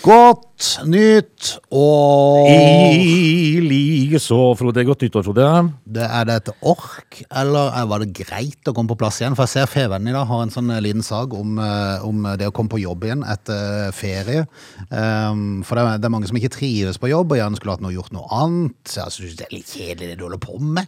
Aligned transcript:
Godt 0.00 0.78
nytt 0.88 1.58
år. 1.76 2.46
I 2.48 3.60
likeså, 3.60 4.38
Frode. 4.56 4.84
Godt 4.88 5.02
nyttår, 5.04 5.24
Frode. 5.26 5.48
det 5.84 6.06
Er 6.08 6.24
det 6.24 6.36
et 6.36 6.48
ork, 6.62 7.18
eller 7.30 7.68
er- 7.76 7.86
var 7.86 7.98
det 7.98 8.14
greit 8.14 8.64
å 8.66 8.72
komme 8.72 8.88
på 8.88 8.96
plass 8.96 9.20
igjen? 9.20 9.36
For 9.36 9.42
jeg 9.44 9.48
ser 9.48 9.66
Fevennen 9.66 10.08
i 10.08 10.12
dag 10.12 10.26
har 10.26 10.42
en 10.42 10.48
sånn 10.50 10.70
eh, 10.70 10.80
liten 10.80 11.02
sag 11.02 11.34
om, 11.34 11.58
eh, 11.58 12.02
om 12.02 12.22
det 12.38 12.48
å 12.48 12.52
komme 12.52 12.70
på 12.70 12.80
jobb 12.80 13.04
igjen 13.04 13.22
etter 13.28 13.88
eh, 13.88 13.90
ferie. 13.92 14.46
Um, 14.90 15.62
for 15.62 15.74
det 15.76 15.84
er, 15.84 15.98
det 15.98 16.04
er 16.06 16.14
mange 16.16 16.28
som 16.28 16.36
ikke 16.36 16.56
trives 16.56 16.96
på 16.96 17.10
jobb, 17.10 17.32
og 17.32 17.36
gjerne 17.38 17.56
skulle 17.56 17.72
hatt 17.72 17.82
noe, 17.82 17.92
gjort 17.92 18.12
noe 18.12 18.26
annet. 18.30 18.76
Så 18.88 19.04
jeg 19.04 19.12
synes 19.12 19.36
det 19.36 19.46
er 19.50 19.56
litt 19.56 19.66
kjedelig 19.68 20.08
det 20.08 20.18
du 20.18 20.24
holder 20.24 20.38
på 20.38 20.58
med. 20.60 20.86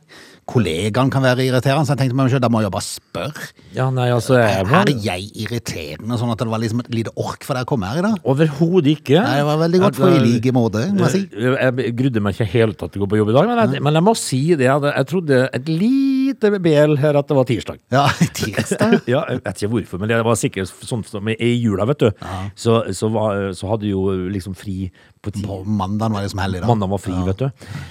Kollegaene 0.50 1.12
kan 1.12 1.22
være 1.22 1.44
irriterende, 1.46 1.86
så 1.86 1.94
jeg 1.94 2.02
tenkte 2.02 2.16
meg 2.18 2.30
selv, 2.32 2.42
da 2.42 2.50
må 2.50 2.60
jeg 2.62 2.66
jo 2.66 2.72
bare 2.74 2.86
spørre. 2.86 3.44
Ja, 3.76 3.86
nei, 3.94 4.08
altså 4.10 4.40
jeg 4.40 4.66
Er 4.66 4.90
jeg 5.04 5.28
irriterende, 5.44 6.18
sånn 6.18 6.32
at 6.34 6.42
det 6.42 6.48
var 6.50 6.62
liksom 6.62 6.82
et 6.82 6.90
lite 6.94 7.14
ork 7.14 7.46
for 7.46 7.54
deg 7.54 7.66
å 7.66 7.70
komme 7.70 7.90
her 7.90 8.00
i 8.00 8.04
dag? 8.08 8.18
Overhodet 8.26 8.96
ikke. 8.96 9.20
Nei, 9.20 9.36
det 9.38 9.46
var 9.48 9.60
veldig 9.62 9.82
godt 9.84 10.00
for 10.02 10.16
i 10.16 10.22
like 10.24 10.54
måte, 10.56 10.84
må 10.96 11.06
jeg 11.06 11.14
si. 11.14 11.22
Jeg, 11.46 11.94
grudde 11.98 12.24
meg 12.24 12.34
ikke 12.36 12.50
helt 12.56 12.82
til 12.82 12.90
jeg 12.92 13.04
går 13.04 13.12
på 13.14 13.20
jobb 13.22 13.30
i 13.32 13.36
dag, 13.38 13.52
men 13.52 13.62
jeg, 13.62 13.84
men 13.86 14.00
jeg 14.00 14.06
må 14.08 14.16
si 14.18 14.42
det. 14.58 14.68
Jeg 14.68 15.08
trodde 15.12 15.44
et 15.46 15.70
lite 15.70 16.21
bel 16.40 16.96
her 16.98 17.16
at 17.18 17.28
det 17.28 17.36
var 17.36 17.44
tirsdag. 17.44 17.78
Ja, 17.92 18.06
tirsdag. 18.38 19.00
Ja, 19.10 19.24
jeg 19.28 19.42
vet 19.44 19.62
ikke 19.62 19.70
hvorfor, 19.74 19.98
men 20.00 20.08
det 20.08 20.20
var 20.24 20.34
sikkert 20.40 20.70
sånn 20.86 21.04
som 21.04 21.28
i 21.28 21.52
jula, 21.60 21.84
vet 21.86 21.98
du. 21.98 22.10
Så, 22.56 22.82
så, 22.94 23.08
var, 23.12 23.52
så 23.58 23.68
hadde 23.72 23.86
jo 23.90 24.06
liksom 24.32 24.54
fri 24.56 24.90
på 25.22 25.30
ti. 25.30 25.42
På 25.46 25.60
mandagen 25.64 26.12
var 26.16 26.22
liksom 26.24 26.38
som 26.38 26.42
hellig 26.42 26.60
da. 26.62 26.66
Mandag 26.70 26.88
var 26.90 26.98
fri, 26.98 27.14
vet 27.26 27.38
du. 27.38 27.48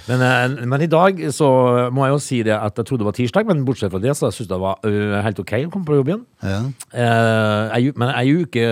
Men, 0.09 0.22
eh, 0.26 0.66
men 0.68 0.82
i 0.82 0.88
dag 0.91 1.20
så 1.32 1.48
må 1.94 2.04
jeg 2.08 2.16
jo 2.16 2.20
si 2.26 2.40
det 2.44 2.55
at 2.58 2.76
jeg 2.82 2.85
trodde 2.90 3.04
det 3.05 3.08
var 3.12 3.16
tirsdag, 3.20 3.48
men 3.48 3.62
bortsett 3.68 3.91
fra 3.94 4.02
det 4.04 4.16
så 4.18 4.32
syns 4.32 4.48
jeg 4.48 4.52
det 4.52 4.60
var 4.60 4.82
ø, 4.84 5.21
helt 5.23 5.40
ok 5.40 5.54
å 5.68 5.71
komme 5.71 5.87
på 5.87 5.96
jobb 6.02 6.10
igjen. 6.12 6.26
Ja. 6.43 6.60
Eh, 7.05 7.91
men 7.96 8.12
ei 8.18 8.34
uke 8.41 8.65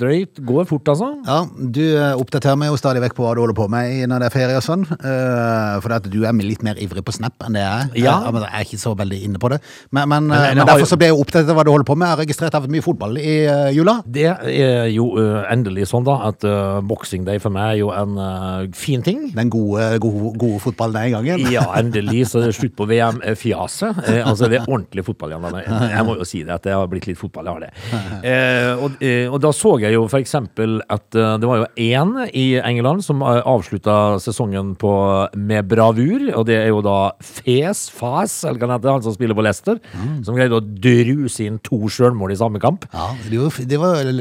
drøyt 0.00 0.40
går 0.46 0.66
fort, 0.68 0.88
altså. 0.92 1.12
Ja, 1.26 1.38
du 1.46 1.82
eh, 1.84 2.14
oppdaterer 2.18 2.58
meg 2.58 2.72
jo 2.72 2.78
stadig 2.80 3.02
vekk 3.04 3.16
på 3.18 3.26
hva 3.26 3.34
du 3.36 3.42
holder 3.44 3.56
på 3.58 3.68
med 3.72 3.92
i- 3.92 4.06
når 4.10 4.24
det 4.24 4.28
er 4.30 4.34
ferie 4.34 4.58
og 4.58 4.64
sånn. 4.66 4.82
Eh, 4.96 5.80
For 5.84 5.92
at 5.96 6.08
du 6.10 6.18
er 6.26 6.32
litt 6.42 6.62
mer 6.66 6.74
ivrig 6.82 7.04
på 7.06 7.14
Snap 7.14 7.34
enn 7.46 7.56
det 7.56 7.62
jeg 7.62 7.86
er. 7.86 7.94
Ja. 8.02 8.16
Eh, 8.26 8.32
men 8.32 8.42
Jeg 8.46 8.52
er 8.52 8.66
ikke 8.66 8.82
så 8.86 8.94
veldig 8.98 9.20
inne 9.28 9.42
på 9.42 9.50
det. 9.52 9.60
Men, 9.90 10.08
men, 10.12 10.30
Men 10.30 10.38
eh, 10.38 10.54
men 10.56 10.64
derfor 10.64 10.88
så 10.88 10.98
ble 11.00 11.10
jeg 11.10 11.16
jo 11.16 11.22
oppdatert 11.24 11.52
av 11.52 11.58
hva 11.58 11.66
du 11.66 11.72
holder 11.74 11.88
på 11.90 11.98
med. 11.98 12.06
Jeg 12.06 12.16
har 12.16 12.22
registrert 12.24 12.56
det 12.56 12.62
vært 12.64 12.74
mye 12.76 12.86
fotball 12.86 13.20
i 13.20 13.36
uh, 13.50 13.68
jula. 13.74 13.98
Det 14.06 14.28
er 14.30 14.88
jo 14.94 15.10
uh, 15.18 15.42
endelig 15.52 15.90
sånn, 15.92 16.06
da, 16.06 16.18
at 16.30 16.46
uh, 16.46 16.80
boxing 16.86 17.26
day 17.26 17.42
for 17.42 17.54
meg 17.54 17.74
er 17.74 17.80
jo 17.82 17.92
en 17.94 18.16
uh, 18.20 18.66
fin 18.76 19.04
ting. 19.04 19.26
Den 19.36 19.50
gode, 19.52 19.90
gode, 20.02 20.32
gode 20.40 20.62
fotballen 20.62 20.96
den 20.96 21.16
gangen. 21.16 21.46
Ja, 21.52 21.66
endelig 21.80 22.26
så 22.32 22.42
er 22.46 22.54
slutt 22.56 22.76
på 22.78 22.86
VM-fjaset. 22.88 24.02
Eh, 24.06 24.22
altså 24.22 24.50
det 24.50 24.60
er 24.60 24.68
ordentlig 24.68 25.06
fotball 25.06 25.34
igjen. 25.34 25.46
Jeg, 25.66 25.90
jeg 25.92 26.06
må 26.06 26.16
jo 26.18 26.26
si 26.28 26.42
det, 26.44 26.54
at 26.54 26.66
det 26.66 26.74
har 26.76 26.88
blitt 26.90 27.08
litt 27.08 27.18
fotball. 27.20 27.48
Jeg 27.48 27.58
har 27.58 27.66
det. 27.66 27.72
Eh, 28.26 28.80
og, 28.82 28.96
eh, 29.04 29.26
og 29.30 29.38
da 29.42 29.50
så 29.54 29.76
jeg 29.78 29.94
jo 29.94 30.06
eksempel 30.16 30.78
at 30.92 31.14
eh, 31.14 31.34
det 31.40 31.46
var 31.46 31.60
jo 31.60 31.66
én 31.84 32.14
i 32.34 32.44
England 32.58 33.04
som 33.04 33.22
avslutta 33.22 34.16
sesongen 34.22 34.72
på, 34.80 34.92
med 35.36 35.68
bravur. 35.70 36.24
Og 36.32 36.46
det 36.48 36.56
er 36.58 36.70
jo 36.72 36.80
da 36.84 37.12
Fes, 37.22 37.86
Fas, 37.92 38.38
eller 38.48 38.58
hva 38.62 38.70
det 38.72 38.75
heter, 38.76 38.92
han 38.96 39.02
som 39.06 39.14
spiller 39.16 39.36
på 39.38 39.44
Leicester, 39.46 39.80
som 40.26 40.36
greide 40.38 40.58
å 40.58 40.62
druse 40.62 41.46
inn 41.48 41.58
to 41.66 41.80
sjølmål 41.92 42.32
i 42.32 42.38
samme 42.40 42.60
kamp. 42.62 42.86
Ja, 42.92 43.08
det 43.28 43.40
var, 43.42 43.58
det 43.72 43.80
var 43.82 44.12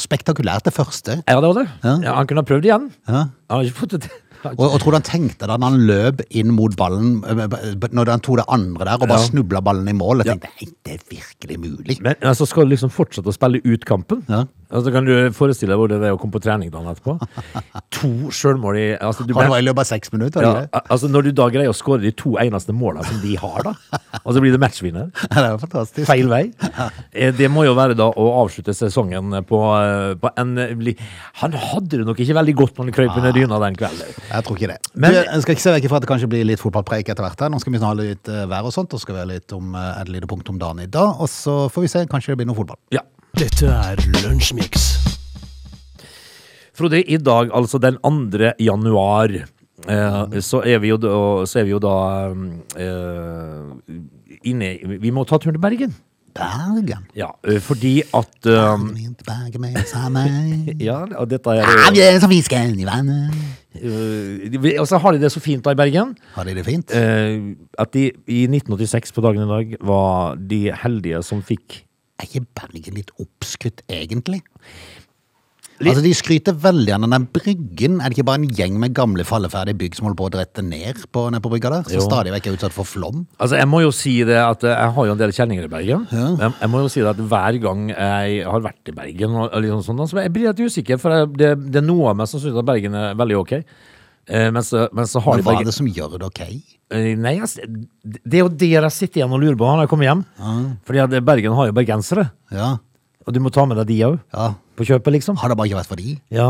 spektakulært 0.00 0.64
det 0.68 0.74
første. 0.76 1.20
Ja, 1.28 1.40
det 1.42 1.50
var 1.52 1.60
det. 1.62 1.66
Ja. 1.84 1.96
Ja, 2.08 2.14
han 2.18 2.26
kunne 2.30 2.42
ha 2.44 2.48
prøvd 2.48 2.66
igjen. 2.70 2.88
Ja. 3.08 3.26
Han 3.50 3.60
har 3.60 3.68
ikke 3.68 3.82
fått 3.84 3.94
det 3.98 4.02
til. 4.08 4.16
Og, 4.48 4.60
og 4.62 4.76
tror 4.78 4.94
du 4.94 4.96
han 5.00 5.02
tenkte 5.02 5.48
da 5.50 5.56
når 5.58 5.72
han 5.72 5.80
løp 5.88 6.20
inn 6.38 6.52
mot 6.54 6.70
ballen, 6.78 7.16
når 7.26 8.10
han 8.12 8.20
tok 8.22 8.36
det 8.38 8.44
andre 8.54 8.84
der, 8.86 8.92
og 9.02 9.08
bare 9.10 9.16
Ja. 9.18 9.26
snubla 9.32 9.60
ballen 9.66 9.88
i 9.90 9.94
mål? 9.98 10.22
Jeg 10.22 10.38
tenkte, 10.38 10.50
nei, 10.62 10.68
det 10.86 10.92
er 10.94 11.00
virkelig 11.10 11.56
mulig. 11.58 11.96
Men 12.06 12.14
altså, 12.22 12.46
skal 12.46 12.68
du 12.68 12.70
liksom 12.70 12.92
fortsette 12.94 13.26
å 13.26 13.34
spille 13.34 13.58
ut 13.66 13.82
kampen? 13.88 14.22
Ja. 14.30 14.44
Altså, 14.68 14.90
kan 14.92 15.06
du 15.06 15.12
forestille 15.32 15.72
deg 15.72 15.80
hvordan 15.80 16.02
det 16.02 16.08
er 16.10 16.16
å 16.16 16.18
komme 16.20 16.34
på 16.34 16.42
trening 16.44 16.68
dagen 16.72 16.90
etterpå? 16.90 17.14
To 17.98 18.10
sjølmål 18.34 18.76
i 18.76 18.84
altså, 19.00 19.24
du, 19.24 19.32
Og 19.32 19.40
det 19.40 19.48
var 19.52 19.62
i 19.62 19.64
løpet 19.64 19.80
av 19.80 19.88
seks 19.88 20.12
minutter, 20.12 20.44
ja, 20.44 20.66
altså, 20.92 21.08
Når 21.08 21.28
du 21.28 21.30
da 21.38 21.46
greier 21.54 21.72
å 21.72 21.76
skåre 21.76 22.02
de 22.04 22.12
to 22.12 22.34
eneste 22.42 22.74
målene 22.76 23.06
som 23.08 23.16
de 23.22 23.32
har, 23.40 23.64
da, 23.64 23.72
og 24.20 24.28
så 24.36 24.42
blir 24.44 24.52
det 24.52 24.60
matchvinner 24.60 25.08
det 25.32 25.44
er 25.44 25.56
fantastisk. 25.62 26.04
Feil 26.10 26.28
vei. 26.30 26.42
Eh, 27.16 27.32
Det 27.38 27.48
må 27.52 27.64
jo 27.64 27.72
være 27.78 27.96
da 27.98 28.10
å 28.12 28.26
avslutte 28.42 28.74
sesongen 28.76 29.32
på, 29.48 29.62
eh, 29.80 30.12
på 30.20 30.32
en 30.44 30.52
eh, 30.60 30.92
Han 31.40 31.56
hadde 31.56 32.02
det 32.02 32.06
nok 32.08 32.20
ikke 32.24 32.36
veldig 32.38 32.56
godt 32.60 32.78
når 32.78 32.90
han 32.90 32.96
krøp 33.00 33.18
under 33.22 33.36
dyna 33.36 33.60
den 33.64 33.78
kvelden. 33.80 34.14
Jeg 34.28 34.46
tror 34.46 34.60
ikke 34.60 34.72
det. 34.74 34.78
Men- 34.94 35.16
du, 35.16 35.20
jeg 35.22 35.44
skal 35.46 35.56
ikke 35.56 35.64
se 35.64 35.76
vekk 35.78 35.88
ifra 35.88 36.02
at 36.02 36.06
det 36.06 36.12
kanskje 36.12 36.30
blir 36.36 36.44
litt 36.48 36.60
fotballpreik 36.62 37.08
etter 37.08 37.24
hvert. 37.24 37.40
her. 37.40 37.52
Nå 37.54 37.60
skal 37.64 37.72
vi 37.72 37.80
ha 37.82 37.92
litt 37.98 38.28
vær 38.28 38.68
og 38.68 38.74
sånt, 38.76 38.92
og 38.92 39.00
så 39.00 39.06
skal 39.08 39.16
vi 39.16 39.24
ha 39.24 39.28
litt 39.32 39.56
om 39.56 39.72
et 39.80 40.12
lite 40.12 40.28
punkt 40.30 40.52
om 40.52 40.60
dagen 40.60 40.84
i 40.84 40.90
dag. 40.92 41.16
Og 41.18 41.30
så 41.32 41.64
får 41.72 41.86
vi 41.86 41.92
se, 41.94 42.04
kanskje 42.10 42.34
det 42.34 42.42
blir 42.42 42.50
noe 42.52 42.58
fotball. 42.58 42.78
Ja. 42.94 43.06
Dette 43.38 43.68
er 43.70 44.00
Lunsjmix. 44.24 44.88
Frode, 46.78 47.00
i 47.06 47.18
dag, 47.22 47.50
altså 47.54 47.78
den 47.82 47.98
2. 48.02 48.50
januar, 48.62 49.32
eh, 49.86 50.36
så, 50.42 50.60
er 50.66 50.80
vi 50.82 50.90
jo 50.92 50.98
da, 51.02 51.14
så 51.46 51.60
er 51.62 51.66
vi 51.68 51.74
jo 51.74 51.80
da 51.82 51.94
eh, 52.78 53.96
inne 54.46 54.72
Vi 55.02 55.14
må 55.14 55.24
ta 55.26 55.38
turen 55.38 55.56
til 55.58 55.62
Bergen. 55.62 55.94
Bergen. 56.38 57.06
Ja, 57.18 57.32
eh, 57.46 57.58
fordi 57.62 57.96
at 58.14 58.46
um, 58.46 58.92
Bergen 59.26 59.64
med. 59.64 60.74
Ja, 60.88 61.00
og 61.18 61.30
dette 61.30 61.56
er 61.58 61.90
vi 61.94 62.02
er 62.04 62.20
som 62.22 62.30
fisken 62.30 62.78
i 62.78 62.86
vannet. 62.86 63.34
eh, 63.78 64.78
Og 64.78 64.86
så 64.90 64.98
har 65.02 65.14
de 65.14 65.22
det 65.22 65.32
så 65.34 65.42
fint 65.42 65.66
da 65.66 65.74
i 65.74 65.78
Bergen. 65.78 66.14
Har 66.34 66.46
de 66.46 66.54
det 66.58 66.66
fint? 66.66 66.94
eh, 66.94 67.54
at 67.78 67.94
de 67.94 68.08
i 68.26 68.44
1986 68.46 69.14
på 69.14 69.26
dagen 69.26 69.46
i 69.46 69.50
dag 69.50 69.76
var 69.82 70.38
de 70.38 70.64
heldige 70.84 71.22
som 71.26 71.42
fikk 71.42 71.84
Er 72.18 72.26
ikke 72.26 72.46
Bergen 72.58 72.96
litt 72.98 73.12
oppskrytt, 73.22 73.84
egentlig? 73.88 74.42
Litt. 75.78 75.92
Altså, 75.92 76.02
De 76.02 76.10
skryter 76.18 76.56
veldig 76.58 76.90
av 76.96 77.04
den 77.06 77.26
bryggen. 77.30 78.00
Er 78.02 78.10
det 78.10 78.16
ikke 78.16 78.26
bare 78.26 78.40
en 78.40 78.48
gjeng 78.58 78.80
med 78.82 78.96
gamle 78.98 79.22
falleferdige 79.22 79.78
bygg 79.78 79.94
som 79.94 80.08
holder 80.08 80.18
på 80.18 80.26
å 80.26 80.32
drette 80.34 80.64
ned 80.66 81.04
på, 81.14 81.22
ned 81.30 81.44
på 81.44 81.52
brygga 81.52 81.70
der? 81.70 81.84
Som 81.86 82.00
Jo. 82.00 82.06
stadig 82.08 82.32
vekk 82.34 82.48
er 82.50 82.56
utsatt 82.56 82.74
for 82.74 82.88
flom? 82.88 83.20
Altså, 83.38 83.60
jeg 83.60 83.68
må 83.70 83.82
jo 83.84 83.92
si 83.94 84.16
det 84.26 84.40
at 84.42 84.64
eh, 84.66 84.74
jeg 84.74 84.94
har 84.96 85.06
jo 85.06 85.12
en 85.14 85.20
del 85.22 85.34
kjenninger 85.36 85.68
i 85.68 85.70
Bergen. 85.70 86.08
Jeg, 86.10 86.50
jeg 86.64 86.70
må 86.72 86.80
jo 86.82 86.88
si 86.90 86.98
det 87.04 87.12
at 87.12 87.22
hver 87.30 87.60
gang 87.62 87.84
jeg 87.94 88.42
har 88.50 88.64
vært 88.66 88.90
i 88.90 88.96
Bergen, 88.98 89.36
og, 89.38 89.52
og 89.54 89.62
liksom 89.62 89.86
sånn, 89.86 90.02
så 90.10 90.18
jeg 90.24 90.34
blir 90.34 90.50
litt 90.50 90.64
usikker, 90.66 90.98
for 90.98 91.14
jeg, 91.14 91.30
det, 91.38 91.52
det 91.70 91.78
er 91.78 91.86
noe 91.86 92.10
av 92.10 92.18
meg 92.18 92.26
som 92.32 92.42
syns 92.42 92.58
at 92.58 92.66
Bergen 92.66 92.98
er 92.98 93.14
veldig 93.14 93.38
ok. 93.44 93.54
Eh, 94.28 94.50
men, 94.52 94.62
så, 94.66 94.86
men 94.92 95.08
så 95.08 95.22
har 95.24 95.38
Men 95.38 95.44
de 95.44 95.48
hva 95.48 95.56
er 95.62 95.68
det 95.70 95.74
som 95.76 95.86
gjør 95.88 96.18
det 96.20 96.26
ok? 96.28 96.40
Eh, 96.92 97.14
Nei, 97.16 97.36
det 98.04 98.38
er 98.38 98.42
jo 98.44 98.48
det 98.52 98.68
jeg 98.74 98.92
sitter 98.92 99.22
igjen 99.22 99.32
og 99.32 99.40
lurer 99.40 99.56
på 99.60 99.68
når 99.68 99.86
jeg 99.86 99.92
kommer 99.92 100.08
hjem. 100.10 100.24
Fordi 100.88 101.02
at 101.04 101.18
Bergen 101.24 101.56
har 101.56 101.70
jo 101.70 101.76
bergensere, 101.76 102.30
Ja, 102.52 102.74
og 103.26 103.34
du 103.36 103.40
må 103.44 103.50
ta 103.52 103.64
med 103.68 103.76
deg 103.82 103.88
de 103.92 104.00
òg. 104.08 104.18
ja. 104.32 104.54
På 104.78 104.84
kjøpet, 104.86 105.10
liksom. 105.16 105.34
Har 105.42 105.50
det 105.50 105.56
bare 105.58 105.66
ikke 105.66 105.80
vært 105.80 105.88
for 105.90 105.98
de? 105.98 106.12
Ja. 106.30 106.48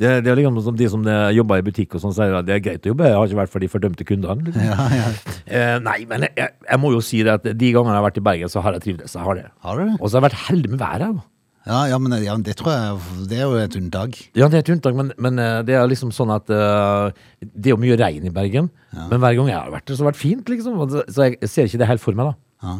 Det, 0.00 0.08
det 0.24 0.30
er 0.32 0.38
liksom 0.40 0.56
som 0.64 0.74
de 0.76 0.88
som 0.90 1.04
jobber 1.36 1.60
i 1.60 1.64
butikk 1.66 1.94
og 1.94 2.00
sånn 2.02 2.14
sier 2.16 2.32
at 2.34 2.46
det 2.48 2.56
er 2.56 2.62
greit 2.64 2.86
å 2.88 2.90
jobbe, 2.90 3.06
Jeg 3.06 3.14
har 3.14 3.28
ikke 3.28 3.38
vært 3.38 3.52
for 3.52 3.62
de 3.62 3.68
fordømte 3.70 4.06
kundene. 4.08 4.48
Liksom. 4.48 4.64
Ja, 4.66 4.86
ja. 4.98 5.10
Eh, 5.46 5.76
nei, 5.84 5.98
men 6.10 6.24
jeg, 6.26 6.48
jeg 6.66 6.80
må 6.82 6.90
jo 6.94 7.02
si 7.04 7.20
det 7.22 7.36
at 7.36 7.44
de 7.46 7.68
gangene 7.76 7.92
jeg 7.94 8.00
har 8.00 8.06
vært 8.08 8.18
i 8.18 8.24
Bergen, 8.24 8.50
så 8.50 8.64
har 8.64 8.74
jeg 8.74 8.82
trivdes. 8.88 9.14
Jeg 9.14 9.22
har 9.28 9.38
det. 9.38 9.44
Har 9.62 9.78
du 9.78 9.84
det? 9.84 9.94
Og 10.00 10.08
så 10.10 10.16
har 10.16 10.24
jeg 10.24 10.26
vært 10.32 10.42
heldig 10.48 10.72
med 10.74 10.80
været. 10.82 11.20
Ja, 11.62 11.84
ja, 11.86 11.98
men, 12.02 12.14
ja, 12.24 12.34
men 12.34 12.42
det 12.42 12.56
tror 12.58 12.72
jeg 12.74 13.26
Det 13.30 13.36
er 13.38 13.44
jo 13.46 13.58
et 13.60 13.76
unntak. 13.78 14.16
Ja, 14.34 14.48
det 14.50 14.58
er 14.58 14.64
et 14.64 14.72
unntak, 14.74 14.96
men, 14.98 15.12
men 15.22 15.38
eh, 15.38 15.60
det 15.66 15.76
er 15.78 15.86
liksom 15.90 16.10
sånn 16.14 16.32
at 16.34 16.50
eh, 16.50 17.22
det 17.44 17.70
er 17.70 17.76
jo 17.76 17.80
mye 17.82 17.98
regn 18.00 18.26
i 18.26 18.34
Bergen. 18.34 18.70
Men 18.92 19.22
hver 19.22 19.36
gang 19.38 19.50
jeg 19.52 19.58
har 19.60 19.70
vært 19.72 19.86
der, 19.86 19.94
så 19.94 20.02
har 20.02 20.10
det 20.10 20.12
vært 20.12 20.22
fint, 20.24 20.50
liksom. 20.50 20.80
Og 20.82 20.90
Så 20.90 21.04
så 21.14 21.28
jeg 21.30 21.50
ser 21.52 21.70
ikke 21.70 21.80
det 21.84 21.90
helt 21.92 22.02
for 22.02 22.18
meg, 22.18 22.32
da. 22.32 22.66
Ja. 22.66 22.74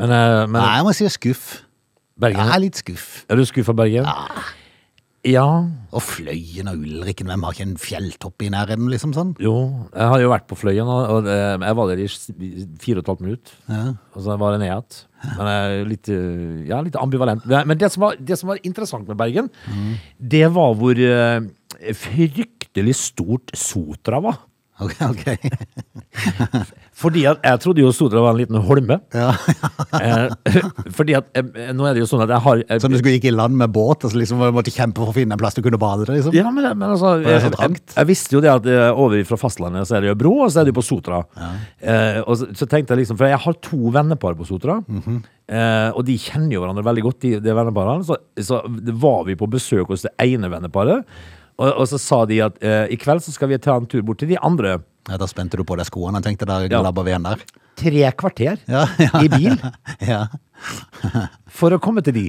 Men, 0.00 0.10
eh, 0.16 0.40
men 0.48 0.58
Nei, 0.58 0.72
jeg 0.78 0.86
må 0.88 0.94
si 0.96 1.10
skuff. 1.12 1.44
Bergen 2.20 2.40
Jeg 2.46 2.54
er 2.56 2.62
litt 2.62 2.80
skuff. 2.80 3.08
Er 3.28 3.38
du 3.38 3.44
skuffa, 3.48 3.74
Bergen? 3.76 4.08
Ja. 4.08 4.44
Og 5.94 6.02
Fløyen 6.04 6.68
og 6.68 6.82
Ulriken, 6.84 7.26
hvem 7.30 7.44
har 7.46 7.54
ikke 7.54 7.64
en 7.64 7.76
fjelltopp 7.80 8.42
i 8.44 8.50
nærheten, 8.52 8.90
liksom 8.92 9.14
sånn? 9.16 9.30
Jo, 9.40 9.54
jeg 9.94 10.08
har 10.10 10.20
jo 10.20 10.28
vært 10.32 10.46
på 10.50 10.58
Fløyen, 10.60 10.84
og, 10.90 11.26
eh, 11.26 11.56
jeg 11.64 11.76
var 11.78 11.88
der 11.88 12.02
i 12.02 12.08
s- 12.10 12.30
fire 12.82 12.98
og 13.00 13.04
et 13.04 13.08
halvt 13.12 13.22
minutt. 13.24 13.52
Og 14.14 14.20
så 14.22 14.36
var 14.38 14.52
det 14.52 14.60
ned 14.60 14.68
igjen. 14.68 14.98
Men 15.38 15.46
jeg 15.48 15.80
er 15.80 15.88
litt, 15.88 16.08
eh, 16.12 16.66
ja, 16.68 16.80
litt 16.84 16.96
ambivalent. 17.00 17.46
Men 17.46 17.68
men 17.68 17.78
det 17.78 17.90
som, 17.92 18.02
var, 18.02 18.16
det 18.20 18.36
som 18.38 18.48
var 18.52 18.58
interessant 18.64 19.08
med 19.08 19.16
Bergen, 19.16 19.48
det 20.20 20.44
var 20.52 20.74
hvor 20.74 20.92
eh, 20.98 21.40
fryktelig 21.94 22.94
stort 22.94 23.50
Sotra 23.56 24.20
var. 24.20 24.38
Ok, 24.80 24.96
ok. 25.00 25.24
Fordi 26.94 27.24
at 27.26 27.40
jeg 27.42 27.58
trodde 27.64 27.82
jo 27.82 27.88
Sotra 27.94 28.20
var 28.22 28.34
en 28.36 28.38
liten 28.42 28.60
holme. 28.68 29.00
Ja. 29.14 29.32
Eh, 29.94 30.26
fordi 30.90 31.14
at 31.14 31.28
eh, 31.38 31.68
nå 31.76 31.84
er 31.86 31.94
det 31.94 32.00
jo 32.02 32.06
sånn 32.10 32.24
at 32.24 32.30
jeg 32.32 32.42
har 32.42 32.60
eh, 32.64 32.78
Som 32.82 32.90
du 32.90 32.96
skulle 32.98 33.12
gikk 33.14 33.28
i 33.28 33.32
land 33.34 33.54
med 33.56 33.70
båt, 33.72 34.02
og 34.04 34.10
så 34.10 34.18
liksom 34.18 34.40
måtte 34.52 34.72
kjempe 34.74 34.98
for 34.98 35.12
å 35.12 35.14
finne 35.14 35.36
en 35.36 35.40
plass 35.40 35.54
du 35.54 35.60
kunne 35.62 35.78
bade 35.78 36.08
liksom? 36.10 36.34
Ja, 36.34 36.50
men, 36.50 36.66
men 36.80 36.88
altså 36.96 37.12
jeg, 37.22 37.52
jeg, 37.54 37.78
jeg 37.94 38.08
visste 38.08 38.34
jo 38.34 38.40
det 38.42 38.50
at 38.50 38.66
eh, 38.66 38.88
over 38.90 39.22
fra 39.28 39.38
fastlandet 39.38 39.86
så 39.86 39.96
er 39.96 40.02
det 40.04 40.10
jo 40.10 40.16
bro, 40.18 40.32
og 40.44 40.50
så 40.50 40.60
er 40.60 40.66
det 40.66 40.74
jo 40.74 40.78
på 40.80 40.84
Sotra. 40.88 41.20
Ja. 41.38 41.52
og 42.26 42.34
så, 42.40 42.48
så 42.58 42.66
tenkte 42.70 42.96
jeg 42.96 43.04
liksom, 43.04 43.20
For 43.20 43.30
jeg 43.30 43.40
har 43.46 43.56
to 43.68 43.92
vennepar 43.94 44.34
på 44.40 44.48
Sotra, 44.50 44.80
Mhm. 44.90 45.20
eh, 45.54 45.90
og 45.94 46.02
de 46.10 46.18
kjenner 46.20 46.56
jo 46.56 46.64
hverandre 46.64 46.84
veldig 46.90 47.04
godt, 47.06 47.20
de, 47.22 47.36
de 47.44 47.54
venneparene. 47.60 48.04
Så, 48.10 48.18
så 48.50 48.60
var 49.04 49.22
vi 49.30 49.38
på 49.38 49.48
besøk 49.54 49.94
hos 49.94 50.04
det 50.08 50.12
ene 50.26 50.50
venneparet, 50.52 51.06
og, 51.54 51.68
og 51.70 51.86
så 51.86 52.02
sa 52.02 52.24
de 52.26 52.40
at 52.42 52.58
i 52.90 52.98
kveld 52.98 53.22
så 53.22 53.30
skal 53.36 53.52
vi 53.54 53.60
ta 53.62 53.78
en 53.78 53.86
tur 53.86 54.02
bort 54.02 54.18
til 54.24 54.32
de 54.34 54.40
andre 54.42 54.80
Ja, 55.10 55.18
da 55.20 55.26
spente 55.28 55.58
du 55.60 55.64
på 55.68 55.76
deg 55.76 55.86
skoene 55.90 56.20
og 56.20 56.24
tenkte 56.24 56.46
der 56.48 56.66
Ja. 56.70 56.80
glabber 56.80 57.04
vi 57.04 57.12
igjen 57.12 57.26
der. 57.28 57.42
Tre 57.76 58.10
kvarter 58.16 58.60
Ja, 58.70 58.84
ja. 59.02 59.20
i 59.20 59.28
bil 59.28 59.56
Ja. 60.12 60.26
for 61.50 61.74
å 61.74 61.78
komme 61.82 62.00
til 62.06 62.14
de. 62.16 62.22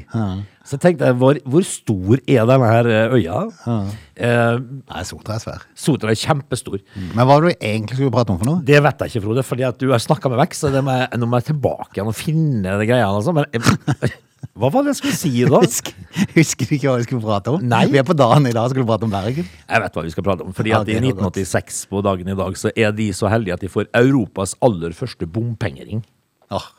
Så 0.66 0.80
tenkte 0.82 1.06
jeg, 1.08 1.16
hvor, 1.22 1.38
hvor 1.46 1.64
stor 1.68 2.18
er 2.28 2.48
denne 2.50 2.68
her 2.72 2.90
øya? 3.14 3.14
øya? 3.16 3.86
Eh, 4.18 4.58
Nei, 4.90 5.04
Sotra 5.08 5.38
er 5.38 5.44
svær. 5.44 5.64
Sotra 5.78 6.12
er 6.12 6.20
kjempestor. 6.20 6.82
Men 7.14 7.22
hva 7.22 7.28
var 7.30 7.46
det 7.46 7.54
du 7.56 7.66
egentlig 7.70 8.00
skulle 8.00 8.12
prate 8.18 8.34
om 8.34 8.40
for 8.42 8.50
noe? 8.50 8.64
Det 8.66 8.82
vet 8.84 9.06
jeg 9.06 9.14
ikke, 9.14 9.24
Frode, 9.28 9.46
fordi 9.46 9.68
at 9.70 9.80
du 9.80 9.88
har 9.94 10.02
snakka 10.04 10.34
meg 10.34 10.42
vekk, 10.44 10.58
så 10.58 10.74
det 10.74 10.82
må 10.84 10.98
jeg, 10.98 11.10
nå 11.22 11.30
må 11.32 11.40
jeg 11.40 11.50
tilbake 11.54 12.00
igjen 12.00 12.12
og 12.12 12.18
finne 12.18 12.76
de 12.82 12.90
greiene. 12.90 13.14
Altså. 13.14 13.36
Men 13.38 13.46
eh, 13.54 14.18
hva 14.54 14.70
var 14.74 14.86
det 14.86 14.94
jeg 14.94 15.00
skulle 15.02 15.18
si 15.18 15.32
da? 15.50 15.62
Husker, 15.64 15.98
husker 16.36 16.70
du 16.70 16.76
ikke 16.78 16.90
hva 16.90 16.96
vi 17.02 17.08
skulle 17.08 17.26
prate 17.26 17.56
om? 17.56 17.66
Nei. 17.66 17.84
Vi 17.92 18.02
er 18.02 18.08
på 18.08 18.18
dagen 18.18 18.48
i 18.50 18.54
dag, 18.56 18.70
skulle 18.72 18.88
prate 18.88 19.08
om 19.08 19.14
Bergen. 19.14 19.50
Jeg 19.50 19.84
vet 19.86 19.98
hva 19.98 20.06
vi 20.06 20.14
skal 20.14 20.28
prate 20.28 20.46
om. 20.46 20.54
Fordi 20.56 20.74
Ja, 20.74 20.82
at 20.82 20.90
i 20.90 20.98
det 21.00 21.02
var 21.02 21.26
godt. 21.26 21.42
1986 21.42 21.84
på 21.92 22.06
dagen 22.06 22.32
i 22.32 22.40
dag, 22.44 22.58
så 22.62 22.74
er 22.76 22.96
de 22.96 23.12
så 23.16 23.32
heldige 23.32 23.58
at 23.58 23.66
de 23.66 23.72
får 23.72 23.90
Europas 24.02 24.56
aller 24.66 24.98
første 24.98 25.28
bompengering. 25.28 26.06
Åh. 26.54 26.72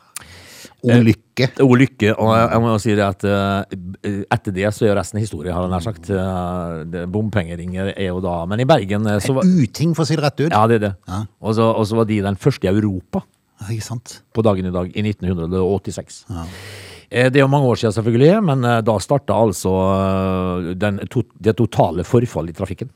olykke 0.87 1.27
lykke. 1.37 1.63
Og 1.63 1.77
lykke. 1.77 2.13
Og 2.17 2.31
jeg, 2.33 2.61
må 2.61 2.71
jo 2.71 2.81
si 2.81 2.95
det 2.97 3.05
at 3.05 3.25
eh, 3.27 4.23
etter 4.33 4.55
det 4.55 4.71
så 4.73 4.87
er 4.87 4.97
resten 4.97 5.21
historie, 5.21 5.53
har 5.53 5.65
jeg 5.65 5.73
nær 5.73 5.85
sagt. 5.85 6.09
Uh, 6.09 7.05
bompengeringer 7.11 7.93
er 7.93 8.09
jo 8.09 8.21
da 8.23 8.45
Men 8.49 8.61
i 8.63 8.67
Bergen 8.67 9.07
eh, 9.07 9.19
så 9.23 9.35
var 9.37 9.45
Uting, 9.45 9.95
for 9.95 10.05
å 10.05 10.09
si 10.09 10.17
det 10.17 10.25
rett 10.25 10.41
ut. 10.41 10.51
Ja, 10.51 10.65
det 10.69 10.79
er 10.79 10.85
det. 10.87 10.93
Ja. 11.07 11.23
Og 11.41 11.57
så, 11.57 11.95
var 11.97 12.09
de 12.09 12.21
den 12.25 12.39
første 12.39 12.67
i 12.67 12.71
Europa 12.71 13.23
Ja, 13.61 13.71
Ikke 13.73 13.87
sant? 13.87 14.21
på 14.33 14.43
dagen 14.45 14.69
i 14.69 14.73
dag, 14.73 14.91
i 14.93 15.03
1986. 15.05 16.25
Eh, 16.29 16.59
Det 17.07 17.39
er 17.39 17.43
jo 17.43 17.47
mange 17.51 17.69
år 17.71 17.79
siden, 17.79 17.93
selvfølgelig, 17.95 18.31
men 18.43 18.65
eh, 18.67 18.79
da 18.83 18.97
starta 18.99 19.35
altså 19.37 19.71
eh, 19.93 20.71
den, 20.79 20.99
to, 21.11 21.23
det 21.39 21.53
totale 21.59 22.03
forfallet 22.07 22.51
i 22.51 22.57
trafikken, 22.57 22.89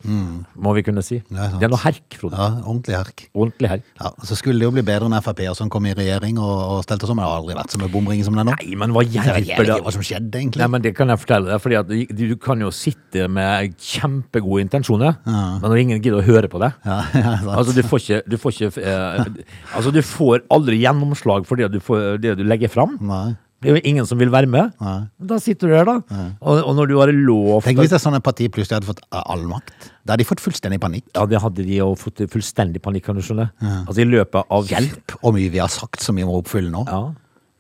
må 0.59 0.73
vi 0.75 0.83
kunne 0.83 1.03
si. 1.05 1.21
Mm. 1.29 1.37
Ja, 1.37 1.47
det 1.55 1.67
er 1.67 1.71
noe 1.71 1.79
herk, 1.79 2.17
Frode. 2.19 2.35
Ja, 2.35 2.49
ordentlig 2.65 2.97
herk. 2.97 3.23
Ordentlig 3.31 3.71
herk. 3.71 3.85
Ja, 4.01 4.11
Så 4.27 4.35
skulle 4.39 4.59
det 4.59 4.67
jo 4.67 4.73
bli 4.75 4.83
bedre 4.85 5.07
enn 5.07 5.17
Frp 5.21 5.43
som 5.51 5.61
sånn 5.61 5.71
kom 5.73 5.87
i 5.87 5.93
regjering 5.95 6.39
og, 6.41 6.51
og 6.51 6.83
stelte 6.85 7.07
men 7.11 7.23
det 7.23 7.27
har 7.27 7.39
aldri 7.41 7.55
vært 7.57 7.73
så 7.73 7.79
mye 7.81 7.91
bomringer 7.91 8.27
som 8.27 8.37
det 8.37 8.45
nå. 8.47 8.55
Nei, 8.59 8.75
men 8.79 8.95
hva 8.95 9.03
hjelper 9.05 9.67
det? 9.67 9.77
hva 9.85 9.93
som 9.95 10.05
skjedde, 10.05 10.31
egentlig. 10.39 10.61
Nei, 10.63 10.69
men 10.75 10.85
Det 10.85 10.93
kan 10.97 11.11
jeg 11.11 11.21
fortelle 11.21 11.51
deg, 11.51 11.61
fordi 11.63 11.79
at 11.79 11.91
du, 12.21 12.25
kan 12.41 12.63
jo 12.63 12.71
sitte 12.73 13.27
med 13.31 13.75
kjempegode 13.77 14.65
intensjoner, 14.65 15.17
men 15.25 15.65
når 15.67 15.83
ingen 15.83 16.01
gidder 16.01 16.21
å 16.21 16.25
høre 16.25 16.49
på 16.51 16.61
deg 16.61 16.87
Ja, 16.87 16.99
ja. 17.23 17.35
Altså, 17.53 17.75
du 17.75 17.81
får 17.85 18.03
ikke, 18.03 18.21
du 18.31 18.37
får 18.41 18.55
ikke 18.57 18.83
eh, 18.87 19.29
Altså, 19.75 19.93
du 19.93 20.01
får 20.05 20.45
aldri 20.51 20.79
gjennomslag 20.81 21.47
for 21.47 21.59
det 21.59 21.71
du, 21.73 21.79
får, 21.83 22.21
det 22.23 22.35
du 22.39 22.45
legger 22.47 22.71
fram. 22.71 22.97
Nei. 23.05 23.31
Det 23.61 23.69
er 23.69 23.77
jo 23.77 23.81
ingen 23.91 24.07
som 24.09 24.17
vil 24.17 24.31
være 24.33 24.49
med. 24.49 24.71
Nei. 24.81 24.97
Da 25.31 25.37
sitter 25.41 25.69
du 25.69 25.75
der, 25.75 25.85
da. 25.85 26.25
Og, 26.41 26.61
og 26.65 26.75
når 26.79 26.89
du 26.89 26.95
har 26.97 27.11
lovt 27.13 27.67
Tenk 27.67 27.81
hvis 27.83 27.93
et 27.93 28.23
parti 28.25 28.47
plutselig 28.49 28.79
hadde 28.79 28.89
fått 28.89 29.03
all 29.21 29.43
makt. 29.49 29.91
Da 30.01 30.15
hadde 30.15 30.23
de 30.23 30.29
fått 30.31 30.41
fullstendig 30.41 30.81
panikk. 30.81 31.05
Ja, 31.13 31.27
det 31.29 31.41
hadde 31.43 31.65
de 31.67 31.77
jo 31.77 31.91
fått 31.99 32.23
fullstendig 32.33 32.81
panikk, 32.81 33.05
kan 33.05 33.19
du 33.19 33.21
skjønne. 33.25 33.51
Altså, 33.85 34.01
i 34.01 34.09
løpet 34.09 34.49
av 34.57 34.71
Hjelp 34.71 35.17
hvor 35.19 35.35
mye 35.37 35.53
vi 35.53 35.61
har 35.61 35.69
sagt 35.69 36.01
som 36.01 36.17
vi 36.17 36.25
må 36.25 36.39
oppfylle 36.41 36.73
nå. 36.73 36.87
Ja. 36.89 37.03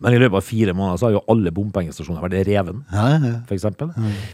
Men 0.01 0.15
i 0.15 0.19
løpet 0.21 0.39
av 0.39 0.45
fire 0.45 0.73
måneder 0.77 0.99
så 0.99 1.07
har 1.07 1.15
jo 1.15 1.23
alle 1.31 1.53
bompengestasjoner 1.53 2.23
vært 2.23 2.47
reven. 2.47 2.81
Ja, 2.89 3.05
ja. 3.21 3.33
eksempel. 3.53 3.91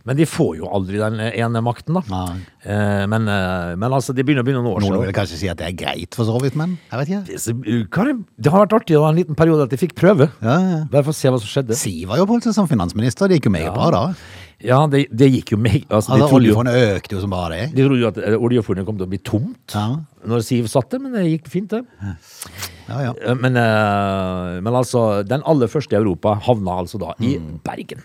Men 0.07 0.19
de 0.19 0.27
får 0.29 0.53
jo 0.61 0.69
aldri 0.71 1.01
den 1.01 1.19
ene 1.27 1.61
makten, 1.65 1.99
da. 1.99 2.23
Eh, 2.63 3.03
men, 3.11 3.27
eh, 3.31 3.73
men 3.75 3.91
altså, 3.91 4.15
de 4.15 4.23
begynner 4.23 4.45
å 4.45 4.47
begynne 4.47 4.63
noen 4.63 4.77
år 4.77 4.85
Noen 4.85 4.93
siden. 4.93 5.05
vil 5.09 5.17
kanskje 5.17 5.41
si 5.41 5.51
at 5.51 5.59
det 5.59 5.67
er 5.67 5.77
greit, 5.77 6.15
for 6.15 6.29
så 6.29 6.39
vidt, 6.43 6.55
men 6.59 6.77
jeg 6.91 7.01
vet 7.01 7.11
ikke. 7.11 8.17
Det, 8.37 8.51
har 8.53 8.65
vært 8.65 8.77
artig 8.79 8.95
da, 8.95 9.05
en 9.11 9.19
liten 9.19 9.39
periode 9.39 9.67
at 9.67 9.73
de 9.73 9.81
fikk 9.81 9.95
prøve. 9.99 10.29
Ja, 10.41 10.57
ja. 10.63 10.81
Bare 10.91 11.03
for 11.07 11.15
å 11.15 11.19
se 11.19 11.31
hva 11.31 11.41
som 11.41 11.51
skjedde. 11.51 11.77
Siv 11.77 12.07
var 12.11 12.21
jo 12.21 12.27
på 12.29 12.39
som 12.47 12.69
finansminister, 12.69 13.27
det 13.27 13.41
gikk 13.41 13.49
jo 13.51 13.57
meget 13.57 13.75
bra 13.75 13.91
da. 13.91 14.03
Ja, 14.65 14.79
det, 14.89 15.03
det 15.13 15.27
gikk 15.35 15.51
jo 15.53 15.57
meg 15.61 15.83
altså, 15.93 16.15
de, 16.15 16.23
Altså, 16.23 16.29
jo, 16.31 16.37
oljefondet 16.39 16.95
økte 16.97 17.13
jo 17.13 17.19
som 17.21 17.29
bare 17.29 17.49
det. 17.53 17.65
de 17.77 17.83
trodde 17.85 18.01
jo 18.01 18.07
at 18.09 18.17
eh, 18.17 18.37
oljefondet 18.41 18.87
kom 18.87 18.97
til 18.97 19.05
å 19.05 19.11
bli 19.11 19.19
tomt 19.21 19.75
Ja, 19.77 19.83
når 20.25 20.41
Siv 20.47 20.65
satt 20.71 20.89
det, 20.95 21.01
men 21.03 21.13
det 21.13 21.27
gikk 21.27 21.47
fint, 21.53 21.69
det. 21.75 21.83
ja. 22.89 22.97
ja. 23.05 23.13
Eh, 23.21 23.35
Men, 23.37 23.55
eh, 23.61 24.57
men 24.65 24.73
altså, 24.73 25.21
den 25.29 25.45
aller 25.45 25.69
første 25.69 25.93
i 25.93 25.99
Europa 26.01 26.33
havna 26.49 26.79
altså 26.81 26.97
da 27.05 27.13
i 27.21 27.35
Mm. 27.37 27.59
Bergen. 27.63 28.01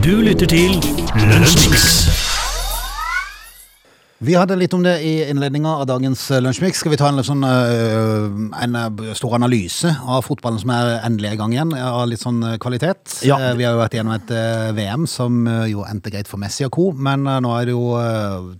Du 0.00 0.14
lytter 0.22 0.46
til 0.46 0.78
Lunsjmix. 1.26 2.29
Vi 4.20 4.34
hadde 4.36 4.52
litt 4.60 4.74
om 4.76 4.82
det 4.84 4.98
i 5.00 5.12
innledninga 5.30 5.70
av 5.80 5.86
dagens 5.88 6.26
eh, 6.28 6.42
Lunsjmix. 6.44 6.82
Skal 6.82 6.92
vi 6.92 6.98
ta 7.00 7.06
en, 7.08 7.22
sånn, 7.24 7.40
øh, 7.40 8.26
en 8.60 8.74
øh, 8.76 9.14
stor 9.16 9.32
analyse 9.38 9.88
av 10.04 10.26
fotballen 10.26 10.60
som 10.60 10.72
er 10.74 10.98
endelig 11.08 11.30
i 11.32 11.38
gang 11.40 11.54
igjen, 11.54 11.70
av 11.72 12.02
litt 12.10 12.20
sånn 12.20 12.42
kvalitet? 12.60 13.14
Ja. 13.24 13.38
Eh, 13.40 13.54
Vi 13.56 13.64
har 13.64 13.72
jo 13.72 13.80
vært 13.80 13.96
gjennom 13.96 14.12
et 14.18 14.32
VM 14.76 15.06
som 15.08 15.38
jo 15.70 15.86
endte 15.88 16.12
greit 16.12 16.28
for 16.28 16.36
Messi 16.42 16.66
og 16.68 16.72
co., 16.76 16.90
men 16.92 17.24
nå 17.24 17.54
er 17.56 17.70
det 17.70 17.72
jo 17.72 17.94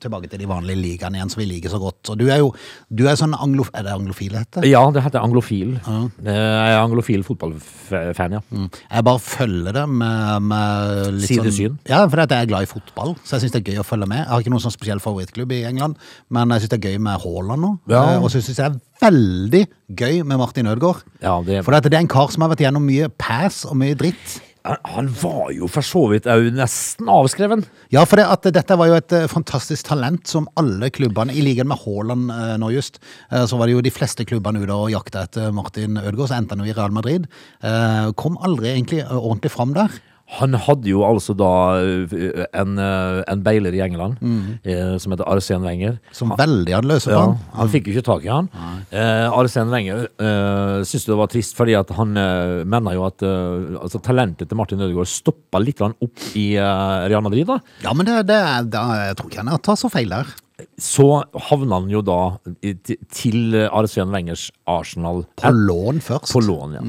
tilbake 0.00 0.30
til 0.32 0.40
de 0.40 0.48
vanlige 0.48 0.80
ligaene 0.80 1.20
igjen 1.20 1.34
som 1.34 1.42
vi 1.42 1.50
liker 1.50 1.74
så 1.74 1.82
godt. 1.82 2.14
Og 2.14 2.16
du 2.22 2.24
er 2.32 2.40
jo 2.40 2.54
du 2.88 3.04
er 3.04 3.20
sånn 3.20 3.36
anglof... 3.36 3.68
Er 3.76 3.84
det 3.84 3.92
anglofil 3.98 4.32
det 4.32 4.46
heter? 4.46 4.64
Ja, 4.70 4.82
det 4.96 5.04
heter 5.04 5.20
anglofil. 5.20 5.76
Ja. 5.84 6.00
Jeg 6.24 6.72
er 6.72 6.78
anglofil 6.80 7.26
fotballfan, 7.28 8.38
ja. 8.38 8.42
Mm. 8.48 8.72
Jeg 8.72 9.08
bare 9.10 9.24
følger 9.28 9.76
det 9.76 9.84
med, 9.92 10.48
med 10.54 11.20
litt 11.20 11.34
Sidesyn? 11.34 11.76
sånn 11.76 11.92
Ja, 11.92 12.00
for 12.08 12.24
jeg 12.24 12.32
er 12.32 12.48
glad 12.48 12.64
i 12.64 12.72
fotball, 12.72 13.14
så 13.20 13.36
jeg 13.36 13.44
syns 13.44 13.58
det 13.58 13.62
er 13.62 13.74
gøy 13.74 13.84
å 13.84 13.88
følge 13.92 14.08
med. 14.08 14.24
Jeg 14.24 14.32
har 14.32 14.48
ikke 14.48 14.56
noen 14.56 14.64
sånn 14.64 14.78
spesiell 14.78 15.04
favorittklubb 15.04 15.49
i 15.52 15.64
England, 15.68 15.96
men 16.30 16.48
jeg 16.54 16.62
syns 16.64 16.70
det 16.74 16.78
er 16.84 16.88
gøy 16.92 16.98
med 17.00 17.20
Haaland 17.24 17.60
nå. 17.66 17.72
Ja. 17.90 18.04
Eh, 18.14 18.22
Og 18.22 18.30
så 18.30 18.40
syns 18.42 18.56
jeg 18.58 18.72
det 18.72 18.80
er 18.80 19.10
veldig 19.10 19.64
gøy 19.96 20.22
med 20.24 20.38
Martin 20.38 20.66
Ødegaard. 20.66 21.02
Ja, 21.22 21.40
det- 21.42 21.64
For 21.64 21.72
det 21.72 21.92
er 21.94 21.98
en 21.98 22.08
kar 22.08 22.28
som 22.30 22.42
har 22.42 22.50
vært 22.50 22.60
gjennom 22.66 22.84
mye 22.84 23.08
pass 23.18 23.64
og 23.64 23.76
mye 23.76 23.94
dritt. 23.96 24.40
Han- 24.62 25.08
var 25.08 25.52
jo 25.56 25.66
for 25.66 25.80
så 25.80 26.02
vidt 26.10 26.26
òg 26.28 26.52
nesten 26.52 27.08
avskreven. 27.08 27.64
Ja, 27.90 28.04
for 28.04 28.16
det 28.16 28.26
at 28.28 28.42
dette 28.52 28.76
var 28.76 28.88
jo 28.88 28.94
et 28.94 29.10
eh, 29.12 29.26
fantastisk 29.26 29.84
talent 29.88 30.26
som 30.28 30.46
alle 30.54 30.90
klubbene, 30.90 31.32
i 31.32 31.40
likhet 31.40 31.66
med 31.66 31.78
Haaland 31.78 32.30
eh, 32.30 32.56
nå 32.58 32.70
just, 32.70 32.98
så 33.32 33.56
var 33.56 33.66
det 33.66 33.72
jo 33.72 33.80
de 33.80 33.90
fleste 33.90 34.26
klubbene 34.26 34.60
ute 34.62 34.68
og 34.70 34.90
jakta 34.90 35.22
etter 35.24 35.50
Martin 35.50 35.96
Ødegaard, 35.96 36.28
så 36.28 36.36
endte 36.36 36.50
han 36.50 36.58
jo 36.66 36.70
i 36.70 36.76
Real 36.76 36.90
Madrid. 36.92 37.26
Kom 38.16 38.36
aldri 38.44 38.68
egentlig 38.76 39.02
ordentlig 39.08 39.50
fram 39.50 39.72
der. 39.72 39.88
Han 40.38 40.54
hadde 40.54 40.86
jo 40.86 41.00
altså 41.02 41.34
da 41.34 41.48
eh, 41.82 42.44
en, 42.54 42.76
eh, 42.78 43.16
en 43.32 43.40
beiler 43.42 43.74
i 43.74 43.80
England 43.82 44.20
eh, 44.62 44.92
som 45.02 45.10
heter 45.10 45.26
Arsen 45.26 45.64
Wenger. 45.66 45.96
Som 46.14 46.30
veldig 46.38 46.74
hadde 46.76 46.98
på 47.02 47.10
Ja, 47.10 47.22
han. 47.24 47.34
han 47.56 47.72
fikk 47.72 47.88
jo 47.90 47.96
ikke 47.96 48.06
tak 48.06 48.26
i 48.28 48.30
han. 48.30 48.46
Eh, 48.94 49.26
Arsen 49.34 49.72
Wenger 49.74 50.04
eh, 50.06 50.76
syntes 50.86 51.08
det 51.10 51.18
var 51.18 51.32
trist, 51.32 51.56
fordi 51.58 51.74
at 51.80 51.90
han 51.98 52.14
eh, 52.20 52.60
mener 52.62 52.94
jo 52.94 53.06
at 53.08 53.24
eh, 53.26 53.74
altså, 53.82 53.98
talentet 54.06 54.46
til 54.52 54.60
Martin 54.60 54.80
Ødegaard 54.86 55.10
stoppa 55.10 55.58
litt 55.64 55.82
opp 55.82 56.28
i 56.38 56.52
Real 56.60 57.26
Madrid. 57.26 57.48
da. 57.50 57.58
Ja, 57.88 57.92
men 57.96 58.06
det, 58.06 58.20
det, 58.30 58.38
det 58.70 58.84
jeg 59.10 59.18
tror 59.18 59.32
ikke 59.34 59.42
han 59.48 59.58
tar 59.66 59.80
så 59.82 59.90
feil 59.90 60.14
der. 60.14 60.30
Så 60.76 61.06
havna 61.48 61.78
han 61.80 61.88
jo 61.90 62.02
da 62.04 62.20
til- 63.16 63.56
Arsen 63.72 64.10
Wengers 64.12 64.50
Arsenal. 64.68 65.22
På 65.40 65.50
lån 65.56 66.02
først. 66.04 66.34
På 66.36 66.42
lån, 66.44 66.74
ja. 66.76 66.82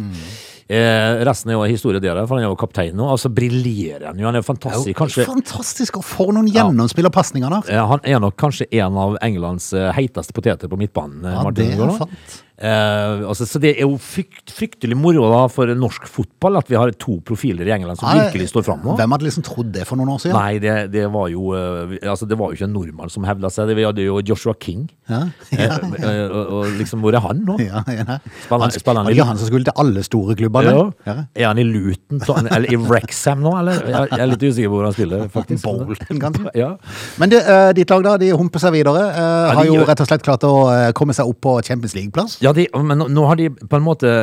Eh, 0.71 1.21
resten 1.27 1.51
er 1.51 1.57
jo 1.57 1.63
historie 1.67 1.99
der, 1.99 2.21
for 2.23 2.37
han 2.37 2.45
er 2.45 2.49
jo 2.49 2.55
kaptein 2.55 2.95
nå. 2.95 3.09
Altså 3.11 3.27
briljerer 3.33 4.05
han 4.11 4.19
jo, 4.21 4.29
han 4.29 4.37
er 4.39 4.45
fantastisk. 4.45 4.95
Kanskje, 4.95 5.25
Fantastisk, 5.27 5.97
og 5.99 6.05
for 6.07 6.31
noen 6.31 6.47
gjennomspillerpasninger 6.47 7.51
der. 7.57 7.73
eh, 7.75 7.87
han 7.91 7.99
er 8.07 8.21
nok 8.23 8.37
kanskje 8.39 8.69
en 8.79 8.95
av 9.01 9.17
Englands 9.21 9.73
eh, 9.75 9.89
heiteste 9.97 10.31
poteter 10.37 10.71
på 10.71 10.79
midtbanen. 10.79 11.25
eh, 11.25 11.33
Ja, 11.35 11.43
Martin 11.43 11.73
det 11.75 11.79
er 11.79 11.97
sant. 11.97 12.37
Eh, 12.61 13.21
altså, 13.25 13.45
så 13.49 13.57
det 13.61 13.71
er 13.73 13.87
jo 13.87 13.95
frykt, 13.97 14.51
fryktelig 14.53 14.93
moro 14.99 15.23
da 15.31 15.39
for 15.49 15.65
norsk 15.73 16.03
fotball 16.05 16.59
at 16.59 16.67
vi 16.69 16.77
har 16.77 16.91
to 17.01 17.15
profiler 17.25 17.65
i 17.65 17.73
England 17.73 17.97
som 17.97 18.05
Nei, 18.11 18.19
virkelig 18.27 18.51
står 18.51 18.65
fram 18.67 18.83
nå. 18.85 18.93
Hvem 18.99 19.15
hadde 19.15 19.25
liksom 19.25 19.45
trodd 19.47 19.71
det 19.73 19.87
for 19.89 19.97
noen 19.97 20.11
år 20.13 20.19
siden? 20.21 20.35
Nei, 20.37 20.59
det, 20.61 20.75
det 20.93 21.07
var 21.13 21.31
jo 21.33 21.47
uh, 21.55 21.95
Altså, 22.05 22.27
det 22.29 22.37
var 22.37 22.51
jo 22.51 22.59
ikke 22.59 22.67
en 22.69 22.75
nordmann 22.75 23.09
som 23.09 23.25
hevda 23.25 23.49
seg. 23.49 23.67
Det- 23.71 23.77
Vi 23.81 23.85
hadde 23.87 24.05
jo 24.05 24.19
Joshua 24.21 24.53
King. 24.61 24.83
Ja, 25.09 25.23
ja, 25.51 25.79
eh, 25.97 26.29
og, 26.29 26.51
og 26.59 26.67
liksom, 26.77 27.01
hvor 27.03 27.15
er 27.17 27.23
han 27.25 27.41
nå? 27.47 27.57
ja, 27.59 27.81
ja. 27.89 28.19
Spiller- 28.45 28.61
Han, 28.67 28.71
spiller 28.77 29.01
han 29.03 29.11
i- 29.11 29.25
han 29.31 29.37
som 29.41 29.47
skulle 29.49 29.65
til 29.65 29.73
alle 29.81 30.03
store 30.05 30.35
klubbene? 30.37 30.71
Ja. 30.71 30.85
Ja. 31.09 31.15
Er 31.35 31.47
han 31.49 31.57
i 31.57 31.65
Luton 31.65 32.21
så, 32.21 32.37
eller 32.45 32.69
i 32.71 32.77
Wrexham 32.77 33.41
nå, 33.41 33.55
eller? 33.59 33.81
Jeg, 33.89 34.11
jeg 34.13 34.19
er 34.21 34.31
litt 34.35 34.45
usikker 34.45 34.69
på 34.69 34.77
hvor 34.77 34.85
han 34.85 34.93
spiller, 34.95 35.25
faktisk. 35.33 35.65
Bolton, 35.65 36.21
kanskje? 36.21 36.53
Ja. 36.61 36.69
Men 37.17 37.33
det, 37.33 37.41
eh, 37.41 37.71
ditt 37.81 37.89
lag 37.89 38.05
da, 38.05 38.15
de 38.21 38.29
humper 38.37 38.61
seg 38.63 38.77
videre. 38.77 39.03
eh, 39.09 39.49
de 39.49 39.57
har 39.57 39.65
jo 39.71 39.81
rett 39.89 40.05
og 40.05 40.07
slett 40.13 40.23
klart 40.29 40.45
å 40.47 40.53
eh, 40.69 40.91
komme 40.97 41.17
seg 41.17 41.25
opp 41.27 41.41
på 41.41 41.57
Champions 41.65 41.97
League-plass. 41.97 42.37
ja, 42.45 42.50
de, 42.57 42.67
men 42.85 43.05
nå, 43.07 43.25
har 43.27 43.39
de 43.39 43.49
på 43.51 43.77
en 43.77 43.85
måte 43.85 44.13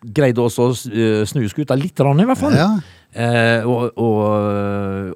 greid 0.00 0.38
også 0.40 0.64
å 0.64 0.72
eh, 0.72 1.22
snu 1.28 1.44
skuta 1.50 1.76
litt, 1.76 2.00
i 2.00 2.26
hvert 2.30 2.40
fall. 2.40 2.56
Ja. 2.56 2.70
Eh, 3.10 3.66
og, 3.66 3.98
og, 3.98 4.20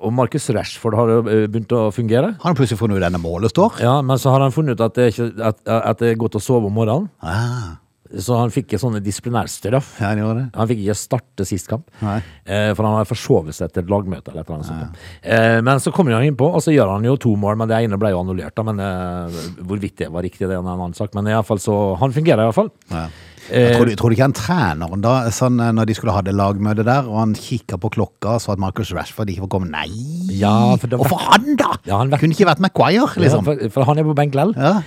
og 0.02 0.12
Marcus 0.12 0.48
Rashford 0.52 0.96
har 0.98 1.12
eh, 1.14 1.46
begynt 1.46 1.72
å 1.72 1.86
fungere. 1.94 2.34
Han 2.42 2.50
har 2.50 2.58
plutselig 2.58 2.80
funnet 2.80 2.98
ut 2.98 3.06
denne 3.06 3.22
målet 3.22 3.54
står. 3.54 3.78
Ja, 3.84 4.00
Men 4.02 4.20
så 4.20 4.34
har 4.34 4.42
han 4.44 4.54
funnet 4.54 4.76
ut 4.76 4.84
at 4.84 4.98
det, 4.98 5.12
ikke, 5.14 5.30
at, 5.38 5.62
at 5.64 6.02
det 6.02 6.12
er 6.12 6.20
godt 6.20 6.40
å 6.40 6.42
sove 6.42 6.68
om 6.68 6.76
morgenen. 6.76 7.08
Ah, 7.22 7.78
Så 8.20 8.36
han 8.38 8.50
fikk 8.54 8.68
ikke 8.72 8.78
sånne 8.82 9.00
disiplinærstraff. 9.02 9.98
ja, 10.00 10.12
han. 10.14 10.50
Han 10.54 10.68
fikk 10.70 10.82
ikke 10.84 10.94
starte 10.96 11.46
sist 11.48 11.66
kamp, 11.68 11.88
Nei. 12.02 12.20
eh, 12.46 12.72
for 12.74 12.84
han 12.86 12.96
har 13.00 13.04
forsovet 13.08 13.54
seg 13.56 13.72
til 13.72 13.82
et 13.82 13.90
lagmøte. 13.90 14.28
eller 14.30 14.40
et 14.42 14.48
eller 14.48 14.60
annet 14.60 14.68
sånt. 14.70 14.96
Eh, 15.22 15.60
men 15.60 15.78
så 15.80 15.92
kommer 15.92 16.12
han 16.14 16.22
innpå, 16.28 16.46
og 16.54 16.62
så 16.62 16.72
gjør 16.74 16.92
han 16.94 17.04
jo 17.04 17.16
to 17.16 17.34
mål, 17.36 17.56
men 17.56 17.68
det 17.68 17.82
ene 17.84 17.98
ble 17.98 18.10
jo 18.14 18.20
annullert. 18.22 18.64
men 18.64 18.78
eh, 18.80 19.38
Hvorvidt 19.64 19.96
det 19.96 20.10
var 20.12 20.22
riktig, 20.22 20.46
det 20.46 20.54
er 20.54 20.60
en 20.62 20.66
annen 20.74 20.94
sak. 20.94 21.14
Men 21.14 21.26
i 21.26 21.32
alle 21.32 21.44
fall 21.44 21.58
så, 21.58 21.96
han 21.98 22.12
fungerer 22.12 22.42
i 22.44 22.50
hvert 22.50 22.54
fall. 22.54 22.70
Ja. 22.90 23.06
Jeg 23.52 23.76
tror, 23.76 23.90
tror 24.00 24.08
du 24.08 24.14
ikke 24.16 24.24
han 24.24 24.32
treneren 24.32 25.02
da, 25.04 25.28
sånn, 25.30 25.58
når 25.76 25.84
de 25.90 25.94
skulle 25.98 26.14
ha 26.16 26.22
det 26.24 26.32
lagmøte 26.32 26.82
der, 26.86 27.04
og 27.04 27.18
han 27.20 27.34
kikka 27.36 27.76
på 27.76 27.90
klokka 27.92 28.38
og 28.38 28.40
så 28.40 28.54
at 28.54 28.58
Marcus 28.62 28.88
Rashford 28.96 29.28
ikke 29.28 29.44
får 29.44 29.50
komme? 29.52 29.68
Nei! 29.68 29.90
Ja, 30.32 30.76
for 30.80 30.88
var- 30.88 31.02
Hvorfor 31.04 31.20
han, 31.28 31.56
da? 31.60 31.74
Ja, 31.84 31.98
han 31.98 32.08
vet- 32.08 32.20
Kunne 32.20 32.32
ikke 32.32 32.46
vært 32.48 32.60
Maguire, 32.64 33.10
liksom. 33.20 33.44
for, 33.44 33.68
for 33.68 33.84
han 33.84 33.98
er 33.98 34.04
på 34.08 34.14
benk 34.16 34.34
lell. 34.34 34.54
Ja. 34.56 34.80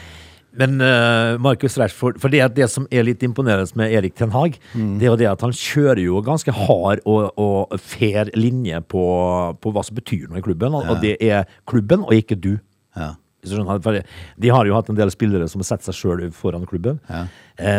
Men 0.57 0.79
uh, 0.81 1.37
Marcus 1.43 1.75
Rashford 1.77 2.17
For 2.21 2.33
det, 2.33 2.41
det 2.57 2.65
som 2.73 2.87
er 2.91 3.03
litt 3.05 3.21
imponerende 3.25 3.69
med 3.77 3.93
Erik 3.93 4.15
Ten 4.17 4.31
Hag, 4.33 4.57
Mm. 4.73 4.97
det 4.99 5.05
er 5.05 5.11
jo 5.11 5.19
det 5.21 5.27
at 5.29 5.41
han 5.45 5.53
kjører 5.53 6.01
jo 6.03 6.21
ganske 6.25 6.51
hard 6.53 6.99
og, 7.05 7.31
og 7.37 7.77
fair 7.79 8.31
linje 8.35 8.79
på, 8.89 9.03
på 9.61 9.71
hva 9.75 9.83
som 9.85 9.95
betyr 9.99 10.27
noe 10.31 10.41
i 10.41 10.45
klubben, 10.45 10.73
og, 10.73 10.89
og 10.89 11.01
det 11.01 11.15
er 11.23 11.45
klubben 11.69 12.03
og 12.07 12.13
ikke 12.17 12.35
du. 12.39 12.55
Ja. 12.97 13.13
De 13.47 14.49
har 14.51 14.65
jo 14.67 14.73
hatt 14.75 14.89
en 14.91 14.97
del 14.97 15.11
spillere 15.13 15.45
som 15.47 15.61
har 15.61 15.67
sett 15.69 15.85
seg 15.85 15.95
sjøl 15.95 16.23
foran 16.35 16.65
klubben, 16.67 16.97
eh, 17.07 17.29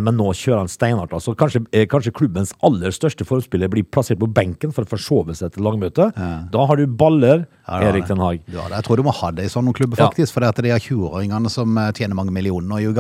men 0.03 0.17
nå 0.19 0.31
kjører 0.35 0.65
han 0.65 0.69
steinhardt. 0.73 1.13
Altså, 1.15 1.35
kanskje, 1.39 1.63
eh, 1.73 1.87
kanskje 1.87 2.13
klubbens 2.13 2.53
aller 2.67 2.91
største 2.91 3.25
forspiller 3.29 3.71
blir 3.71 3.85
plassert 3.87 4.19
på 4.19 4.27
benken 4.35 4.73
for 4.75 4.83
å 4.85 4.91
forsove 4.91 5.37
seg 5.39 5.53
til 5.55 5.63
langmøte. 5.63 6.11
Da 6.51 6.67
har 6.67 6.77
du 6.77 6.87
baller, 6.87 7.47
Ja, 7.69 7.83
Erik 7.91 8.07
Den 8.09 8.17
Haag. 8.19 8.41
Det. 8.49 8.55
Jeg 8.73 8.85
tror 8.87 8.97
du 8.97 9.03
må 9.05 9.13
ha 9.13 9.31
det 9.31 9.45
i 9.45 9.49
sånne 9.53 9.75
klubber, 9.77 9.99
Ja. 9.99 10.09
faktisk. 10.09 10.33
For 10.33 10.41
det 10.41 10.49
er 10.59 10.63
de 10.63 10.71
er 10.71 10.79
20-åringene 10.81 11.51
som 11.53 11.77
eh, 11.77 11.91
tjener 11.93 12.15
mange 12.17 12.33
millioner 12.33 12.81
og. 12.89 12.99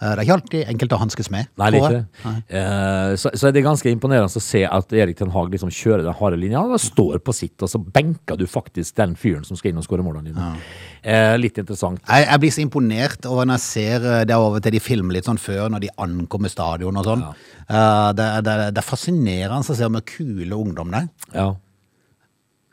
Eh, 0.00 0.14
Det 0.14 0.18
er 0.18 0.24
ikke 0.24 0.36
alltid 0.40 0.68
enkelt 0.72 0.92
å 0.92 0.98
hanskes 1.02 1.30
med. 1.30 1.46
Nei, 1.56 1.70
det 1.70 1.80
er 1.82 1.84
ikke 1.84 2.06
det. 2.24 2.54
Eh, 2.56 3.12
så, 3.20 3.30
så 3.36 3.48
er 3.48 3.52
det 3.52 3.62
ganske 3.64 3.90
imponerende 3.92 4.28
å 4.32 4.40
se 4.42 4.64
at 4.64 4.92
Erik 4.92 5.18
Den 5.18 5.30
Haag 5.30 5.50
liksom 5.52 5.68
kjører 5.68 6.02
den 6.04 6.16
harde 6.16 6.36
linja. 6.40 6.60
Han 6.64 6.78
står 6.80 7.18
på 7.24 7.34
sitt, 7.36 7.60
og 7.62 7.68
så 7.68 7.78
benker 7.80 8.36
du 8.40 8.46
faktisk 8.48 8.94
den 8.96 9.14
fyren 9.20 9.44
som 9.44 9.56
skal 9.56 9.70
inn 9.72 9.78
og 9.80 9.84
skåre 9.84 10.02
målene 10.04 10.32
dine. 10.32 10.56
Eh, 11.04 11.36
litt 11.38 11.58
interessant. 11.60 12.00
Jeg, 12.08 12.26
jeg 12.26 12.40
blir 12.40 12.50
så 12.56 12.64
imponert 12.64 13.26
over 13.28 13.44
når 13.46 13.60
jeg 13.60 13.66
ser 13.68 14.08
eh, 14.20 14.24
det 14.24 14.34
over 14.36 14.60
til 14.64 14.72
de 14.72 14.80
filmer 14.80 15.12
litt 15.18 15.28
sånn 15.28 15.38
før, 15.40 15.68
når 15.70 15.84
de 15.86 15.92
ankommer 16.16 16.52
stadion 16.52 16.96
og 16.96 17.04
sånn. 17.12 17.22
Det, 17.68 17.76
er- 17.76 18.42
det, 18.42 18.56
er- 18.56 18.72
det 18.74 18.82
er 18.82 18.90
fascinerende 18.90 19.62
å 19.62 19.76
se 19.76 19.86
hvor 19.92 20.04
kule 20.06 20.56
ungdom 20.58 20.90
det 20.94 21.04
er. 21.04 21.08
Ja. 21.34 21.46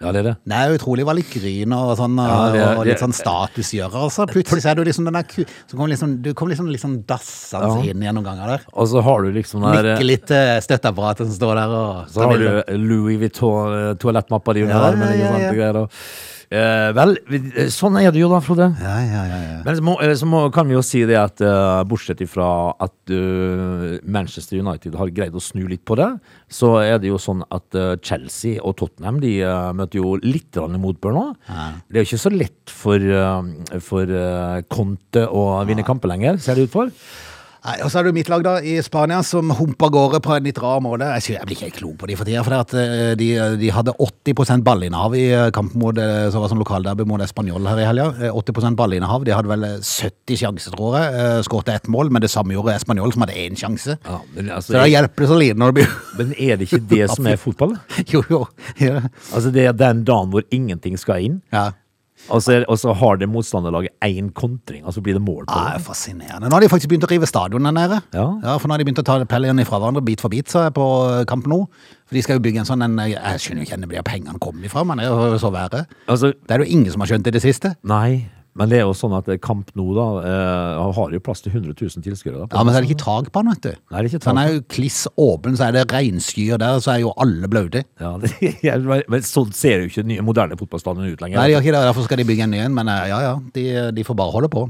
ja, 0.04 0.12
det 0.12 0.20
er 0.20 0.28
det. 0.28 0.34
Det 0.52 0.58
er 0.60 0.74
utrolig 0.76 1.06
hva 1.08 1.14
litt 1.16 1.30
gryn 1.32 1.72
og 1.78 1.94
sånn, 1.98 2.18
Ja, 2.20 2.40
det 2.52 2.64
og 2.78 2.82
litt 2.86 2.98
det- 2.98 3.04
sånn 3.06 3.16
statusgjørere. 3.16 4.02
Altså. 4.10 4.26
Plutselig 4.28 4.66
er 4.70 4.76
du 4.76 4.84
liksom 4.84 5.06
den 5.08 5.16
der 5.18 5.24
ku... 5.24 5.46
Så 5.68 5.78
kommer 5.78 5.94
liksom, 5.94 6.18
du 6.26 6.34
kom 6.36 6.50
liksom, 6.52 6.68
liksom 6.74 6.98
dassende 7.08 7.72
Ja. 7.72 7.94
inn 7.94 8.04
gjennom 8.04 8.26
ganger 8.28 8.48
der. 8.58 8.66
Og 8.74 8.88
så 8.92 9.02
har 9.06 9.24
du 9.24 9.32
liksom 9.32 9.64
der 9.64 9.94
Nikker 9.94 10.10
litt 10.10 10.30
uh, 10.36 10.60
støtteapparatet 10.66 11.30
som 11.30 11.36
står 11.40 11.56
der 11.62 11.76
og 11.80 12.12
Så 12.12 12.28
har 12.28 12.38
du 12.38 12.78
Louis 12.84 13.22
eh, 13.24 13.94
toalettmappa 13.98 14.54
di 14.54 14.66
under 14.68 14.76
Ja, 14.76 14.86
armen. 14.92 15.20
ja, 15.20 15.38
ja, 15.54 15.72
ja. 15.72 15.88
Eh, 16.52 16.90
vel, 16.96 17.16
eh, 17.30 17.70
sånn 17.74 17.98
er 18.02 18.12
det 18.14 18.22
jo 18.22 18.30
da, 18.32 18.40
Frode. 18.44 18.70
Ja, 18.82 18.96
ja, 19.04 19.24
ja, 19.30 19.40
ja. 19.44 19.58
Men 19.66 19.78
så, 19.78 19.84
må, 19.86 19.96
eh, 20.04 20.14
så 20.20 20.28
må, 20.30 20.44
kan 20.54 20.68
vi 20.70 20.76
jo 20.76 20.84
si 20.86 21.04
det 21.08 21.18
at 21.20 21.44
eh, 21.44 21.82
bortsett 21.90 22.24
ifra 22.26 22.48
at 22.84 23.14
uh, 23.14 24.00
Manchester 24.04 24.60
United 24.60 24.96
har 25.00 25.12
greid 25.16 25.36
å 25.36 25.44
snu 25.44 25.66
litt 25.70 25.84
på 25.88 25.98
det, 26.00 26.10
så 26.52 26.76
er 26.82 26.98
det 27.02 27.12
jo 27.12 27.20
sånn 27.22 27.44
at 27.54 27.80
uh, 27.80 27.94
Chelsea 28.04 28.62
og 28.62 28.78
Tottenham 28.82 29.22
de 29.24 29.36
uh, 29.46 29.72
møter 29.76 30.02
jo 30.02 30.16
litt 30.24 30.52
motbør 30.54 31.16
nå. 31.16 31.26
Det 31.90 32.00
er 32.00 32.04
jo 32.04 32.10
ikke 32.12 32.24
så 32.24 32.32
lett 32.34 32.72
for, 32.72 33.04
for 33.82 34.12
Conte 34.70 35.24
å 35.26 35.46
vinne 35.68 35.86
kamper 35.88 36.12
lenger, 36.12 36.38
ser 36.44 36.60
det 36.60 36.68
ut 36.68 36.74
for. 36.76 36.92
Nei, 37.64 37.78
og 37.80 37.88
så 37.88 38.00
er 38.00 38.04
det 38.04 38.12
jo 38.12 38.16
mitt 38.18 38.28
lag 38.28 38.42
da, 38.44 38.54
i 38.60 38.74
Spania 38.84 39.22
som 39.24 39.52
humper 39.56 39.88
av 39.88 39.94
gårde 39.96 40.20
på 40.26 40.34
en 40.36 40.48
litt 40.50 40.58
rar 40.60 40.82
måte. 40.84 41.08
Jeg, 41.16 41.24
synes, 41.24 41.38
jeg 41.38 41.48
blir 41.48 41.56
ikke 41.56 41.68
helt 41.70 41.78
klok 41.78 41.94
på 42.02 42.10
de 42.10 42.18
for 42.20 42.28
tida, 42.28 42.42
for 42.44 42.56
at 42.58 42.74
eh, 42.76 43.12
de, 43.20 43.28
de 43.62 43.70
hadde 43.72 43.94
80 44.04 44.66
ballinnehav 44.68 45.16
i 45.16 45.22
eh, 45.32 45.48
kampen 45.56 45.80
mot, 45.80 45.96
eh, 45.96 46.26
som 46.34 46.44
var 46.44 46.52
sånn 46.52 46.60
lokalderby 46.60 47.06
mot 47.08 47.24
Español 47.24 47.70
her 47.72 47.80
i 47.80 47.86
helga. 47.88 48.10
Eh, 48.20 48.36
80% 48.36 48.76
ballinnehav. 48.80 49.24
De 49.24 49.32
hadde 49.32 49.52
vel 49.54 49.64
eh, 49.70 49.78
70 49.80 50.42
sjanser, 50.42 50.76
tror 50.76 50.98
jeg. 51.00 51.46
Skåret 51.48 51.72
ett 51.72 51.88
mål, 51.94 52.12
men 52.12 52.26
det 52.26 52.34
samme 52.34 52.58
gjorde 52.58 52.76
Español, 52.76 53.16
som 53.16 53.24
hadde 53.24 53.40
én 53.46 53.56
sjanse. 53.60 53.96
Ja, 53.96 54.20
men, 54.34 54.52
Så 54.52 54.58
altså, 54.60 54.76
da 54.82 54.90
hjelper 54.92 55.24
det 55.24 55.30
så 55.32 55.38
lite 55.40 55.64
når 55.64 55.72
det 55.72 55.80
blir 55.80 55.96
men 56.20 56.34
er 56.36 56.60
det 56.60 56.68
ikke 56.68 56.82
det 56.92 57.08
som 57.16 57.32
er 57.32 57.40
fotball? 57.40 57.78
Jo, 58.12 58.26
jo. 58.30 58.42
Ja. 58.82 59.06
Altså 59.32 59.54
Det 59.56 59.70
er 59.70 59.78
den 59.78 60.04
dagen 60.08 60.36
hvor 60.36 60.44
ingenting 60.52 61.00
skal 61.00 61.24
inn, 61.24 61.40
ja. 61.54 61.70
Og 62.30 62.42
så, 62.42 62.52
er- 62.60 62.66
og 62.70 62.78
så 62.80 62.94
har 62.96 63.18
det 63.18 63.28
motstanderlaget 63.30 63.92
én 64.06 64.32
kontring, 64.34 64.84
og 64.86 64.94
så 64.94 65.02
blir 65.04 65.14
det 65.18 65.22
mål 65.22 65.46
på 65.46 65.56
Ja, 65.58 65.78
det. 65.78 65.84
fascinerende. 65.86 66.48
Nå 66.50 66.52
har 66.54 66.62
de 66.62 66.70
faktisk 66.70 66.90
begynt 66.90 67.04
å 67.08 67.12
rive 67.12 67.28
stadion 67.28 67.64
der 67.64 67.72
nede. 67.76 68.02
Ja. 68.14 68.58
For 68.58 68.68
nå 68.68 68.74
har 68.74 68.78
de 68.78 68.86
begynt 68.86 69.02
å 69.04 69.06
ta 69.06 69.18
pellene 69.26 69.62
ifra 69.66 69.80
hverandre 69.80 70.04
bit 70.06 70.22
for 70.22 70.30
bit, 70.30 70.48
så 70.48 70.64
jeg 70.68 70.74
på 70.74 70.88
eh, 71.20 71.26
kamp 71.26 71.46
nå. 71.48 71.68
For 72.08 72.16
de 72.16 72.22
skal 72.22 72.38
jo 72.40 72.44
bygge 72.46 72.60
en 72.64 72.66
sånn 72.70 72.84
en 72.84 72.98
Jeg 73.10 73.40
skjønner 73.40 73.64
jo 73.66 73.68
ikke 73.68 73.90
hvor 73.98 74.04
pengene 74.08 74.40
kommer 74.40 74.66
ifra, 74.66 74.84
men 74.86 74.98
det 74.98 75.06
er 75.08 75.10
jo 75.34 75.38
så 75.42 75.52
verre. 75.52 75.86
Altså, 76.08 76.34
Det 76.34 76.52
er 76.52 76.58
det 76.64 76.68
jo 76.68 76.78
ingen 76.80 76.92
som 76.92 77.02
har 77.02 77.08
skjønt 77.08 77.28
i 77.28 77.32
det 77.32 77.42
siste. 77.42 77.76
Nei, 77.84 78.30
men 78.54 78.70
det 78.70 78.78
er 78.80 78.84
jo 78.86 78.94
sånn 78.94 79.16
at 79.18 79.30
Kamp 79.42 79.72
nå 79.78 79.86
da 79.98 80.06
eh, 80.30 80.82
har 80.98 81.14
jo 81.16 81.22
plass 81.26 81.42
til 81.42 81.56
100 81.56 81.74
000 81.74 82.06
tilskuere. 82.06 82.46
Ja, 82.46 82.62
Men 82.62 82.74
så 82.74 82.80
er 82.80 82.86
det 82.86 82.92
ikke 82.92 83.02
tak 83.02 83.32
på 83.34 83.42
den, 83.42 83.54
vet 83.56 83.64
du. 83.66 83.72
Nei, 83.90 83.96
det 83.96 84.04
er 84.04 84.10
ikke 84.12 84.22
tak. 84.22 84.30
den 84.30 84.42
er 84.44 84.52
jo 84.52 84.64
kliss 84.76 85.00
åpen, 85.18 85.58
så 85.58 85.68
er 85.68 85.78
det 85.78 85.86
regnskyer 85.90 86.62
der, 86.62 86.82
så 86.84 86.94
er 86.94 87.02
jo 87.02 87.14
alle 87.24 87.50
blaute. 87.50 87.84
Ja, 88.02 88.14
det, 88.22 89.00
men 89.10 89.26
sånn 89.26 89.54
ser 89.58 89.82
jo 89.82 89.90
ikke 89.90 90.06
nye 90.06 90.26
moderne 90.26 90.58
fotballstadion 90.60 91.16
ut 91.16 91.24
lenger. 91.26 91.42
Nei, 91.42 91.48
de 91.50 91.58
har 91.58 91.66
ikke 91.66 91.74
det, 91.74 91.86
derfor 91.90 92.06
skal 92.06 92.22
de 92.22 92.28
bygge 92.30 92.46
en 92.46 92.54
ny 92.54 92.62
en, 92.68 92.78
men 92.78 92.94
eh, 92.94 93.08
ja 93.10 93.24
ja, 93.26 93.34
de, 93.58 93.66
de 93.98 94.06
får 94.06 94.22
bare 94.22 94.36
holde 94.38 94.52
på. 94.54 94.68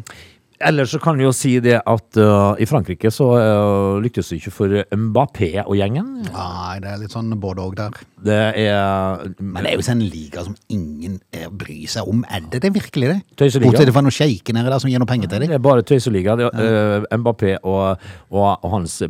Ellers 0.63 0.93
så 0.93 0.99
kan 1.03 1.17
vi 1.19 1.25
jo 1.25 1.33
si 1.35 1.57
det 1.63 1.79
at 1.79 2.19
uh, 2.19 2.53
i 2.61 2.67
Frankrike 2.69 3.11
så 3.13 3.27
uh, 3.35 4.01
lyktes 4.03 4.31
det 4.31 4.39
ikke 4.39 4.53
for 4.55 4.75
Mbappé 4.95 5.51
og 5.63 5.75
gjengen. 5.77 6.09
Nei, 6.29 6.79
det 6.83 6.91
er 6.91 7.01
litt 7.01 7.13
sånn 7.13 7.33
både 7.41 7.65
og 7.67 7.75
der. 7.77 7.97
Det 8.23 8.39
er 8.63 9.23
Men 9.39 9.65
det 9.65 9.73
er 9.73 9.77
jo 9.77 9.85
sånn 9.85 10.03
liga 10.03 10.43
som 10.45 10.55
ingen 10.71 11.17
eh, 11.35 11.49
bryr 11.51 11.89
seg 11.91 12.07
om. 12.09 12.23
Er 12.31 12.45
det 12.51 12.61
det 12.63 12.71
virkelig, 12.75 13.09
det? 13.11 13.17
Tøyseliga. 13.39 13.71
Bortsett 13.71 13.91
fra 13.95 14.03
noen 14.05 14.15
sjeiker 14.15 14.55
nede 14.55 14.71
der 14.71 14.83
som 14.83 14.91
gir 14.91 15.01
noe 15.01 15.09
penger 15.09 15.31
til 15.31 15.43
Det 15.43 15.57
er 15.57 15.63
bare 15.63 15.85
tøyseliga. 15.87 16.37
Det 16.39 16.49
eh, 16.49 17.07
Mbappé 17.19 17.57
og, 17.59 18.03
og, 18.31 18.67
hans 18.73 19.01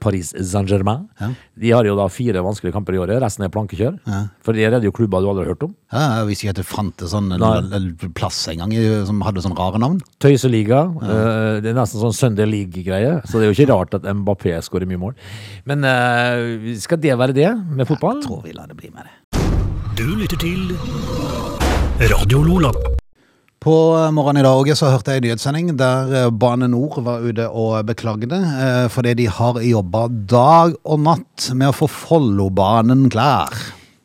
Paris 0.00 0.32
Saint-Germain 0.32 1.08
De 1.58 1.72
har 1.72 1.86
jo 1.86 1.96
da 1.98 2.06
fire 2.12 2.44
vanskelige 2.44 2.76
kamper 2.76 2.96
i 2.96 3.02
året. 3.02 3.18
Resten 3.22 3.46
er 3.46 3.52
plankekjør. 3.52 3.98
For 4.44 4.56
det 4.56 4.68
er 4.68 4.78
det 4.78 4.88
jo 4.88 4.94
klubber 4.94 5.22
du 5.22 5.30
aldri 5.32 5.46
har 5.46 5.56
hørt 5.56 5.66
om. 5.66 5.74
Ja, 5.92 6.22
jeg 6.22 6.30
visste 6.30 6.46
ikke 6.46 6.54
at 6.56 6.62
det 6.62 6.68
fantes 6.68 7.12
sånn 7.12 7.32
plass 8.16 8.44
en 8.52 8.62
gang 8.62 8.76
som 9.08 9.20
hadde 9.26 9.44
sånn 9.44 9.58
rare 9.58 9.82
navn. 9.82 10.00
Tøyseliga. 10.22 10.86
Eh, 11.00 11.60
det 11.64 11.72
er 11.72 11.78
nesten 11.78 12.02
sånn 12.02 12.16
Sunday 12.16 12.48
League-greie. 12.48 13.18
Så 13.24 13.38
det 13.38 13.48
er 13.48 13.52
jo 13.52 13.58
ikke 13.58 13.70
rart 13.72 13.98
at 13.98 14.08
Mbappé 14.08 14.56
skårer 14.64 14.88
mye 14.90 15.00
mål. 15.00 15.16
Men 15.68 15.86
eh, 15.88 16.72
skal 16.82 17.00
det 17.02 17.16
være 17.18 17.36
det 17.36 17.50
med 17.72 17.88
fotball? 17.88 18.20
Jeg 18.20 18.28
tror 18.28 18.42
vi 18.46 18.56
lar 18.56 18.70
det 18.70 18.78
bli 18.80 18.92
med 18.92 19.08
det. 19.08 19.18
Du 19.96 20.08
lytter 20.16 20.40
til 20.40 20.72
Radio 22.10 22.42
Lola. 22.42 22.72
På 23.62 23.74
morgenen 24.10 24.40
i 24.40 24.46
dag 24.48 24.72
så 24.74 24.88
hørte 24.90 25.12
jeg 25.14 25.20
en 25.20 25.26
nyhetssending 25.28 25.68
der 25.78 26.14
eh, 26.18 26.30
Bane 26.34 26.66
Nor 26.72 26.96
var 27.06 27.22
ute 27.22 27.44
og 27.46 27.76
beklagde 27.86 28.34
eh, 28.34 28.86
fordi 28.90 29.12
de 29.20 29.28
har 29.30 29.60
jobba 29.62 30.08
dag 30.10 30.74
og 30.82 31.04
natt 31.04 31.52
med 31.54 31.70
å 31.70 31.76
få 31.76 31.86
Follobanen 31.86 33.06
klar. 33.12 33.54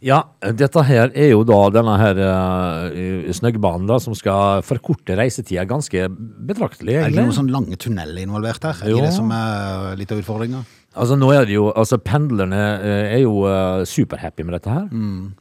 Ja, 0.05 0.19
dette 0.53 0.83
her 0.85 1.09
er 1.17 1.31
jo 1.31 1.39
da 1.47 1.57
denne 1.73 1.95
her 1.97 2.19
uh, 2.21 3.31
Snøggbanen 3.33 3.87
da, 3.89 3.97
som 4.03 4.13
skal 4.17 4.61
forkorte 4.65 5.15
reisetida 5.17 5.63
ganske 5.65 6.03
betraktelig, 6.11 6.99
Er 6.99 7.07
det 7.07 7.15
ikke 7.15 7.23
noen 7.25 7.37
sånn 7.39 7.49
lange 7.53 7.79
tunneler 7.81 8.21
involvert 8.21 8.61
her? 8.67 8.83
Er 8.85 8.93
Jo. 8.93 8.99
det 9.01 9.13
som 9.15 9.31
er 9.33 9.95
litt 9.97 10.13
av 10.13 10.21
utfordringa? 10.21 10.61
Altså 10.97 11.17
nå 11.17 11.31
er 11.33 11.45
det 11.49 11.53
jo, 11.57 11.67
altså 11.77 11.97
Pendlerne 12.01 12.61
eh, 12.77 13.15
er 13.17 13.23
jo 13.25 13.43
uh, 13.45 13.81
superhappy 13.85 14.45
med 14.45 14.57
dette 14.57 14.71
her. 14.73 14.87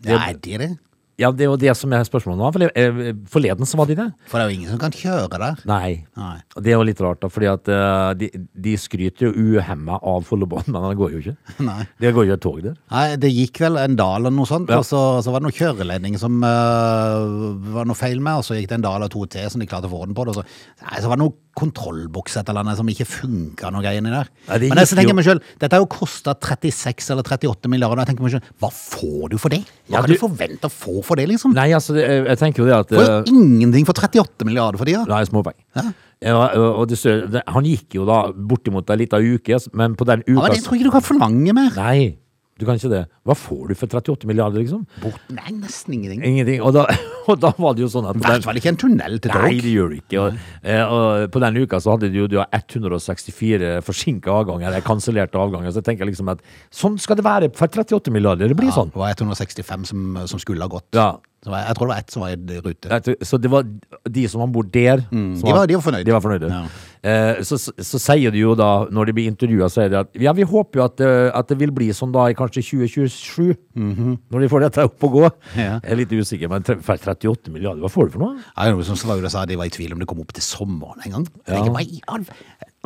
Ja, 0.08 0.18
er 0.30 0.40
de 0.40 0.58
det? 0.60 0.70
Ja, 1.16 1.30
det 1.32 1.46
er 1.46 1.48
jo 1.48 1.56
det 1.56 1.72
som 1.78 1.92
er 1.96 2.02
spørsmålet 2.04 2.60
nå. 2.60 2.66
Eh, 2.76 2.98
forleden 3.32 3.64
så 3.68 3.78
var 3.80 3.88
de 3.88 3.94
det. 3.96 4.06
For 4.28 4.36
det 4.36 4.44
er 4.44 4.50
jo 4.52 4.56
ingen 4.58 4.72
som 4.74 4.80
kan 4.82 4.92
kjøre 4.92 5.38
der. 5.40 5.62
Nei. 5.64 6.04
Nei. 6.20 6.34
Og 6.52 6.62
det 6.66 6.72
er 6.74 6.76
jo 6.76 6.84
litt 6.84 7.00
rart, 7.00 7.22
da, 7.24 7.30
fordi 7.32 7.48
at 7.48 7.70
eh, 7.72 8.10
de, 8.20 8.28
de 8.66 8.74
skryter 8.76 9.30
jo 9.30 9.56
uhemma 9.56 9.96
av 10.04 10.26
Follobanen, 10.28 10.68
men 10.76 10.90
det 10.90 10.98
går 11.00 11.14
jo 11.16 11.22
ikke. 11.24 11.36
Nei. 11.70 11.78
Det 12.04 12.12
går 12.18 12.28
jo 12.28 12.36
et 12.36 12.44
tog 12.44 12.60
der. 12.66 12.76
Nei, 12.92 13.06
det 13.22 13.32
gikk 13.32 13.62
vel 13.64 13.80
en 13.80 13.96
dal 13.96 14.20
eller 14.26 14.36
noe 14.36 14.50
sånt, 14.50 14.68
Ja. 14.68 14.82
og 14.82 14.88
så, 14.88 15.00
så 15.24 15.32
var 15.32 15.40
det 15.40 15.48
noen 15.48 15.56
kjøreledning 15.56 16.20
som 16.20 16.36
øh, 16.44 17.56
var 17.78 17.88
noe 17.88 17.96
feil 17.98 18.20
med, 18.20 18.42
og 18.42 18.46
så 18.46 18.58
gikk 18.60 18.68
det 18.74 18.80
en 18.82 18.86
dal 18.90 19.00
eller 19.00 19.12
to 19.16 19.24
til 19.32 19.48
som 19.52 19.62
de 19.64 19.68
klarte 19.70 19.88
å 19.88 19.92
få 19.96 20.04
orden 20.04 20.16
på 20.16 20.28
det. 20.28 20.36
Og 20.36 20.42
så, 20.42 20.46
nei, 20.84 21.00
så 21.00 21.08
var 21.10 21.16
det 21.16 21.24
noe 21.24 21.36
kontrollboks 21.56 22.36
et 22.40 22.48
eller 22.52 22.62
annet 22.62 22.76
som 22.78 22.88
ikke 22.92 23.06
funka 23.08 23.70
noe 23.72 23.82
greier 23.84 24.02
inni 24.02 24.12
der. 24.12 24.28
Det 24.60 24.68
Men 24.70 24.78
jeg, 24.82 24.90
tenker 24.92 25.10
jo- 25.12 25.16
meg 25.18 25.24
selv, 25.28 25.40
dette 25.58 25.72
har 25.72 25.80
jo 25.82 25.88
kosta 25.90 26.34
36 26.36 27.10
eller 27.14 27.22
38 27.26 27.70
milliarder. 27.72 28.04
Jeg 28.04 28.12
tenker 28.12 28.26
meg 28.26 28.34
selv, 28.36 28.50
hva 28.60 28.70
får 28.72 29.30
du 29.32 29.38
for 29.38 29.48
det? 29.54 29.62
Hva 29.88 29.96
Ja, 29.96 30.00
kan 30.02 30.10
du 30.10 30.14
du- 30.14 30.20
forvente 30.20 30.68
å 30.68 30.72
få 30.72 31.02
for 31.04 31.16
det, 31.16 31.28
liksom? 31.28 31.54
Nei, 31.54 31.70
altså, 31.72 31.96
jeg 31.96 32.38
tenker 32.38 32.58
jo 32.62 32.66
det 32.66 32.74
at 32.76 32.88
Får 32.88 33.02
eh, 33.02 33.22
jo 33.26 33.34
ingenting 33.40 33.86
for 33.86 33.92
38 33.94 34.44
milliarder 34.44 34.78
for 34.78 34.84
de, 34.84 34.92
da. 34.92 35.04
Nei, 35.04 35.24
småpenger. 35.24 35.64
Ja. 35.74 35.92
Ja, 36.22 36.48
og 36.56 36.88
det, 36.88 37.42
han 37.46 37.64
gikk 37.64 37.92
jo 37.98 38.06
da 38.08 38.32
bortimot 38.32 38.88
ei 38.90 38.96
lita 38.96 39.18
uke, 39.20 39.58
men 39.74 39.94
på 39.94 40.06
den 40.06 40.22
Ja, 40.26 40.32
uka 40.32 40.42
men 40.48 40.52
jeg 40.56 40.64
tror 40.64 40.76
ikke 40.78 40.84
du 40.88 40.90
kan 40.90 41.02
forlange 41.04 41.52
mer. 41.52 41.70
Nei, 41.76 42.16
du 42.56 42.64
kan 42.64 42.78
ikke 42.78 42.88
det. 42.88 43.02
Hva 43.28 43.34
får 43.36 43.68
du 43.68 43.74
for 43.76 43.92
38 44.00 44.28
milliarder, 44.28 44.62
liksom? 44.62 44.86
Bort, 45.02 45.20
nei, 45.28 45.50
nesten 45.58 45.92
ingenting. 45.92 46.22
Ingenting. 46.24 46.62
Og 46.64 46.72
da, 46.72 46.86
og 47.28 47.36
da 47.42 47.50
var 47.58 47.76
det 47.76 47.84
jo 47.84 47.90
sånn 47.92 48.08
at 48.08 48.16
I 48.16 48.24
hvert 48.24 48.46
fall 48.48 48.60
ikke 48.60 48.72
en 48.72 48.80
tunnel 48.80 49.18
til 49.20 49.34
Nei, 49.36 49.50
det 49.60 49.74
gjør 49.74 49.92
det 49.92 49.98
ikke. 50.00 50.22
Og, 50.22 50.40
eh, 50.64 50.94
og 50.96 51.26
på 51.34 51.42
denne 51.44 51.66
uka 51.66 51.82
så 51.84 51.92
hadde 51.92 52.08
du 52.14 52.16
jo 52.22 52.30
du 52.32 52.38
164 52.40 53.74
forsinka 53.84 54.32
avganger, 54.32 54.70
eller 54.70 54.86
kansellerte 54.86 55.40
avganger. 55.40 55.74
Så 55.74 55.82
jeg 55.82 55.90
tenker 55.90 56.08
liksom 56.08 56.32
at 56.32 56.40
sånn 56.72 56.96
skal 57.02 57.20
det 57.20 57.26
være 57.28 57.52
for 57.58 57.68
38 57.68 58.14
milliarder. 58.14 58.48
Det 58.48 58.56
blir 58.56 58.72
sånn. 58.72 58.94
Det 58.94 59.04
var 59.04 59.12
165 59.12 59.88
som, 59.92 60.20
som 60.24 60.40
skulle 60.40 60.64
ha 60.64 60.72
gått. 60.72 60.88
Ja. 60.96 61.10
Jeg 61.54 61.76
tror 61.76 61.86
det 61.86 61.92
var 61.94 61.98
ett 62.02 62.10
som 62.10 62.22
var 62.22 62.30
i 62.34 62.60
rute. 62.64 63.16
Så 63.22 63.38
det 63.40 63.50
var 63.50 63.62
de 63.62 64.26
som 64.28 64.40
var 64.40 64.46
om 64.48 64.52
bord 64.52 64.70
der 64.74 65.04
som 65.06 65.40
Var, 65.42 65.52
de 65.52 65.58
var- 65.60 65.66
de 65.66 65.74
var 65.78 65.82
fornøyde. 65.86 66.04
De 66.04 66.12
var 66.12 66.20
fornøyde. 66.20 66.48
Ja. 66.50 66.64
Eh, 67.06 67.42
så, 67.46 67.54
så, 67.60 67.70
så 67.78 67.98
sier 68.02 68.32
de 68.34 68.40
jo 68.40 68.54
da, 68.58 68.86
når 68.90 69.06
de 69.06 69.12
blir 69.14 69.28
intervjua, 69.30 69.68
sier 69.70 69.88
de 69.92 69.98
at 70.00 70.08
ja, 70.18 70.32
vi 70.34 70.42
håper 70.42 70.80
jo 70.80 70.84
at, 70.88 71.00
eh, 71.06 71.30
at 71.38 71.46
det 71.52 71.58
vil 71.60 71.70
bli 71.70 71.92
sånn 71.94 72.10
da 72.10 72.24
i 72.26 72.34
kanskje 72.34 72.64
2027. 72.66 73.54
Når 73.76 74.40
de 74.42 74.48
får 74.50 74.64
dette 74.66 74.84
opp 74.88 75.04
og 75.06 75.12
gå. 75.20 75.24
Ja. 75.54 75.76
Jeg 75.84 75.92
er 75.92 76.00
litt 76.00 76.10
usikker, 76.16 76.50
men 76.50 76.64
38 76.66 77.52
milliarder, 77.54 77.80
hva 77.84 77.90
får 77.92 78.08
du 78.10 78.16
for 78.16 78.24
noe? 78.24 78.40
Ja, 78.56 78.70
noe 78.74 78.82
som 78.88 78.96
Slaura 78.98 79.30
sa 79.30 79.44
de 79.46 79.54
var 79.60 79.68
i 79.70 79.74
tvil 79.76 79.92
om 79.94 80.02
det 80.02 80.08
kom 80.10 80.20
opp 80.24 80.32
til 80.34 80.42
sommeren 80.42 81.04
en 81.06 81.12
gang. 81.18 81.28
Ja. 81.46 81.60
Jeg, 81.62 81.70
hva 81.76 81.84
i 81.84 82.00
all- 82.08 82.26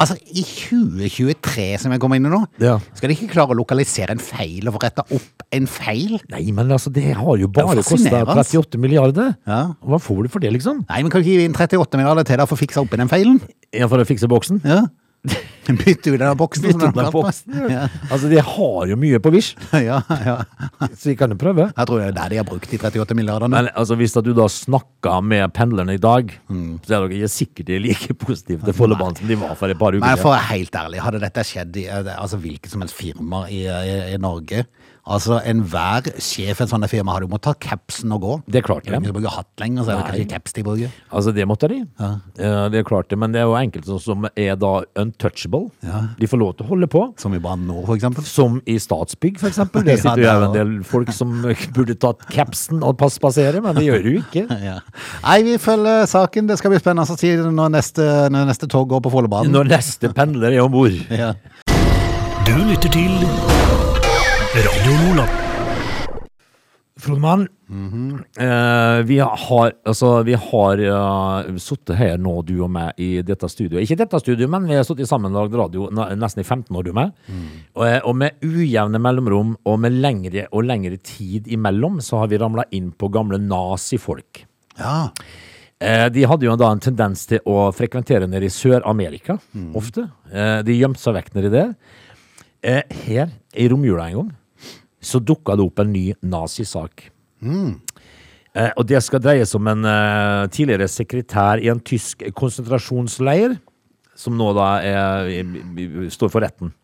Altså, 0.01 0.15
i 0.33 0.41
2023 0.43 1.67
som 1.83 1.93
jeg 1.93 2.01
kommer 2.01 2.17
inn 2.17 2.25
i 2.27 2.31
nå, 2.33 2.41
Ja. 2.63 2.79
skal 2.97 3.11
de 3.11 3.17
ikke 3.19 3.33
klare 3.35 3.53
å 3.53 3.59
lokalisere 3.59 4.15
en 4.15 4.23
feil 4.23 4.67
og 4.69 4.75
få 4.79 4.83
retta 4.87 5.05
opp 5.13 5.45
en 5.53 5.67
feil? 5.67 6.19
Nei, 6.33 6.51
men 6.57 6.71
altså, 6.73 6.91
det 6.93 7.05
har 7.15 7.37
jo 7.37 7.49
bare 7.49 7.83
kosta 7.85 8.23
38 8.25 8.79
milliarder. 8.81 9.35
Ja. 9.47 9.75
Hva 9.85 10.01
får 10.01 10.23
du 10.25 10.29
for 10.33 10.41
det, 10.41 10.53
liksom? 10.57 10.87
Nei, 10.89 11.03
men 11.03 11.11
kan 11.13 11.21
du 11.21 11.29
ikke 11.29 11.37
gi 11.39 11.45
inn 11.45 11.53
38 11.53 12.01
milliarder 12.01 12.25
til 12.25 12.41
deg 12.41 12.49
for 12.49 12.57
å 12.57 12.63
fikse 12.65 12.81
opp 12.81 12.95
i 12.95 12.97
den 13.03 13.09
feilen? 13.13 13.41
Ja, 13.77 13.87
for 13.93 13.99
å 14.01 14.09
fikse 14.09 14.27
boksen? 14.31 14.63
Ja. 14.65 14.87
Bytte 15.71 16.11
ut 16.11 16.19
den 16.19 16.37
boksen. 16.41 16.65
Bytte 16.65 16.89
ut 16.89 16.97
den 16.97 17.11
boksen. 17.15 17.59
Ja. 17.71 17.83
Altså, 18.11 18.27
de 18.33 18.41
har 18.43 18.87
jo 18.91 18.97
mye 18.99 19.21
på 19.23 19.31
Wish, 19.31 19.53
ja, 19.77 20.01
ja. 20.09 20.37
så 20.97 21.11
vi 21.13 21.15
kan 21.21 21.31
jo 21.31 21.37
prøve. 21.39 21.69
Jeg 21.77 21.87
tror 21.87 22.01
det 22.01 22.07
er 22.09 22.17
der 22.17 22.33
de 22.33 22.39
har 22.41 22.47
brukt 22.49 22.71
de 22.73 22.79
38 22.81 23.15
milliardene. 23.19 23.53
Men 23.55 23.69
altså, 23.79 23.95
hvis 24.01 24.17
du 24.19 24.33
da 24.35 24.49
snakker 24.51 25.21
med 25.23 25.53
pendlerne 25.55 25.95
i 25.95 26.03
dag, 26.03 26.33
Mm. 26.51 26.81
så 26.83 26.97
er 26.97 27.05
dere 27.05 27.15
ikke 27.21 27.29
sikkert 27.31 27.69
de 27.69 27.77
like 27.79 28.15
positive 28.19 28.65
til 28.67 28.75
Follobanen 28.75 29.15
som 29.21 29.29
de 29.31 29.37
var 29.39 29.53
for 29.55 29.71
et 29.71 29.79
par 29.79 29.95
uker 29.95 30.03
Men 30.03 30.17
siden. 30.17 30.23
for 30.25 30.33
å 30.33 30.35
være 30.35 30.49
helt 30.51 30.75
ærlig, 30.81 30.99
hadde 31.05 31.21
dette 31.23 31.45
skjedd 31.47 31.77
i 31.79 31.85
eh, 31.87 32.11
altså, 32.17 32.41
hvilket 32.43 32.73
som 32.73 32.83
helst 32.83 32.97
firma 32.99 33.45
i, 33.53 33.61
i, 33.71 33.95
i 34.17 34.19
Norge 34.19 34.65
Altså, 35.09 35.39
Enhver 35.49 36.11
sjef 36.21 36.61
i 36.61 36.65
et 36.65 36.71
sånt 36.71 36.87
firma 36.91 37.15
hadde 37.17 37.27
jo 37.27 37.33
måttet 37.33 37.57
ta 37.63 37.71
capsen 37.73 38.13
og 38.15 38.21
gå. 38.25 38.35
Det 38.53 38.63
klarte 38.67 38.93
de. 38.93 39.13
Bruker 39.13 39.33
hatt 39.33 39.63
lenger, 39.63 39.87
så 39.87 39.93
er 39.93 39.97
det 39.97 40.03
Nei. 40.03 40.11
kanskje 40.11 40.29
caps 40.35 40.57
de 40.57 40.65
bruker. 40.67 40.93
Altså, 41.11 41.33
det 41.35 41.47
måtte 41.49 41.71
de. 41.73 41.79
Ja, 41.99 42.69
det 42.73 42.85
klarte 42.89 43.17
men 43.19 43.33
det 43.35 43.41
er 43.43 43.49
jo 43.49 43.57
enkelte 43.59 43.97
som 44.03 44.29
er 44.35 44.59
da 44.61 44.73
untouchable. 45.01 45.71
Ja. 45.87 46.03
De 46.21 46.29
får 46.31 46.41
lov 46.43 46.53
til 46.59 46.67
å 46.67 46.71
holde 46.75 46.91
på. 46.93 47.05
Som 47.21 47.35
i 47.37 47.41
Brann 47.43 47.65
nå, 47.69 47.81
for 47.89 47.97
eksempel. 47.97 48.27
Som 48.29 48.61
i 48.69 48.77
Statsbygg, 48.81 49.41
for 49.41 49.51
eksempel. 49.51 49.85
Det 49.87 49.97
Ja, 50.01 50.03
sitter 50.05 50.23
jo 50.23 50.29
der 50.29 50.47
en 50.47 50.57
del 50.57 50.73
folk 50.87 51.13
som 51.17 51.35
burde 51.77 51.97
tatt 52.01 52.27
capsen 52.33 52.85
og 52.87 52.97
pass 53.01 53.19
passere, 53.23 53.61
men 53.65 53.77
det 53.79 53.87
gjør 53.89 54.05
de 54.07 54.17
jo 54.19 54.25
ikke. 54.25 54.47
Ja. 54.71 54.79
Nei, 55.25 55.39
vi 55.47 55.55
følger 55.59 56.05
saken. 56.11 56.47
Det 56.51 56.59
skal 56.61 56.75
bli 56.75 56.81
spennende 56.83 57.09
å 57.09 57.19
si 57.19 57.33
når 57.41 57.73
neste, 57.73 58.07
når 58.31 58.51
neste 58.53 58.69
tog 58.71 58.91
går 58.93 59.01
på 59.07 59.13
Follobanen. 59.15 59.53
Når 59.55 59.73
neste 59.73 60.13
pendler 60.15 60.53
er 60.53 60.65
om 60.65 60.75
bord. 60.75 60.95
Ja. 61.11 61.33
Du 62.47 62.55
lytter 62.69 62.93
til 62.93 63.90
Radio 64.51 64.93
Lola. 65.07 65.25
Frodemann, 66.99 67.49
eh, 68.39 69.03
vi 69.05 69.19
har, 69.19 69.73
altså, 69.85 70.23
vi 70.23 70.35
har 70.35 70.81
uh, 70.83 71.59
sittet 71.63 71.95
her 71.97 72.17
nå, 72.19 72.33
du 72.43 72.57
og 72.65 72.73
meg, 72.75 72.99
i 72.99 73.23
dette 73.23 73.47
studioet. 73.47 73.85
Ikke 73.87 74.01
dette 74.01 74.19
studioet, 74.19 74.51
men 74.51 74.67
vi 74.67 74.75
har 74.75 74.83
sittet 74.89 75.13
og 75.15 75.29
lagd 75.37 75.55
radio 75.55 75.87
nesten 75.95 76.43
i 76.43 76.47
15 76.49 76.77
år, 76.77 76.83
du 76.83 76.91
og 76.91 76.99
meg. 76.99 77.15
Og, 77.77 77.85
eh, 77.87 78.01
og 78.03 78.19
med 78.19 78.43
ujevne 78.43 78.99
mellomrom 78.99 79.55
og 79.63 79.79
med 79.87 80.01
lengre 80.03 80.49
og 80.51 80.67
lengre 80.67 80.99
tid 80.99 81.47
imellom, 81.47 82.03
så 82.03 82.25
har 82.25 82.35
vi 82.35 82.43
ramla 82.43 82.67
inn 82.75 82.91
på 82.91 83.09
gamle 83.09 83.39
nazifolk. 83.39 84.45
ja. 84.79 85.07
Eh, 85.81 86.11
de 86.13 86.27
hadde 86.29 86.45
jo 86.45 86.59
da 86.61 86.75
en 86.75 86.83
tendens 86.83 87.23
til 87.25 87.41
å 87.49 87.71
frekventere 87.73 88.27
nede 88.29 88.45
i 88.45 88.53
Sør-Amerika, 88.53 89.39
ofte. 89.73 90.11
Eh, 90.29 90.59
de 90.61 90.77
gjemte 90.77 91.01
seg 91.01 91.15
vekk 91.17 91.31
nedi 91.39 91.53
der. 91.55 91.71
Eh, 92.61 92.83
her, 93.07 93.31
i 93.57 93.69
romjula 93.73 94.11
en 94.11 94.19
gang, 94.19 94.33
så 95.01 95.21
dukka 95.21 95.57
det 95.57 95.65
opp 95.65 95.81
en 95.83 95.93
ny 95.93 96.11
nazisak. 96.23 97.09
Eh, 98.53 98.73
og 98.77 98.87
det 98.91 99.01
skal 99.07 99.23
dreie 99.23 99.47
seg 99.47 99.61
om 99.61 99.71
en 99.71 99.87
eh, 99.89 100.49
tidligere 100.53 100.89
sekretær 100.91 101.63
i 101.63 101.71
en 101.73 101.81
tysk 101.81 102.27
konsentrasjonsleir, 102.37 103.57
som 104.19 104.37
nå 104.37 104.51
da 104.57 104.69
er, 104.85 105.31
står 106.13 106.33
for 106.33 106.45
retten. 106.45 106.75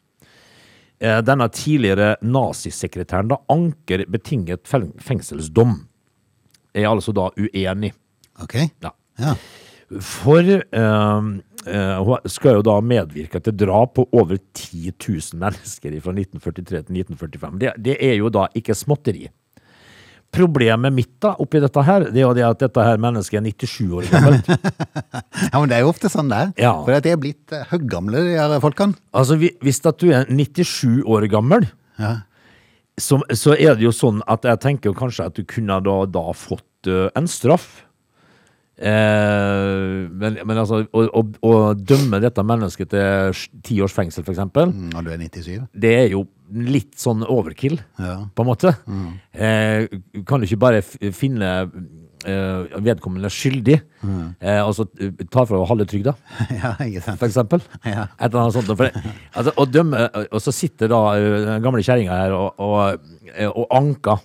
Eh, 0.97 1.19
denne 1.27 1.49
tidligere 1.53 2.15
nazisekretæren 2.25 3.29
da 3.35 3.41
anker 3.53 4.07
betinget 4.09 4.65
fengselsdom. 4.69 5.77
Er 6.77 6.89
altså 6.89 7.13
da 7.17 7.29
uenig. 7.37 7.93
Ok. 8.41 8.57
Ja. 8.85 8.95
Ja. 9.21 9.35
For 10.03 10.43
eh, 10.51 11.31
eh, 11.71 11.97
hun 12.03 12.31
skal 12.31 12.59
jo 12.59 12.67
da 12.67 12.77
medvirke 12.83 13.41
til 13.43 13.55
drap 13.55 13.95
på 13.99 14.07
over 14.19 14.39
10 14.59 14.93
000 14.99 15.39
mennesker 15.41 15.95
fra 16.03 16.15
1943 16.17 16.87
til 16.89 17.03
1945. 17.05 17.59
Det, 17.63 17.75
det 17.87 17.99
er 18.03 18.17
jo 18.19 18.33
da 18.35 18.49
ikke 18.59 18.75
småtteri. 18.75 19.29
Problemet 20.35 20.93
mitt 20.93 21.13
da 21.23 21.31
oppi 21.41 21.61
dette 21.63 21.83
her, 21.87 22.09
det 22.11 22.19
er 22.19 22.27
jo 22.27 22.35
det 22.37 22.45
at 22.45 22.61
dette 22.61 22.83
her 22.83 22.99
mennesket 23.01 23.39
er 23.39 23.47
97 23.47 23.95
år 23.95 24.09
gammelt. 24.11 24.51
ja, 25.53 25.55
men 25.55 25.71
det 25.71 25.79
er 25.79 25.85
jo 25.87 25.93
ofte 25.95 26.11
sånn 26.13 26.33
det 26.33 26.41
er. 26.43 26.51
Ja. 26.67 26.73
For 26.83 26.99
de 27.07 27.13
er 27.15 27.21
blitt 27.23 27.55
uh, 27.55 27.63
høggamle, 27.71 28.25
de 28.27 28.35
her 28.37 28.57
folkene. 28.61 28.99
altså 29.17 29.39
hvis 29.39 29.81
at 29.87 30.03
du 30.03 30.11
er 30.11 30.27
97 30.29 31.07
år 31.07 31.29
gammel, 31.33 31.69
Ja. 32.03 32.27
så, 33.01 33.23
så 33.33 33.55
er 33.55 33.79
det 33.79 33.87
jo 33.87 33.95
sånn 33.95 34.19
at 34.27 34.45
jeg 34.45 34.61
tenker 34.67 34.99
kanskje 34.99 35.31
at 35.31 35.39
du 35.39 35.47
kunne 35.49 35.79
da, 35.87 35.97
da 36.11 36.27
fått 36.37 36.91
uh, 36.91 37.07
en 37.17 37.31
straff. 37.31 37.86
Eh, 38.77 40.07
men, 40.13 40.37
men 40.45 40.59
altså, 40.61 40.83
å, 40.93 41.05
å, 41.17 41.23
å 41.49 41.53
dømme 41.79 42.21
dette 42.21 42.43
mennesket 42.45 42.91
til 42.93 43.45
ti 43.65 43.79
års 43.85 43.95
fengsel, 43.97 44.27
eksempel, 44.29 44.73
Mm, 44.73 44.91
Når 44.93 45.07
du 45.07 45.11
er 45.15 45.21
97. 45.23 45.69
det 45.73 45.93
er 46.03 46.09
jo 46.13 46.27
litt 46.53 46.93
sånn 47.01 47.25
overkill, 47.25 47.79
Ja. 47.99 48.19
på 48.37 48.45
en 48.45 48.51
måte. 48.51 48.75
Eh, 49.33 49.87
kan 50.29 50.41
du 50.41 50.47
ikke 50.47 50.61
bare 50.61 50.83
finne 51.17 51.49
eh, 52.27 52.77
vedkommende 52.85 53.31
skyldig, 53.33 53.79
eh, 54.43 54.61
og 54.61 54.75
så 54.77 54.87
eh, 55.01 55.11
ta 55.33 55.47
fra 55.49 55.63
halve 55.73 55.87
trygda? 55.89 56.13
ja, 56.61 56.75
for 57.17 57.27
eksempel. 57.31 57.65
Ja. 57.87 58.07
Et 58.21 58.29
eller 58.29 58.45
annet 58.45 58.59
sånt. 58.61 58.71
For 58.77 58.85
det, 58.91 59.17
altså, 59.33 59.57
å 59.57 59.67
dømme, 59.73 60.05
og 60.31 60.41
så 60.45 60.53
sitter 60.55 60.93
da 60.93 61.03
den 61.17 61.65
gamle 61.65 61.83
kjerringa 61.87 62.21
her 62.27 62.37
og, 62.37 62.61
og, 62.61 63.11
og 63.57 63.67
anker. 63.81 64.21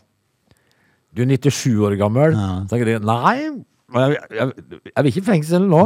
Du 1.16 1.24
er 1.24 1.28
97 1.34 1.76
år 1.88 1.98
gammel. 2.00 2.36
Så 2.36 2.72
tenker 2.76 2.88
de 2.94 3.00
nei, 3.04 3.38
jeg, 3.93 4.17
jeg, 4.32 4.51
jeg 4.95 5.04
vil 5.04 5.12
ikke 5.12 5.23
i 5.23 5.30
fengsel 5.34 5.67
nå. 5.69 5.84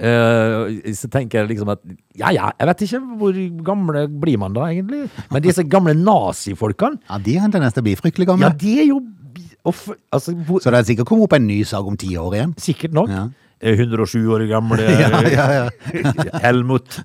Uh, 0.00 0.80
så 0.96 1.10
tenker 1.12 1.42
jeg 1.42 1.50
liksom 1.50 1.68
at 1.74 1.82
ja 2.16 2.30
ja, 2.32 2.46
jeg 2.56 2.68
vet 2.70 2.84
ikke 2.86 3.00
hvor 3.20 3.36
gamle 3.66 4.06
blir 4.22 4.38
man 4.40 4.54
da 4.56 4.70
egentlig. 4.70 5.10
Men 5.30 5.44
disse 5.44 5.64
gamle 5.68 5.92
nazifolkene, 5.98 7.02
Ja, 7.10 7.18
de 7.20 7.36
har 7.36 7.50
en 7.50 7.52
tendens 7.52 7.76
til 7.76 7.84
å 7.84 7.88
bli 7.90 7.96
fryktelig 8.00 8.30
gamle. 8.30 8.48
ja 8.48 8.56
de 8.56 8.78
er 8.80 8.88
jo 8.88 9.02
for, 9.68 9.98
altså, 10.10 10.32
hvor, 10.32 10.62
Så 10.64 10.72
det 10.72 10.78
er 10.78 10.88
sikkert 10.88 11.06
kommet 11.10 11.28
opp 11.28 11.34
en 11.36 11.46
ny 11.46 11.60
sak 11.68 11.84
om 11.84 11.96
ti 12.00 12.14
år 12.16 12.38
igjen. 12.38 12.54
Sikkert 12.56 12.94
nok. 12.96 13.10
Ja. 13.12 13.26
Eh, 13.60 13.76
107 13.76 14.26
år 14.32 14.46
gamle 14.48 14.82
Ja, 14.88 15.20
ja, 15.28 15.46
ja. 15.52 15.70
Helmut. 16.46 17.00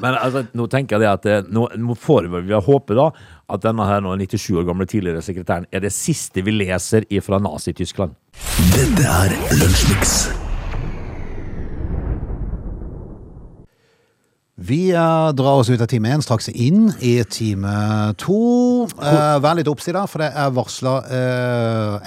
Men 0.00 0.14
altså, 0.14 0.44
nå 0.54 0.68
tenker 0.70 0.96
jeg 0.96 1.04
det 1.04 1.10
at 1.10 1.26
eh, 1.26 1.50
nå, 1.50 1.66
nå 1.74 1.98
får 1.98 2.30
vi 2.30 2.44
vi 2.48 2.62
håpe 2.68 2.96
da 2.98 3.10
at 3.48 3.64
denne 3.64 3.86
her 3.88 4.04
nå 4.04 4.14
97 4.20 4.50
år 4.60 4.68
gamle 4.68 4.86
tidligere 4.86 5.24
sekretæren 5.24 5.66
er 5.72 5.82
det 5.82 5.92
siste 5.94 6.44
vi 6.46 6.54
leser 6.54 7.08
fra 7.24 7.40
Nazi-Tyskland. 7.42 8.14
Dette 8.76 9.08
er 9.08 9.34
Lunsjmix. 9.58 10.47
Vi 14.58 14.90
eh, 14.90 15.28
drar 15.38 15.60
oss 15.60 15.68
ut 15.70 15.80
av 15.80 15.86
time 15.86 16.10
én, 16.10 16.22
straks 16.24 16.48
inn 16.50 16.88
i 16.98 17.12
time 17.30 17.70
to. 18.18 18.88
Uh, 18.98 19.36
vær 19.38 19.54
litt 19.54 19.68
oppsida, 19.70 20.02
for 20.10 20.18
det 20.24 20.32
er 20.34 20.50
varsla 20.50 20.96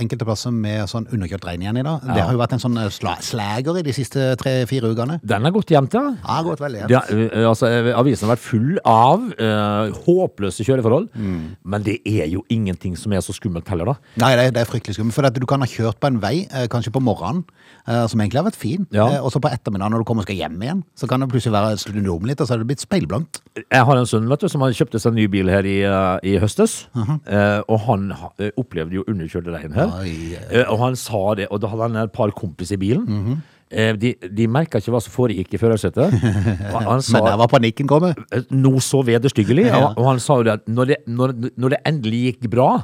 enkelte 0.02 0.26
plasser 0.28 0.52
med 0.52 0.84
sånn 0.92 1.06
underkjølt 1.14 1.46
regn 1.48 1.64
igjen 1.64 1.80
i 1.80 1.86
dag. 1.86 2.04
Det 2.04 2.20
har 2.26 2.34
jo 2.36 2.42
vært 2.42 2.56
en 2.58 2.62
sånn 2.64 2.76
eh, 2.82 2.90
sla 2.94 3.14
slager 3.24 3.80
i 3.80 3.84
de 3.86 3.94
siste 3.96 4.26
tre-fire 4.42 4.92
ukene. 4.92 5.20
Den 5.24 5.48
er 5.48 5.54
gått 5.56 5.72
jevnt, 5.74 5.96
ja. 5.96 6.04
Ja, 6.12 6.36
har 6.38 6.46
gått 6.50 6.64
veldig 6.64 6.82
jevnt. 6.84 7.14
eh, 7.32 7.48
altså, 7.48 7.70
eh, 7.72 7.92
avisen 7.98 8.28
har 8.28 8.36
vært 8.36 8.44
full 8.44 8.82
av 8.88 9.26
eh, 9.32 9.96
håpløse 10.06 10.66
kjøreforhold, 10.68 11.08
men 11.16 11.88
det 11.88 12.00
er 12.08 12.28
jo 12.34 12.44
ingenting 12.52 12.98
som 13.00 13.14
er 13.16 13.24
så 13.26 13.36
skummelt 13.38 13.70
heller, 13.72 13.94
da. 13.94 13.96
Nei, 14.26 14.34
det 14.36 14.50
er, 14.50 14.56
det 14.58 14.64
er 14.66 14.70
fryktelig 14.72 14.98
skummelt. 14.98 15.16
For 15.16 15.30
du 15.40 15.48
kan 15.50 15.64
ha 15.64 15.70
kjørt 15.70 16.02
på 16.04 16.12
en 16.12 16.20
vei, 16.24 16.36
eh, 16.52 16.68
kanskje 16.72 16.94
på 16.96 17.04
morgenen, 17.04 17.46
eh, 17.88 18.04
som 18.12 18.20
egentlig 18.22 18.42
har 18.44 18.50
vært 18.50 18.60
fin, 18.60 18.88
Ja. 18.92 19.08
eh, 19.08 19.22
og 19.24 19.32
så 19.32 19.40
på 19.40 19.52
ettermiddagen 19.52 19.96
når 19.96 20.04
du 20.04 20.10
kommer 20.12 20.26
og 20.26 20.30
skal 20.30 20.40
hjem 20.44 20.60
igjen, 20.62 20.84
så 20.98 21.08
kan 21.08 21.24
det 21.24 21.30
plutselig 21.32 21.56
være 21.56 21.80
snudd 21.82 22.12
om 22.12 22.28
litt, 22.30 22.41
og 22.42 22.48
så 22.50 22.56
er 22.56 22.62
det 22.64 22.68
blitt 22.72 22.82
speilblankt. 22.84 23.40
Jeg 23.62 23.86
har 23.88 23.98
en 24.00 24.06
sønn 24.10 24.28
vet 24.30 24.42
du, 24.44 24.48
som 24.52 24.62
har 24.66 24.74
kjøpte 24.76 25.00
seg 25.00 25.12
en 25.14 25.20
ny 25.22 25.28
bil 25.32 25.50
her 25.52 25.66
i, 25.68 25.78
uh, 25.86 26.18
i 26.24 26.38
høstes, 26.42 26.88
eh, 26.96 27.62
og 27.68 27.80
han 27.88 28.12
ha- 28.12 28.34
eh, 28.40 28.52
opplevde 28.58 28.98
jo 29.00 29.04
underkjørte 29.08 29.54
regn 29.56 29.74
her. 29.78 29.88
Oi, 30.02 30.36
Eh, 30.52 30.66
og 30.70 30.80
han 30.80 30.96
sa 30.96 31.34
det, 31.36 31.48
og 31.52 31.62
da 31.62 31.68
hadde 31.72 31.88
han 31.90 31.96
et 32.04 32.12
par 32.12 32.32
kompiser 32.32 32.76
i 32.76 32.78
bilen. 32.78 33.06
-huh. 33.08 33.98
de 33.98 34.16
de 34.36 34.48
merka 34.48 34.78
ikke 34.80 34.92
hva 34.92 35.00
som 35.02 35.12
foregikk 35.14 35.54
i 35.54 35.58
førersetet. 35.58 36.12
Men 37.14 37.24
der 37.26 37.38
var 37.38 37.48
panikken 37.48 37.88
kommet. 37.88 38.18
noe 38.52 38.80
så 38.80 39.02
vederstyggelig, 39.06 39.66
ja. 39.66 39.94
og 39.96 40.06
han 40.06 40.20
sa 40.20 40.36
jo 40.36 40.44
det 40.44 40.52
at 40.52 40.68
når 40.68 40.86
det, 40.86 40.96
når, 41.08 41.34
når 41.58 41.70
det 41.70 41.78
endelig 41.86 42.22
gikk 42.36 42.50
bra, 42.52 42.82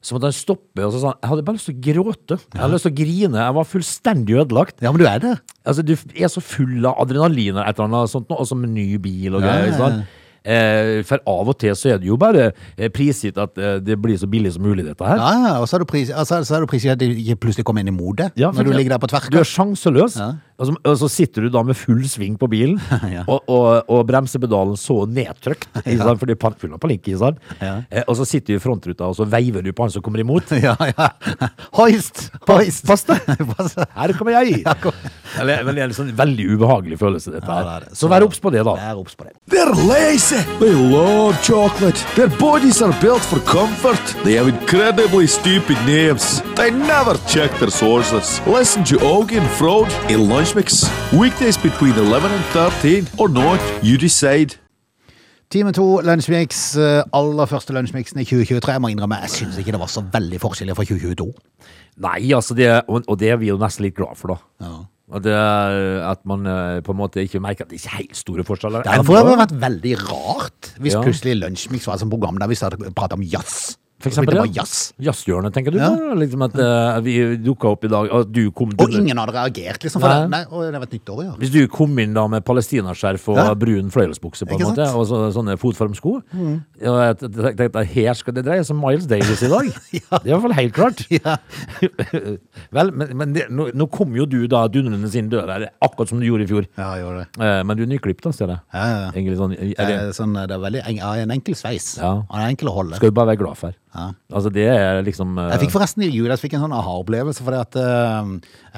så 0.00 0.16
måtte 0.16 0.30
han 0.30 0.36
stoppe, 0.36 0.80
og 0.86 0.94
så 0.94 1.00
sa 1.02 1.10
han 1.12 1.18
jeg 1.20 1.28
hadde 1.32 1.42
bare 1.44 1.58
lyst 1.58 1.68
til 1.68 1.76
å 1.76 1.82
gråte. 1.88 2.38
Jeg 2.54 2.60
hadde 2.62 2.72
lyst 2.72 2.86
til 2.88 2.92
å 2.94 2.98
grine. 3.02 3.42
Jeg 3.44 3.56
var 3.58 3.68
fullstendig 3.68 4.38
ødelagt. 4.40 4.78
Ja, 4.80 4.92
men 4.94 5.02
du 5.02 5.06
er 5.10 5.20
det. 5.20 5.34
Altså, 5.68 5.84
du 5.84 5.92
er 5.92 6.32
så 6.32 6.40
full 6.40 6.88
av 6.88 7.02
adrenalin 7.04 7.58
og 7.60 7.66
et 7.66 7.76
eller 7.76 7.90
annet 7.90 8.14
sånt, 8.14 8.32
og 8.32 8.48
så 8.48 8.56
med 8.56 8.72
ny 8.72 8.96
bil 8.96 9.36
og 9.36 9.44
Ja, 9.44 9.52
greier. 9.52 9.70
ja, 9.74 9.76
sånn. 9.76 10.02
Eh, 10.40 11.02
for 11.04 11.20
av 11.28 11.50
og 11.52 11.56
til 11.60 11.74
så 11.76 11.90
er 11.92 11.98
det 12.00 12.08
jo 12.08 12.16
bare 12.16 12.46
eh, 12.78 12.88
prisgitt 12.88 13.36
at 13.36 13.58
eh, 13.60 13.74
det 13.84 13.98
blir 14.00 14.16
så 14.16 14.24
billig 14.30 14.54
som 14.54 14.64
mulig, 14.64 14.86
dette 14.86 15.04
her. 15.04 15.20
Ja, 15.20 15.32
ja, 15.36 15.50
og 15.60 15.68
så 15.68 15.76
er 15.76 15.84
du 15.84 15.88
prisgitt 15.90 16.16
altså, 16.16 16.38
så 16.48 16.62
du 16.62 16.66
prisgitt 16.70 16.94
at 16.94 17.02
det 17.02 17.10
ikke 17.12 17.36
plutselig 17.44 17.66
kommer 17.68 17.84
inn 17.84 17.92
i 17.92 17.96
mode 17.96 18.30
Ja, 18.40 18.48
når 18.48 18.70
du 18.70 18.72
ligger 18.72 18.94
der 18.96 19.02
på 19.02 19.10
Du 19.28 19.36
er 19.36 19.44
sjanseløs, 19.44 20.16
Ja. 20.16 20.30
Og, 20.60 20.66
så, 20.68 20.74
og 20.84 20.96
så 21.00 21.08
sitter 21.08 21.46
du 21.46 21.52
da 21.54 21.62
med 21.64 21.78
full 21.78 22.02
sving 22.10 22.36
på 22.40 22.48
bilen, 22.52 22.76
Ja. 23.16 23.24
og, 23.26 23.48
og, 23.50 23.88
og 23.90 24.02
bremsepedalen 24.08 24.76
så 24.78 25.00
nedtrykt, 25.08 25.68
ikke 25.80 26.04
sant, 26.04 26.20
fordi 26.20 26.36
full 26.60 26.76
av 26.76 26.82
sant? 27.22 27.40
Ja. 27.60 27.78
Eh, 27.88 28.04
og 28.06 28.18
så 28.20 28.26
sitter 28.28 28.54
du 28.54 28.60
i 28.60 28.62
frontruta, 28.62 29.08
og 29.08 29.16
så 29.18 29.24
veiver 29.30 29.64
du 29.64 29.72
på 29.72 29.86
han 29.86 29.94
som 29.94 30.04
kommer 30.04 30.22
imot. 30.24 30.52
Ja, 30.60 30.74
ja. 30.92 31.06
Hoist! 31.78 32.26
Hoist! 32.46 32.84
Pass 32.86 33.06
deg! 33.08 33.24
Her 33.96 34.12
kommer 34.18 34.34
jeg! 34.36 34.60
Ja, 34.66 34.74
kom. 34.76 34.92
Eller, 35.40 35.62
men 35.64 35.76
det 35.78 35.82
er 35.86 35.88
en 35.88 35.96
sånn 35.96 36.10
veldig 36.18 36.44
ubehagelig 36.52 36.98
følelse, 37.00 37.32
dette 37.32 37.48
her. 37.48 37.64
det 37.64 37.72
er 37.78 37.86
det. 37.88 37.96
Så 37.96 38.10
vær 38.12 38.26
obs 38.26 38.40
på 38.44 38.52
det, 38.52 38.60
da. 38.66 38.74
Vær 38.76 39.00
obs 39.00 39.16
på 39.16 39.24
det. 39.24 39.32
They're 39.50 39.72
lazy. 39.88 40.42
They 40.60 40.74
love 40.76 41.38
chocolate. 41.46 42.04
Their 42.18 42.28
bodies 42.40 42.82
are 42.84 42.92
built 43.00 43.24
for 43.24 43.40
comfort. 43.48 44.12
They 44.26 44.36
have 44.36 44.50
incredibly 44.52 45.26
stupid 45.30 45.78
names. 45.88 46.42
They 46.60 46.70
never 46.70 47.16
check 47.30 47.56
their 47.62 47.70
sources. 47.72 48.40
Listen 48.46 48.84
to 48.92 49.00
Augie 49.06 49.40
and 49.40 49.48
Frode 49.56 49.90
in 50.12 50.28
Lunch 50.28 50.49
Mix. 50.54 50.84
Weekdays 51.12 51.56
between 51.58 51.94
11 51.94 52.30
and 52.32 52.44
13 52.52 53.06
or 53.18 53.28
not, 53.28 53.60
you 53.82 53.96
decide. 53.98 54.56
Time 55.50 55.72
to 55.72 56.00
Lunsjmix. 56.06 56.76
eh, 56.76 57.02
Aller 57.12 57.46
første 57.50 57.72
Lunsjmixen 57.74 58.20
i 58.20 58.24
2023. 58.24 58.72
Jeg 58.72 58.80
må 58.82 58.88
innrømme, 58.92 59.18
jeg 59.24 59.30
syns 59.30 59.58
ikke 59.58 59.72
det 59.74 59.80
var 59.82 59.90
så 59.90 60.02
veldig 60.12 60.38
forskjellig 60.42 60.76
fra 60.78 60.84
2022. 60.86 61.26
Nei, 62.06 62.32
altså 62.36 62.54
det, 62.54 62.68
og, 62.88 63.02
og 63.08 63.18
det 63.18 63.30
er 63.34 63.36
vi 63.42 63.50
jo 63.50 63.58
nesten 63.60 63.84
litt 63.88 63.96
glad 63.98 64.14
for, 64.18 64.34
da. 64.36 64.38
Ja. 64.66 65.18
Det, 65.20 65.34
at 66.06 66.20
man 66.30 66.46
eh, 66.46 66.78
på 66.86 66.94
en 66.94 67.00
måte 67.00 67.24
ikke 67.26 67.40
merker 67.42 67.66
at 67.66 67.72
det 67.72 67.80
ikke 67.80 67.90
er 67.90 67.98
helt 68.04 68.16
store 68.20 68.44
forskjeller. 68.46 68.84
Det 68.86 68.94
hadde 68.94 69.36
vært 69.42 69.56
veldig 69.58 69.94
rart 70.04 70.70
hvis 70.78 70.94
Ja. 70.94 71.02
plutselig 71.02 71.34
Lunsjmix 71.40 71.88
var 71.90 71.98
et 71.98 72.06
program 72.10 72.38
der 72.38 72.46
vi 72.46 72.58
pratet 72.94 73.18
om 73.18 73.22
jazz. 73.26 73.76
For 74.00 74.08
eksempel, 74.08 74.34
det 74.34 74.40
var 74.40 74.48
ja. 74.48 74.62
jazz. 74.62 74.92
Jazzhjørnet, 75.00 75.52
tenker 75.54 75.74
du? 75.74 75.78
Ja. 75.80 75.90
på? 75.92 76.14
Liksom 76.20 76.44
at 76.46 76.56
uh, 76.56 77.00
vi 77.04 77.16
dukka 77.44 77.74
opp 77.74 77.84
i 77.84 77.90
dag, 77.92 78.08
og 78.16 78.30
du 78.32 78.42
kom 78.56 78.72
Og 78.80 78.94
ingen 78.96 79.20
hadde 79.20 79.34
reagert, 79.36 79.82
liksom. 79.84 80.00
For 80.00 80.08
Nei. 80.08 80.22
det. 80.24 80.30
Nei, 80.32 80.70
det 80.72 80.80
var 80.80 80.88
et 80.88 80.96
nytt 80.96 81.12
år, 81.14 81.22
ja. 81.26 81.34
Hvis 81.42 81.52
du 81.54 81.60
kom 81.72 81.98
inn 82.00 82.16
da 82.16 82.24
med 82.32 82.46
palestinaskjerf 82.48 83.28
og 83.34 83.40
Ja. 83.40 83.54
brun 83.60 83.92
fløyelsbukse, 83.92 84.48
på 84.48 84.56
en 84.56 84.64
måte. 84.70 84.86
Mm. 84.88 84.96
og 84.96 85.06
så, 85.10 85.20
sånne 85.36 85.58
fotformsko 85.60 86.14
og 86.20 86.22
Jeg 86.80 87.16
tenkte 87.58 87.84
her 87.84 88.14
skal 88.16 88.34
det 88.34 88.44
dreie 88.46 88.64
seg 88.64 88.76
om 88.76 88.82
Miles 88.84 89.06
Davis 89.10 89.42
i 89.44 89.50
dag. 89.52 89.68
Det 89.90 90.00
er 90.00 90.26
i 90.26 90.32
hvert 90.32 90.42
fall 90.42 90.56
helt 90.56 90.74
klart. 90.74 91.04
Vel, 92.76 92.92
men, 92.94 93.12
men 93.16 93.34
det, 93.34 93.46
nå, 93.52 93.68
nå 93.76 93.86
kom 93.92 94.14
jo 94.16 94.26
du 94.28 94.38
da 94.50 94.64
dundrende 94.72 95.10
inn 95.18 95.30
døra, 95.32 95.58
her, 95.58 95.68
akkurat 95.84 96.10
som 96.12 96.20
du 96.22 96.26
gjorde 96.26 96.46
i 96.46 96.50
fjor. 96.50 96.68
Ja, 96.78 96.90
jeg 96.96 97.04
gjorde 97.04 97.22
det. 97.24 97.44
Eh, 97.46 97.60
men 97.66 97.78
du 97.78 97.84
er 97.84 97.92
nyklipt, 97.92 98.24
da, 98.24 98.32
ser 98.36 98.54
jeg. 98.54 98.62
Ja, 98.72 98.84
ja, 98.84 98.98
ja. 99.04 99.12
Egentlig 99.14 99.38
sånn, 99.40 99.54
er 99.56 99.72
Det 99.74 99.96
er, 99.96 100.12
sånn, 100.16 100.36
det 100.38 100.56
er 100.56 100.64
veldig 100.64 100.82
en, 100.86 101.00
en 101.24 101.36
enkel 101.36 101.58
sveis. 101.58 101.92
Ja. 102.00 102.12
En 102.30 102.48
enkel 102.48 102.70
å 102.72 102.76
holde. 102.80 103.00
skal 103.00 103.12
du 103.12 103.18
bare 103.20 103.32
være 103.34 103.42
glad 103.44 103.60
for. 103.60 103.76
Ja. 103.90 104.04
Altså, 104.30 104.50
det 104.54 104.68
er 104.70 105.00
liksom 105.02 105.32
uh... 105.34 105.48
Jeg 105.50 105.64
fikk 105.64 105.72
forresten 105.74 106.04
i 106.06 106.10
jul 106.12 106.28
jeg 106.30 106.38
fikk 106.38 106.52
en 106.54 106.62
sånn 106.62 106.74
aha-opplevelse. 106.76 107.42
fordi 107.42 107.58
at 107.58 107.78
uh, 107.82 108.28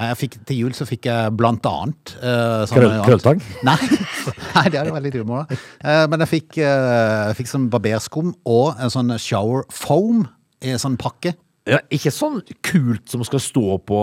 jeg 0.07 0.17
fikk, 0.23 0.37
Til 0.49 0.61
jul 0.63 0.73
så 0.73 0.87
fikk 0.89 1.05
jeg 1.05 1.35
blant 1.37 1.67
annet 1.69 2.15
uh, 2.17 2.63
Krøll- 2.71 2.97
krølltang? 3.05 3.43
Nei, 3.67 3.77
nei, 3.83 4.65
det 4.73 4.79
hadde 4.79 4.95
vært 4.95 5.05
litt 5.05 5.19
humor. 5.21 5.45
da. 5.45 5.59
Uh, 5.85 6.05
men 6.09 6.25
jeg 6.25 6.31
fikk, 6.33 6.57
uh, 6.65 7.29
jeg 7.29 7.37
fikk 7.43 7.51
sånn 7.53 7.69
barberskum 7.73 8.33
og 8.49 8.81
en 8.81 8.93
sånn 8.93 9.13
shower 9.21 9.67
foam 9.69 10.25
i 10.65 10.73
en 10.73 10.81
sånn 10.81 10.97
pakke. 10.97 11.35
Ja, 11.63 11.77
Ikke 11.95 12.11
sånn 12.11 12.41
kult 12.65 13.07
som 13.07 13.21
skal 13.23 13.39
stå 13.39 13.77
på, 13.87 13.99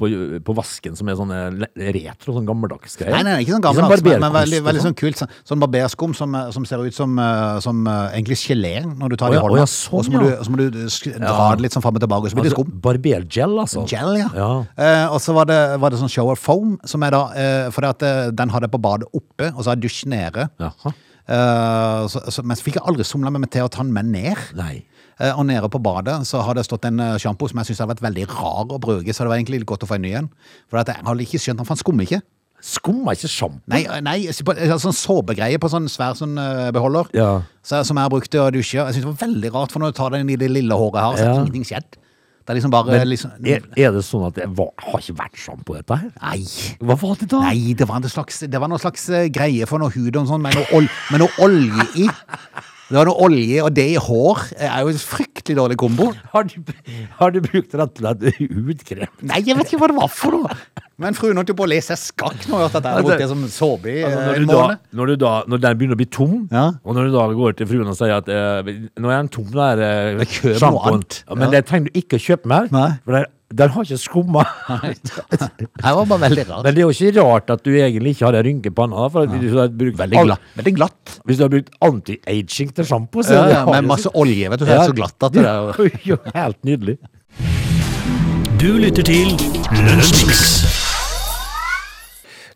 på, 0.00 0.08
på 0.42 0.54
vasken, 0.58 0.96
som 0.98 1.06
er 1.10 1.18
sånn 1.18 1.30
retro, 1.94 2.34
sånn 2.34 2.48
gammeldags 2.48 2.98
greier. 2.98 3.14
Nei, 3.14 3.20
nei, 3.22 3.36
ikke 3.44 3.54
sånn 3.54 3.62
Ikke 3.62 3.74
gammeldags, 3.78 4.04
men, 4.08 4.24
men 4.24 4.34
veldig, 4.34 4.60
veldig 4.66 4.82
sånn. 4.82 4.96
sånn 4.96 4.98
kult. 4.98 5.20
Sånn, 5.22 5.36
sånn 5.46 5.62
barberskum 5.62 6.16
som, 6.18 6.34
eh, 6.34 6.50
som 6.56 6.66
ser 6.66 6.82
ut 6.82 6.96
som, 6.96 7.14
eh, 7.22 7.60
som 7.62 7.86
eh, 7.86 8.18
egentlig 8.18 8.40
gelé 8.42 8.74
når 8.88 9.14
du 9.14 9.18
tar 9.20 9.30
det 9.30 9.38
i 9.38 9.44
hånda. 9.46 9.62
ja, 9.62 9.70
sånn, 9.70 9.94
og 9.94 10.06
så 10.08 10.14
må, 10.16 10.26
ja. 10.26 10.42
du, 10.42 10.78
du 10.82 11.18
dra 11.22 11.48
det 11.54 11.68
litt 11.68 11.78
sånn 11.78 11.86
fram 11.86 12.00
og 12.00 12.02
tilbake, 12.02 12.26
og 12.26 12.34
så 12.34 12.40
blir 12.40 12.48
det 12.48 12.54
Altså, 12.56 12.66
skum. 12.66 12.78
Barbergel, 12.88 13.58
altså. 13.62 13.86
Gel, 13.86 14.14
ja. 14.18 14.30
Ja. 14.34 14.52
Eh, 14.74 15.06
og 15.14 15.22
så 15.22 15.38
var 15.38 15.50
det, 15.50 15.60
var 15.78 15.94
det 15.94 16.02
sånn 16.02 16.10
shower 16.10 16.38
foam, 16.40 16.80
som 16.88 17.06
er 17.06 17.14
da 17.14 17.26
eh, 17.38 17.78
det 17.78 17.94
at 17.94 18.08
den 18.34 18.50
hadde 18.50 18.66
jeg 18.66 18.74
på 18.74 18.82
badet 18.82 19.06
oppe, 19.14 19.52
og 19.54 19.62
så 19.62 19.70
har 19.70 19.78
jeg 19.78 19.86
dusj 19.86 20.08
nede. 20.10 20.50
Jaha. 20.58 20.98
Eh, 21.28 22.06
så, 22.08 22.22
så, 22.32 22.42
men 22.42 22.56
så 22.56 22.64
fikk 22.64 22.78
jeg 22.78 22.86
aldri 22.88 23.04
somla 23.06 23.32
meg 23.34 23.50
til 23.52 23.66
å 23.66 23.72
ta 23.72 23.84
den 23.84 23.92
med 23.94 24.08
ned. 24.14 24.40
Nei. 24.58 24.80
Eh, 25.20 25.32
og 25.34 25.46
nede 25.48 25.68
på 25.72 25.80
badet 25.82 26.20
så 26.28 26.40
har 26.46 26.54
det 26.54 26.64
stått 26.68 26.84
en 26.86 27.00
uh, 27.02 27.16
sjampo 27.18 27.48
som 27.50 27.58
jeg 27.62 27.72
syns 27.72 27.80
har 27.82 27.90
vært 27.90 28.02
veldig 28.04 28.26
rar 28.30 28.70
å 28.70 28.78
bruke, 28.82 29.10
så 29.14 29.24
det 29.26 29.32
var 29.32 29.40
egentlig 29.40 29.62
litt 29.64 29.70
godt 29.70 29.82
å 29.82 29.90
få 29.90 29.96
en 29.98 30.04
ny 30.06 30.12
en. 30.20 30.28
For 30.70 30.78
jeg 30.78 30.94
har 31.08 31.22
ikke 31.24 31.40
skjønt 31.42 31.64
at 31.64 31.72
han 31.72 31.80
skummer 31.80 32.06
ikke. 32.06 32.20
Skummer 32.64 33.14
ikke 33.14 33.30
sjampo? 33.30 33.62
Nei, 33.70 33.84
eh, 33.86 34.00
nei 34.02 34.16
eh, 34.26 34.74
sånn 34.82 34.94
såpegreie 34.96 35.60
på 35.62 35.70
sånn 35.70 35.86
svær 35.90 36.16
sånn 36.18 36.38
eh, 36.42 36.68
beholder. 36.74 37.10
Ja. 37.14 37.30
Så, 37.62 37.84
som 37.86 37.98
jeg 37.98 38.08
har 38.08 38.12
brukt 38.14 38.30
til 38.30 38.42
å 38.42 38.50
dusje. 38.54 38.78
Jeg 38.80 38.96
syns 38.96 39.04
det 39.04 39.10
var 39.12 39.20
veldig 39.26 39.52
rart, 39.54 39.74
for 39.74 39.82
når 39.82 39.94
du 39.94 39.98
tar 40.00 40.14
den 40.16 40.30
i 40.34 40.38
det 40.40 40.50
lille 40.50 40.74
håret 40.78 41.02
her, 41.02 41.16
så 41.18 41.26
har 41.26 41.34
Ja. 41.34 41.40
ingenting 41.44 41.66
skjedd. 41.68 41.98
Det 42.48 42.54
er 42.54 42.56
liksom 42.56 42.72
bare 42.72 42.86
Men 42.96 43.08
liksom, 43.10 43.30
er, 43.44 43.60
er 43.76 43.90
det 43.92 44.00
sånn 44.06 44.22
at 44.24 44.38
det 44.40 44.46
var, 44.56 44.70
har 44.80 45.02
ikke 45.02 45.18
vært 45.18 45.36
sjampo, 45.36 45.74
dette 45.76 45.98
her? 46.00 46.08
Nei. 46.22 46.38
Hva 46.80 46.96
var 46.96 47.18
det 47.20 47.28
da? 47.28 47.42
Nei, 47.44 47.74
det 47.76 47.86
var, 47.90 48.00
slags, 48.08 48.38
det 48.40 48.60
var 48.62 48.70
noe 48.72 48.80
slags 48.80 49.04
eh, 49.12 49.26
greie 49.28 49.66
for 49.68 49.82
noe 49.82 49.92
hud 49.92 50.16
og 50.16 50.30
sånn, 50.30 50.40
med 50.46 50.56
noe, 50.56 50.64
ol, 50.78 50.88
med 51.12 51.20
noe 51.26 51.44
olje 51.44 51.84
i. 52.00 52.08
Det 52.88 52.96
var 52.96 53.04
noe 53.10 53.20
olje, 53.26 53.60
og 53.60 53.72
det 53.76 53.84
i 53.92 53.96
hår 54.00 54.38
er 54.64 54.78
jo 54.80 54.92
en 54.94 55.00
fryktelig 55.02 55.56
dårlig 55.58 55.76
kombo. 55.80 56.06
Har 56.32 56.46
du, 56.48 56.54
har 57.18 57.32
du 57.34 57.40
brukt 57.44 57.74
slett 57.74 57.98
hudkrem? 58.38 59.10
Nei, 59.28 59.42
jeg 59.44 59.58
vet 59.58 59.68
ikke 59.68 59.80
hva 59.82 59.90
det 59.92 59.96
var 59.98 60.08
for 60.12 60.38
noe. 60.38 60.56
Men 60.98 61.14
fruen 61.14 61.36
holdt 61.38 61.52
jo 61.52 61.56
på 61.60 61.66
å 61.66 61.70
lese 61.70 61.94
skakk 62.00 62.48
nå, 62.50 62.58
at 62.64 62.74
jeg 62.80 62.82
har 62.88 63.04
brukt 63.04 63.20
det 63.22 63.28
som 63.30 63.44
såpe 63.52 63.92
i 63.92 63.98
Altså, 64.08 64.18
eh, 64.18 64.40
når, 64.40 64.40
du 64.40 64.48
da, 64.50 64.62
når, 64.98 65.12
du 65.12 65.20
da, 65.22 65.32
når 65.52 65.60
den 65.66 65.76
begynner 65.78 65.98
å 65.98 66.00
bli 66.00 66.08
tom, 66.16 66.32
Ja. 66.50 66.64
og 66.82 66.96
når 66.96 67.10
du 67.10 67.14
da 67.14 67.26
går 67.38 67.58
til 67.60 67.68
fruen 67.70 67.92
og 67.92 67.98
sier 68.00 68.16
at 68.16 68.32
eh, 68.32 68.72
nå 68.98 69.12
er 69.12 69.20
den 69.20 69.30
tom, 69.36 69.46
da 69.52 69.68
er 69.76 69.84
eh, 69.84 70.16
noe 70.18 70.56
sjampoen. 70.58 71.04
men 71.36 71.46
Ja. 71.46 71.52
det 71.58 71.62
trenger 71.68 71.92
du 71.92 72.00
ikke 72.00 72.18
å 72.18 72.24
kjøpe 72.24 72.50
mer, 72.50 72.72
Nei. 72.74 72.88
for 73.04 73.14
der, 73.20 73.28
der 73.50 73.68
har 73.72 73.82
ikke 73.86 73.96
skumma. 73.96 74.42
Det 75.32 75.68
var 75.82 76.04
bare 76.04 76.20
veldig 76.20 76.44
rart. 76.50 76.64
Men 76.66 76.74
det 76.76 76.82
er 76.82 76.84
jo 76.84 76.90
ikke 76.92 77.22
rart 77.24 77.50
at 77.54 77.62
du 77.64 77.70
egentlig 77.72 78.10
ikke 78.14 78.26
har 78.26 78.36
en 78.36 78.44
rynke 78.44 78.68
i 78.68 78.74
panna. 78.76 79.06
For 79.08 79.24
at 79.24 79.32
hvis, 79.32 79.50
du 79.52 79.58
har 79.58 79.68
brukt 79.72 79.98
Veldig, 79.98 80.24
glatt. 80.28 80.40
veldig 80.60 80.74
glatt. 80.76 81.14
hvis 81.24 81.38
du 81.40 81.44
har 81.46 81.52
brukt 81.54 81.70
anti-aging 81.88 82.74
til 82.76 82.84
sjampo, 82.90 83.22
så 83.24 83.38
Ja, 83.38 83.46
ja, 83.48 83.62
med 83.70 83.88
masse 83.88 84.12
olje, 84.14 84.50
vet 84.52 84.60
du. 84.60 84.66
så 84.66 84.72
er 84.74 84.82
det 84.82 84.90
så 84.92 84.98
glatt 85.00 85.28
at 85.30 85.32
det 85.32 85.46
er 85.48 86.00
jo 86.10 86.18
helt 86.34 86.60
nydelig. 86.64 86.98
Du 88.60 88.68
lytter 88.76 89.02
til 89.02 89.32
Lunsjmix. 89.72 90.77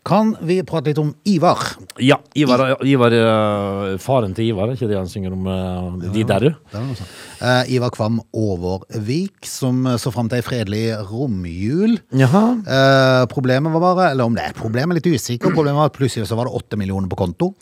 Kan 0.03 0.33
vi 0.43 0.57
prate 0.67 0.91
litt 0.91 0.99
om 0.99 1.13
Ivar? 1.31 1.61
Ja, 2.03 2.17
Ivar, 2.35 2.63
Ivar 2.83 3.13
eh, 3.15 3.93
faren 4.03 4.33
til 4.35 4.49
Ivar, 4.51 4.73
ikke 4.75 4.89
det 4.89 4.97
han 4.99 5.07
synger 5.07 5.35
om 5.35 6.01
de 6.03 6.25
derre? 6.27 6.51
Eh, 6.75 7.71
Ivar 7.77 7.93
Kvam 7.95 8.19
Overvik, 8.35 9.47
som 9.47 9.85
så 9.95 10.11
fram 10.11 10.27
til 10.31 10.41
ei 10.41 10.45
fredelig 10.45 10.83
romjul. 11.07 11.95
Jaha. 12.19 12.43
Eh, 12.67 13.21
problemet 13.31 13.71
var 13.77 13.85
bare, 13.87 14.11
eller 14.11 14.27
om 14.27 14.35
det 14.35 14.43
er 14.43 14.51
et 14.51 14.59
problem, 14.59 14.91
jeg 14.91 14.97
er 14.97 14.99
litt 14.99 15.11
usikker. 15.15 15.55
Problemet 15.55 15.79
var 15.79 15.93
at 15.93 15.97
plutselig 15.97 16.27
så 16.27 16.39
var 16.39 16.51
det 16.51 16.59
åtte 16.59 16.79
millioner 16.83 17.07
på 17.11 17.23
konto. 17.23 17.53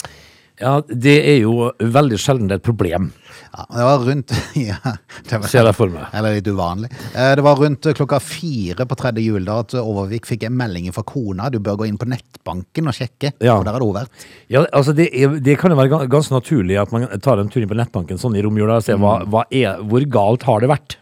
Ja, 0.62 0.76
det 0.88 1.16
er 1.26 1.40
jo 1.42 1.72
veldig 1.82 2.20
sjelden 2.22 2.52
et 2.54 2.64
problem, 2.64 3.10
Ja, 3.52 3.66
det 3.74 3.86
var 3.88 4.04
rundt 4.06 4.32
ja, 4.62 4.78
det 5.28 5.40
var, 5.42 5.48
ser 5.52 5.66
jeg 5.68 5.76
for 5.76 5.92
meg. 5.92 6.06
Eller 6.16 6.38
litt 6.38 6.48
uvanlig. 6.48 6.92
Eh, 7.12 7.32
Det 7.36 7.44
var 7.44 7.58
rundt 7.60 7.90
klokka 7.98 8.20
fire 8.24 8.86
på 8.88 8.98
tredje 9.00 9.24
juledag 9.26 9.66
at 9.66 9.76
Overvik 9.82 10.30
fikk 10.30 10.46
en 10.48 10.56
melding 10.60 10.88
fra 10.96 11.04
kona. 11.08 11.50
Du 11.52 11.58
bør 11.60 11.82
gå 11.82 11.90
inn 11.90 11.98
på 12.00 12.08
nettbanken 12.12 12.88
og 12.88 12.96
sjekke. 12.96 13.34
Ja. 13.44 13.58
Og 13.58 13.66
der 13.68 13.76
har 13.76 13.84
det 13.84 13.90
vært. 13.98 14.28
Ja, 14.54 14.64
altså 14.72 14.94
det, 14.96 15.10
er, 15.12 15.36
det 15.44 15.58
kan 15.60 15.74
jo 15.74 15.80
være 15.82 16.06
ganske 16.12 16.36
naturlig 16.38 16.78
at 16.80 16.94
man 16.96 17.10
tar 17.24 17.42
en 17.42 17.52
tur 17.52 17.64
inn 17.66 17.72
på 17.72 17.80
nettbanken 17.82 18.22
sånn 18.22 18.38
i 18.40 18.46
romjula 18.46 18.80
og 18.80 18.86
ser 18.88 19.02
hva, 19.02 19.18
hva 19.28 19.44
er, 19.50 19.82
hvor 19.84 20.06
galt 20.14 20.46
har 20.48 20.64
det 20.64 20.72
vært. 20.72 21.00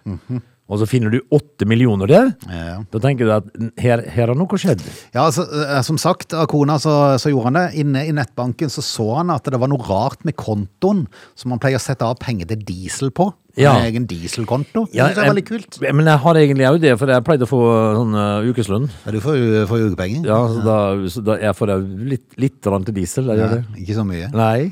Og 0.70 0.78
så 0.82 0.88
finner 0.90 1.14
du 1.14 1.20
åtte 1.34 1.66
millioner 1.66 2.10
der. 2.10 2.32
Ja. 2.46 2.78
Da 2.94 3.02
tenker 3.02 3.26
du 3.26 3.34
at 3.34 3.48
her, 3.82 4.04
her 4.06 4.32
har 4.32 4.38
noe 4.38 4.60
skjedd. 4.62 4.84
Ja, 5.16 5.26
altså, 5.26 5.48
eh, 5.50 5.82
Som 5.86 5.98
sagt, 6.02 6.36
av 6.38 6.46
kona 6.52 6.78
så, 6.82 6.94
så 7.22 7.32
gjorde 7.34 7.50
han 7.50 7.58
det. 7.58 7.68
Inne 7.82 8.06
i 8.06 8.14
nettbanken 8.16 8.70
så 8.70 8.84
så 8.86 9.08
han 9.18 9.34
at 9.34 9.50
det 9.50 9.60
var 9.60 9.72
noe 9.72 9.82
rart 9.90 10.22
med 10.28 10.38
kontoen 10.40 11.08
som 11.38 11.56
han 11.56 11.62
pleier 11.62 11.82
å 11.82 11.84
sette 11.84 12.06
av 12.06 12.20
penger 12.22 12.52
til 12.54 12.62
diesel 12.68 13.14
på. 13.16 13.32
Ja. 13.60 13.74
En 13.80 13.88
egen 13.90 14.06
dieselkonto. 14.08 14.86
Ja, 14.96 15.10
det 15.10 15.24
er 15.24 15.32
veldig 15.34 15.46
kult. 15.48 15.80
Men 15.82 16.08
jeg 16.08 16.22
har 16.24 16.40
egentlig 16.40 16.68
òg 16.70 16.78
det, 16.84 16.94
for 17.02 17.12
jeg 17.12 17.26
pleide 17.28 17.48
å 17.48 17.50
få 17.50 17.64
sånn 17.98 18.14
uh, 18.16 18.46
ukeslønn. 18.46 18.86
Ja, 19.08 19.16
du 19.16 19.20
får 19.24 19.42
får 19.72 19.88
ukepenger. 19.90 20.30
Ja, 20.30 20.38
så 20.54 20.62
da, 20.64 20.78
så 21.12 21.26
da 21.26 21.40
jeg 21.42 21.58
får 21.58 21.74
jeg 21.74 22.06
litt, 22.14 22.28
litt 22.40 22.62
til 22.62 22.96
diesel. 22.96 23.34
Jeg 23.34 23.52
det. 23.58 23.66
Ikke 23.82 23.98
så 23.98 24.06
mye. 24.08 24.30
Nei. 24.38 24.70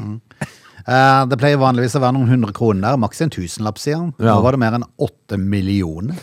Eh, 0.87 1.25
det 1.27 1.37
pleier 1.41 1.59
vanligvis 1.59 1.97
å 1.99 2.03
være 2.03 2.15
noen 2.15 2.29
hundre 2.31 2.53
kroner 2.55 2.85
der, 2.87 2.97
maks 3.01 3.19
en 3.25 3.33
tusenlapp, 3.33 3.79
sier 3.83 3.97
han. 3.99 4.13
Ja. 4.19 4.37
Nå 4.37 4.41
var 4.45 4.55
det 4.55 4.61
mer 4.63 4.77
enn 4.79 4.87
åtte 5.03 5.37
millioner. 5.41 6.15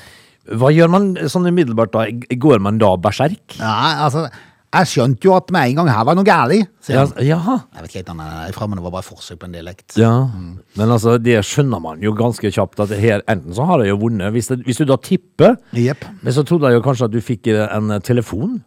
Hva 0.44 0.68
gjør 0.72 0.90
man 0.92 1.12
sånn 1.32 1.46
umiddelbart 1.48 1.92
da? 1.94 2.06
Går 2.36 2.60
man 2.64 2.76
da 2.80 2.94
berserk? 3.00 3.54
Ja, 3.60 3.74
altså, 4.06 4.26
jeg 4.74 4.88
skjønte 4.90 5.24
jo 5.28 5.32
at 5.36 5.52
med 5.54 5.70
en 5.70 5.76
gang 5.78 5.88
her 5.94 6.04
var 6.08 6.16
noe 6.18 6.26
galt, 6.26 6.66
sier 6.84 6.96
Ja, 6.98 7.04
han. 7.06 7.12
jaha. 7.24 7.54
Jeg 7.76 7.84
vet 7.84 7.90
ikke 7.92 8.00
helt 8.02 8.08
han 8.12 8.20
er 8.24 8.52
fra, 8.56 8.66
men 8.68 8.80
det 8.80 8.84
var 8.84 8.94
bare 8.96 9.06
forsøk 9.06 9.38
på 9.40 9.46
en 9.48 9.54
dialekt. 9.54 9.94
Ja, 10.00 10.10
men 10.76 10.90
altså, 10.96 11.14
det 11.22 11.38
skjønner 11.46 11.80
man 11.84 12.02
jo 12.04 12.12
ganske 12.18 12.50
kjapt 12.52 12.80
at 12.84 12.92
her, 12.98 13.22
enten 13.30 13.54
så 13.56 13.64
har 13.68 13.84
jeg 13.84 13.92
jo 13.94 14.00
vunnet, 14.02 14.32
hvis, 14.34 14.48
det, 14.50 14.58
hvis 14.66 14.80
du 14.82 14.84
da 14.90 14.96
tipper, 15.00 15.54
Jepp. 15.78 16.04
men 16.24 16.32
så 16.36 16.42
trodde 16.44 16.72
jeg 16.72 16.80
jo 16.80 16.84
kanskje 16.88 17.08
at 17.08 17.14
du 17.14 17.20
fikk 17.24 17.52
eh, 17.54 17.68
en 17.76 18.00
telefon, 18.04 18.58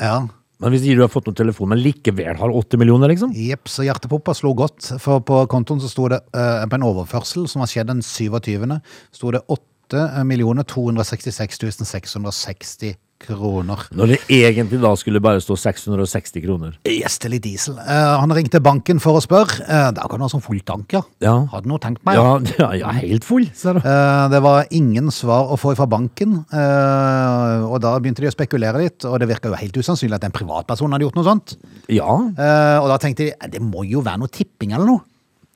Ja. 0.00 0.20
Men 0.62 0.70
hvis 0.70 0.84
du 0.86 1.02
har 1.02 1.10
fått 1.10 1.26
noen 1.26 1.38
telefon, 1.40 1.72
men 1.72 1.80
likevel 1.82 2.38
har 2.38 2.54
80 2.54 2.78
millioner, 2.78 3.10
liksom? 3.10 3.32
Jepp, 3.34 3.66
så 3.70 3.82
hjertepumpa 3.82 4.34
slo 4.38 4.52
godt. 4.54 4.92
For 5.02 5.22
på 5.26 5.40
kontoen 5.50 5.82
så 5.82 5.90
sto 5.90 6.06
det 6.12 6.20
eh, 6.38 6.62
på 6.70 6.78
en 6.78 6.86
overførsel 6.86 7.48
som 7.50 7.64
har 7.64 7.72
skjedd 7.72 7.90
den 7.90 8.02
27., 8.06 8.78
sto 9.18 9.34
det 9.34 9.42
8 9.50 9.66
266 9.92 11.58
660 11.84 12.94
kroner. 13.26 13.86
Når 13.96 14.12
det 14.12 14.18
egentlig 14.28 14.80
da 14.82 14.92
skulle 14.98 15.22
bare 15.22 15.42
stå 15.42 15.56
660 15.58 16.44
kroner. 16.44 16.76
Er 16.88 17.28
litt 17.32 17.44
diesel. 17.44 17.78
Eh, 17.78 18.12
han 18.22 18.34
ringte 18.34 18.60
banken 18.62 19.00
for 19.02 19.18
å 19.18 19.22
spørre. 19.24 19.62
Uh, 19.66 19.90
da 19.94 20.06
kan 20.10 20.20
du 20.20 20.26
ha 20.26 20.30
sånn 20.32 20.44
full 20.44 20.60
tank, 20.66 20.92
ja. 20.94 21.02
Ja. 21.22 21.34
Hadde 21.52 21.70
noe 21.70 21.82
tenkt 21.82 22.04
meg. 22.06 22.18
Ja, 22.18 22.36
ja, 22.58 22.70
ja 22.82 22.94
helt 22.98 23.26
full, 23.26 23.46
ser 23.56 23.78
du. 23.78 23.86
Eh, 23.86 24.24
det 24.32 24.42
var 24.44 24.68
ingen 24.74 25.10
svar 25.14 25.52
å 25.52 25.58
få 25.60 25.74
fra 25.78 25.88
banken, 25.90 26.42
eh, 26.52 27.66
og 27.68 27.78
da 27.84 27.94
begynte 28.02 28.24
de 28.24 28.30
å 28.30 28.34
spekulere 28.34 28.82
litt, 28.82 29.06
og 29.08 29.18
det 29.22 29.30
virka 29.30 29.52
jo 29.52 29.58
helt 29.58 29.78
usannsynlig 29.78 30.18
at 30.18 30.28
en 30.28 30.34
privatperson 30.34 30.92
hadde 30.92 31.08
gjort 31.08 31.18
noe 31.20 31.28
sånt. 31.28 31.56
Ja. 31.92 32.10
Eh, 32.12 32.76
og 32.82 32.90
da 32.92 32.98
tenkte 33.02 33.26
de, 33.26 33.32
"Eh, 33.32 33.48
det 33.48 33.62
må 33.62 33.86
jo 33.88 34.02
være 34.02 34.22
noe 34.22 34.32
tipping 34.32 34.72
eller 34.72 34.86
noe. 34.86 35.02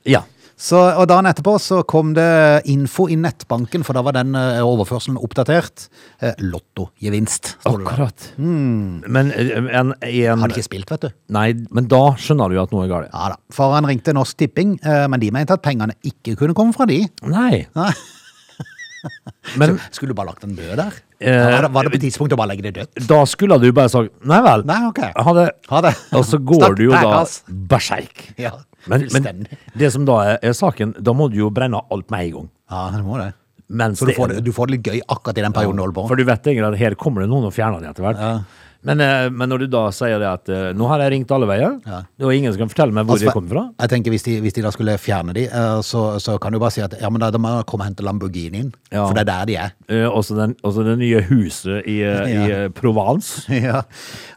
Ja. 0.07 0.23
Så, 0.57 0.79
og 0.81 1.05
dagen 1.11 1.29
etterpå 1.29 1.59
så 1.61 1.83
kom 1.85 2.15
det 2.17 2.65
info 2.73 3.05
i 3.13 3.17
nettbanken, 3.21 3.85
for 3.85 3.97
da 3.97 4.01
var 4.07 4.17
den 4.17 4.33
eh, 4.39 4.63
overførselen 4.65 5.19
oppdatert. 5.21 5.87
Eh, 6.25 6.33
Lottogevinst. 6.41 7.53
Akkurat. 7.69 8.31
Mm. 8.41 9.05
Men 9.05 9.35
eh, 9.37 9.53
en, 9.53 9.93
en 10.01 10.45
Hadde 10.47 10.57
ikke 10.57 10.65
spilt, 10.65 10.93
vet 10.95 11.05
du. 11.05 11.17
Nei, 11.37 11.51
men 11.77 11.91
da 11.93 12.03
skjønner 12.17 12.53
du 12.53 12.61
at 12.63 12.73
noe 12.73 12.87
er 12.87 12.93
galt. 12.95 13.13
Ja 13.13 13.35
da. 13.35 13.41
Faren 13.53 13.83
han 13.83 13.91
ringte 13.93 14.17
Norsk 14.17 14.41
Tipping, 14.41 14.79
men 14.81 15.21
de 15.21 15.33
mente 15.35 15.57
at 15.57 15.65
pengene 15.65 15.99
ikke 16.09 16.39
kunne 16.41 16.57
komme 16.57 16.73
fra 16.77 16.89
de. 16.89 17.03
Nei. 17.29 17.67
Nei. 17.77 17.93
Men 19.61 19.77
Skulle 19.91 20.13
du 20.13 20.19
bare 20.19 20.33
lagt 20.33 20.43
den 20.43 20.57
død 20.57 20.77
der? 20.81 20.95
Eh, 21.21 21.67
var, 21.73 21.87
det, 21.87 21.93
på 21.95 22.01
tidspunktet 22.03 22.37
å 22.37 22.41
bare 22.41 22.53
legge 22.53 22.67
det 22.67 22.75
dødt? 22.77 23.05
da 23.09 23.21
skulle 23.29 23.59
du 23.63 23.69
bare 23.77 23.93
sagt 23.93 24.13
Nei 24.29 24.41
vel. 24.45 24.65
Nei, 24.69 24.81
ok. 24.91 25.03
Ha 25.15 25.35
det. 25.39 25.47
Ha 25.73 25.83
det. 25.87 25.93
Og 26.19 26.27
så 26.29 26.41
går 26.43 26.65
Stopp, 26.65 26.79
du 26.79 26.85
jo 26.89 26.97
da 26.97 27.23
berserk. 27.71 28.25
Ja, 28.41 28.53
Men, 28.87 29.09
men 29.13 29.47
det 29.79 29.91
som 29.95 30.07
da 30.09 30.21
er, 30.25 30.39
er 30.47 30.55
saken, 30.57 30.95
da 31.03 31.15
må 31.17 31.29
du 31.33 31.41
jo 31.41 31.51
brenne 31.55 31.81
alt 31.91 32.11
med 32.15 32.29
en 32.29 32.33
gang. 32.37 32.49
Ja, 32.71 32.85
det 32.95 33.03
må 33.07 33.19
det. 33.21 33.33
Mens 33.67 33.99
Så 33.99 34.07
du 34.07 34.13
får, 34.15 34.31
det, 34.31 34.45
du 34.47 34.53
får 34.55 34.69
det 34.69 34.77
litt 34.77 34.87
gøy 34.87 35.01
akkurat 35.11 35.39
i 35.41 35.43
den 35.43 35.55
perioden 35.55 35.81
du 35.81 35.83
holder 35.83 35.97
på. 35.97 36.05
For 36.13 36.19
du 36.21 36.23
vet 36.29 36.47
egentlig 36.47 36.69
at 36.69 36.79
her 36.79 36.95
kommer 37.01 37.25
det 37.25 37.31
noen 37.33 37.49
og 37.49 37.55
fjerner 37.55 37.83
det 37.83 37.91
etter 37.91 38.07
hvert. 38.07 38.21
Ja. 38.23 38.66
Men, 38.87 39.01
eh, 39.01 39.29
men 39.31 39.51
når 39.51 39.65
du 39.65 39.67
da 39.73 39.87
sier 39.95 40.21
det 40.23 40.29
at 40.29 40.51
eh, 40.53 40.69
nå 40.77 40.87
har 40.91 41.03
jeg 41.05 41.13
ringt 41.15 41.33
alle 41.35 41.49
veier, 41.49 41.79
Ja. 41.87 42.03
var 42.21 42.33
ingen 42.33 42.53
som 42.53 42.61
kan 42.61 42.71
fortelle 42.71 42.95
meg 42.95 43.07
hvor 43.07 43.17
Altså, 43.17 43.27
de 43.31 43.35
kommer 43.35 43.55
fra. 43.55 43.65
Jeg 43.81 43.91
tenker 43.91 44.11
Hvis 44.15 44.27
de, 44.27 44.41
hvis 44.41 44.53
de 44.57 44.63
da 44.63 44.71
skulle 44.75 44.97
fjerne 45.01 45.35
de, 45.35 45.47
eh, 45.49 45.81
så, 45.83 46.05
så 46.23 46.37
kan 46.43 46.53
du 46.53 46.59
bare 46.63 46.75
si 46.75 46.83
at 46.85 46.95
ja, 47.01 47.11
men 47.11 47.21
da, 47.21 47.31
da 47.35 47.41
må 47.43 47.55
jeg 47.57 47.67
komme 47.67 47.87
og 47.87 47.91
hente 47.91 48.07
Lamborghinien. 48.07 48.73
Ja. 48.93 49.07
For 49.07 49.17
det 49.17 49.25
er 49.25 49.31
der 49.31 49.47
de 49.51 49.57
er. 49.57 49.75
Eh, 49.89 50.07
også, 50.07 50.37
den, 50.39 50.57
også 50.63 50.85
det 50.87 50.99
nye 51.01 51.23
huset 51.31 51.87
i, 51.89 51.99
ja. 52.05 52.27
i 52.67 52.69
Provence. 52.77 53.47
ja. 53.69 53.83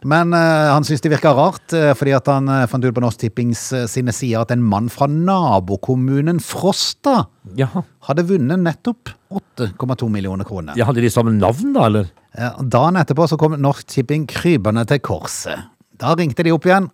Men 0.04 0.34
uh, 0.34 0.72
han 0.74 0.86
syns 0.86 1.02
det 1.04 1.12
virka 1.12 1.32
rart, 1.36 1.70
fordi 1.70 2.14
at 2.16 2.26
han 2.30 2.48
fant 2.70 2.84
ut 2.84 2.94
på 2.96 3.02
Norsk 3.04 3.20
Tippings 3.26 3.62
sine 3.90 4.14
sider 4.14 4.42
at 4.42 4.54
en 4.54 4.64
mann 4.64 4.88
fra 4.92 5.06
nabokommunen 5.10 6.40
Frosta 6.42 7.24
Jaha. 7.58 7.82
hadde 8.08 8.24
vunnet 8.28 8.58
nettopp 8.62 9.10
8,2 9.32 10.08
millioner 10.10 10.44
kroner. 10.44 10.76
Ja, 10.78 10.86
hadde 10.88 11.00
de 11.04 11.10
samme 11.10 11.32
navn, 11.36 11.72
da, 11.76 11.86
eller? 11.90 12.10
Eh, 12.34 12.62
Dagen 12.62 12.96
etterpå 13.00 13.26
så 13.30 13.38
kom 13.38 13.56
Norsk 13.60 13.86
Tipping 13.90 14.26
krypende 14.30 14.86
til 14.86 14.98
korset. 15.00 15.66
Da 16.00 16.14
ringte 16.16 16.40
de 16.46 16.48
opp 16.54 16.64
igjen 16.64 16.86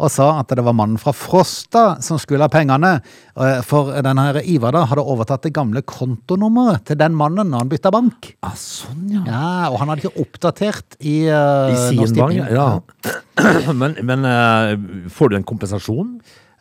og 0.00 0.08
sa 0.08 0.38
at 0.40 0.48
det 0.56 0.62
var 0.64 0.72
mannen 0.72 0.96
fra 0.96 1.12
Frosta 1.12 1.98
som 2.00 2.16
skulle 2.16 2.46
ha 2.46 2.48
pengene. 2.48 2.94
eh, 3.36 3.58
For 3.60 3.90
denne 4.00 4.24
her 4.24 4.38
Ivar 4.40 4.72
da 4.72 4.86
hadde 4.88 5.04
overtatt 5.04 5.42
det 5.44 5.52
gamle 5.52 5.82
kontonummeret 5.82 6.86
til 6.88 6.96
den 6.96 7.12
mannen 7.14 7.50
når 7.52 7.58
han 7.58 7.68
bytta 7.74 7.92
bank. 7.92 8.30
Ah, 8.42 8.54
sånn, 8.56 9.04
ja. 9.12 9.20
Ja, 9.28 9.68
Og 9.68 9.76
han 9.82 9.88
hadde 9.92 10.06
ikke 10.06 10.24
oppdatert 10.24 10.96
i, 11.00 11.28
uh, 11.28 11.74
I 11.74 11.76
sin 12.06 12.16
bank, 12.16 12.40
ja. 12.48 12.80
Men, 13.74 13.96
men 14.00 14.24
eh, 14.24 15.08
får 15.12 15.28
du 15.30 15.36
en 15.36 15.44
kompensasjon? 15.44 16.14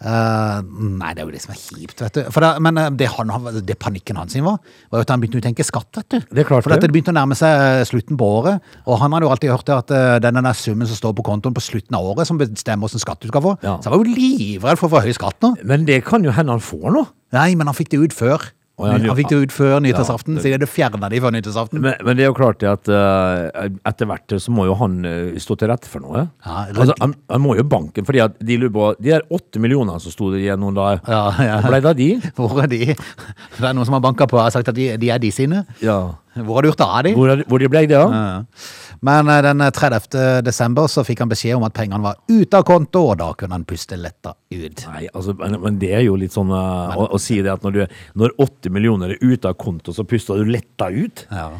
Eh, 0.03 0.57
nei, 0.99 1.13
det 1.15 1.23
er 1.23 1.27
jo 1.29 1.31
det 1.31 1.41
som 1.43 1.53
er 1.53 1.59
kjipt, 1.59 2.01
vet 2.03 2.17
du. 2.17 2.21
For 2.33 2.43
det, 2.43 2.49
men 2.65 2.79
eh, 2.79 2.89
det, 2.99 3.07
han, 3.13 3.31
det 3.63 3.77
panikken 3.79 4.19
hans 4.19 4.35
var, 4.35 4.59
var 4.91 4.99
jo 4.99 5.05
at 5.05 5.13
han 5.13 5.21
begynte 5.23 5.39
å 5.39 5.45
tenke 5.45 5.65
skatt, 5.65 5.89
vet 5.95 6.09
du. 6.11 6.17
Det 6.39 6.45
For 6.49 6.73
det. 6.73 6.89
begynte 6.91 7.13
å 7.13 7.15
nærme 7.15 7.37
seg 7.39 7.51
eh, 7.53 7.83
slutten 7.87 8.19
på 8.19 8.27
året, 8.41 8.73
og 8.83 8.99
han 8.99 9.15
hadde 9.15 9.29
jo 9.29 9.31
alltid 9.31 9.53
hørt 9.53 9.71
at 9.71 9.93
uh, 9.95 10.17
denne 10.23 10.43
der 10.43 10.57
summen 10.57 10.89
som 10.89 10.99
står 10.99 11.15
på 11.15 11.25
kontoen 11.27 11.55
på 11.55 11.63
slutten 11.63 11.95
av 11.95 12.09
året, 12.11 12.27
som 12.27 12.41
bestemmer 12.41 12.83
hvordan 12.83 13.03
skatt 13.05 13.23
du 13.23 13.29
skal 13.31 13.45
få. 13.45 13.55
Ja. 13.63 13.77
Så 13.79 13.87
han 13.87 13.95
var 13.95 14.03
jo 14.03 14.17
livredd 14.17 14.81
for 14.81 14.89
å 14.89 14.95
få 14.97 15.05
høy 15.05 15.15
skatt 15.15 15.39
nå. 15.45 15.53
Men 15.63 15.87
det 15.87 16.01
kan 16.07 16.25
jo 16.25 16.35
hende 16.35 16.57
han 16.57 16.63
får 16.63 16.89
nå. 16.97 17.05
Nei, 17.37 17.53
men 17.57 17.71
han 17.71 17.77
fikk 17.77 17.93
det 17.93 18.03
ut 18.03 18.17
før. 18.17 18.51
Å, 18.73 18.87
ja, 18.89 18.95
han 19.05 19.17
fikk 19.19 19.29
det 19.29 19.37
ut 19.37 19.51
før 19.53 19.75
nyttårsaften, 19.85 20.39
Ja. 20.39 20.41
så 20.41 20.57
det 20.57 20.67
fjerna 20.71 21.09
de 21.11 21.19
før 21.21 21.33
nyttårsaften. 21.35 21.77
Men, 21.83 21.93
men 22.07 22.17
det 22.17 22.23
er 22.25 22.31
jo 22.31 22.37
klart 22.39 22.57
det 22.63 22.71
at 22.71 22.89
uh, 22.89 23.67
etter 23.85 24.09
hvert 24.09 24.33
så 24.41 24.49
må 24.55 24.65
jo 24.65 24.73
han 24.79 24.95
uh, 25.05 25.35
stå 25.37 25.59
til 25.61 25.69
rette 25.69 25.85
for 25.91 26.01
noe. 26.01 26.23
Ja, 26.41 26.63
altså, 26.73 26.95
han, 26.97 27.13
han 27.29 27.43
må 27.43 27.53
jo 27.59 27.67
banken, 27.69 28.07
fordi 28.07 28.23
at 28.25 28.39
de 28.41 28.57
lurer 28.57 28.73
på 28.73 28.87
De 28.97 29.11
der 29.13 29.27
åtte 29.29 29.61
millionene 29.61 30.01
som 30.01 30.15
sto 30.15 30.31
igjen 30.33 30.57
noen 30.63 30.73
dager, 30.79 31.03
Ja, 31.05 31.21
ja. 31.45 31.59
hvor 31.61 31.69
ble 31.75 31.83
det 31.85 31.91
av 31.91 31.99
de? 32.01 32.09
Hvor 32.39 32.63
er 32.63 32.71
de? 32.73 32.81
Det 33.59 33.61
er 33.69 33.77
noen 33.77 33.85
som 33.85 33.93
har 33.99 34.01
banka 34.09 34.25
på 34.31 34.41
og 34.41 34.49
sagt 34.55 34.73
at 34.73 34.77
de, 34.79 34.89
de 34.97 35.13
er 35.13 35.21
de 35.21 35.29
sine. 35.35 35.61
Ja. 35.83 35.99
Hvor 36.33 36.55
har 36.57 36.65
du 36.65 36.69
gjort 36.71 36.81
av 36.85 37.03
de? 37.05 37.11
Hvor, 37.17 37.43
hvor 37.49 37.61
de 37.61 37.67
ble 37.69 37.83
det? 37.89 37.97
Ja, 37.99 38.07
ja. 38.09 38.39
Men 39.03 39.27
eh, 39.29 39.41
den 39.43 39.59
30. 39.75 40.15
desember 40.47 40.87
så 40.89 41.03
fikk 41.05 41.19
han 41.21 41.29
beskjed 41.29 41.57
om 41.57 41.65
at 41.67 41.75
pengene 41.75 42.01
var 42.01 42.15
ute 42.31 42.57
av 42.57 42.63
konto, 42.67 43.01
og 43.11 43.17
da 43.19 43.27
kunne 43.37 43.57
han 43.59 43.65
puste 43.67 43.97
letta 43.99 44.31
ut. 44.53 44.85
Nei, 44.93 45.09
altså, 45.13 45.35
men, 45.37 45.59
men 45.61 45.77
det 45.81 45.91
er 45.97 46.05
jo 46.07 46.15
litt 46.17 46.33
sånn 46.33 46.49
men, 46.49 46.95
å, 46.97 47.09
å 47.13 47.19
si 47.21 47.41
det 47.43 47.51
at 47.53 47.65
når, 47.67 47.75
du, 47.75 47.99
når 48.23 48.33
åtte 48.45 48.71
millioner 48.73 49.13
er 49.17 49.21
ute 49.21 49.51
av 49.51 49.59
konto, 49.59 49.93
så 49.93 50.05
puster 50.07 50.39
du 50.41 50.49
letta 50.55 50.89
ut? 50.89 51.25
Ja. 51.29 51.51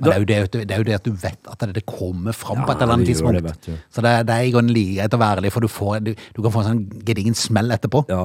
Men 0.00 0.06
det 0.08 0.14
er, 0.16 0.24
det, 0.48 0.60
det 0.66 0.72
er 0.74 0.80
jo 0.80 0.86
det 0.88 0.94
at 0.96 1.04
du 1.04 1.12
vet 1.20 1.48
at 1.52 1.64
det 1.76 1.82
kommer 1.84 2.32
fram 2.32 2.62
på 2.64 2.72
et 2.72 2.80
eller 2.82 2.96
annet 2.96 3.10
tidspunkt. 3.10 3.36
det, 3.44 3.50
vet 3.52 3.82
så 3.92 4.00
det, 4.04 4.12
er- 4.16 4.24
det 4.24 4.38
i 4.48 4.52
grunnen 4.54 4.72
like 4.72 4.96
greit 4.96 5.16
å 5.16 5.20
være 5.20 5.44
litt, 5.44 5.52
for 5.52 5.60
du, 5.64 5.68
får, 5.70 5.98
du, 6.00 6.12
du 6.16 6.40
kan 6.42 6.54
få 6.54 6.62
en 6.62 6.68
sånn 6.70 6.84
gedigen 7.06 7.36
smell 7.36 7.70
etterpå. 7.76 8.06
Ja. 8.08 8.22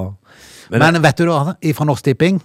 Men, 0.72 1.02
vet 1.04 1.20
du 1.20 1.28
da, 1.28 1.42
fra 1.76 1.88
Norsk 1.90 2.08
Tipping, 2.08 2.40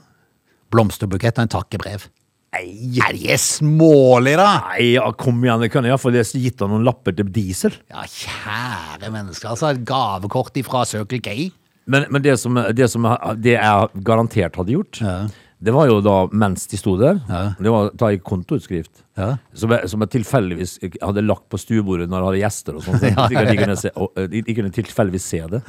blomsterbukett 0.74 1.38
og 1.38 1.46
en 1.46 1.52
takkebrev. 1.54 2.08
Nei, 2.54 2.98
Er 3.04 3.16
de 3.16 3.36
smålig, 3.40 4.36
da! 4.38 4.50
nei 4.70 4.92
ja, 4.94 5.04
kom 5.18 5.42
igjen, 5.44 5.66
jeg 5.66 5.88
iallfall 5.90 6.16
gitt 6.16 6.62
han 6.62 6.72
noen 6.72 6.86
lapper 6.86 7.16
til 7.16 7.28
diesel. 7.32 7.74
Ja, 7.92 8.04
kjære 8.08 9.10
mennesker. 9.12 9.50
Altså, 9.52 9.72
et 9.74 9.82
gavekort 9.88 10.56
ifra 10.56 10.84
Circle 10.88 11.20
K. 11.20 11.36
Men, 11.86 12.06
men 12.10 12.22
det, 12.24 12.38
som, 12.42 12.56
det 12.74 12.88
som 12.90 13.06
det 13.38 13.58
jeg 13.58 14.04
garantert 14.06 14.56
hadde 14.58 14.74
gjort, 14.74 15.02
det 15.56 15.72
var 15.72 15.86
jo 15.88 16.00
da 16.04 16.16
mens 16.36 16.66
de 16.68 16.76
sto 16.76 16.96
der, 17.00 17.20
det 17.58 17.70
var 17.72 17.88
å 17.88 17.92
ta 17.96 18.10
i 18.12 18.18
kontoutskrift. 18.20 19.04
Ja. 19.16 19.30
Som, 19.56 19.72
jeg, 19.72 19.88
som 19.88 20.02
jeg 20.04 20.12
tilfeldigvis 20.18 20.74
hadde 21.00 21.24
lagt 21.24 21.46
på 21.52 21.60
stuebordet 21.60 22.10
når 22.12 22.18
jeg 22.18 22.26
hadde 22.28 22.40
gjester 22.42 22.76
og 22.76 22.84
sånn. 22.84 22.98
Så 23.00 23.10
Ja, 23.14 23.28
de, 23.30 23.38
ja, 23.38 23.44
ja. 23.46 23.54
kunne 23.62 24.28
de, 24.34 24.42
de 24.44 24.56
kunne 24.58 24.74
tilfeldigvis 24.76 25.28
se 25.32 25.40
det. 25.54 25.62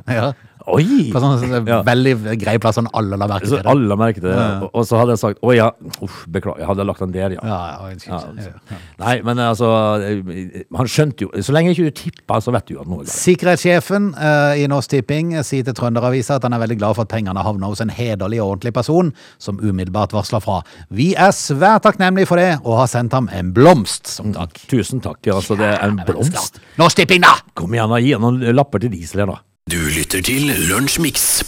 Ja. 0.68 0.74
Oi! 0.76 1.12
På 1.14 1.22
sånn 1.24 1.38
sånn 1.40 1.68
Ja. 1.68 1.78
veldig 1.88 2.14
grei 2.42 2.58
plass, 2.60 2.76
sånn 2.76 2.90
alle 2.94 3.16
la 3.16 3.28
merke 3.32 3.48
til 3.48 3.56
det. 3.58 3.66
alle 3.72 3.96
merket 3.96 4.22
det. 4.26 4.34
Og, 4.36 4.70
og 4.74 4.84
så 4.86 4.98
hadde 5.00 5.14
jeg 5.16 5.22
sagt 5.22 5.40
Å 5.42 5.54
ja, 5.56 5.70
uff, 6.04 6.26
beklager, 6.28 6.60
jeg 6.60 6.68
hadde 6.68 6.86
lagt 6.90 7.00
den 7.00 7.14
der, 7.16 7.36
ja. 7.38 7.40
Ja, 7.44 7.60
ja. 7.88 7.94
Ja, 8.08 8.20
Ja, 8.36 8.52
ja. 8.74 8.78
Nei, 9.00 9.14
men 9.24 9.40
altså 9.40 9.70
eh, 10.04 10.66
Han 10.76 10.90
skjønte 10.92 11.24
jo 11.24 11.32
Så 11.42 11.56
lenge 11.56 11.72
ikke 11.72 11.88
du 11.88 11.96
tipper, 12.02 12.44
så 12.44 12.52
vet 12.52 12.68
du 12.68 12.74
jo 12.76 12.82
at 12.84 12.92
noe 12.92 13.00
er 13.02 13.08
galt. 13.08 13.16
Sikkerhetssjefen 13.16 14.10
uh, 14.20 14.60
i 14.60 14.68
Norsk 14.68 14.92
Tipping 14.92 15.32
sier 15.48 15.64
til 15.64 15.78
Trønderavisa 15.78 16.36
at 16.42 16.44
han 16.44 16.54
er 16.58 16.60
veldig 16.66 16.78
glad 16.84 16.98
for 17.00 17.08
at 17.08 17.14
pengene 17.16 17.44
havner 17.48 17.72
hos 17.72 17.80
en 17.86 17.94
hederlig 17.94 18.42
og 18.44 18.58
ordentlig 18.58 18.74
person, 18.76 19.14
som 19.40 19.60
umiddelbart 19.64 20.12
varsler 20.16 20.44
fra. 20.44 20.60
Vi 20.92 21.14
er 21.16 21.32
svært 21.32 21.86
takknemlige 21.88 22.28
for 22.28 22.42
det, 22.42 22.58
og 22.66 22.82
har 22.82 22.92
sendt 22.92 23.16
ham 23.16 23.30
en 23.32 23.54
blomst 23.56 24.12
som 24.12 24.34
takk. 24.36 24.60
Tusen 24.68 25.00
takk. 25.04 25.24
Altså, 25.32 25.56
det 25.60 25.72
er 25.78 25.84
en 25.88 26.02
blomst. 26.08 26.60
Norsk 26.78 27.00
Tipping, 27.00 27.24
da! 27.24 27.38
Kom 27.58 27.74
igjen, 27.74 27.90
da, 27.94 28.02
gi 28.04 28.16
noen 28.20 28.42
lapper 28.58 28.84
til 28.84 28.92
diesel 28.94 29.24
her, 29.24 29.32
da. 29.38 29.40
Du 29.68 29.78
lytter 29.92 30.24
til 30.24 30.48
Lunsjmix. 30.70 31.42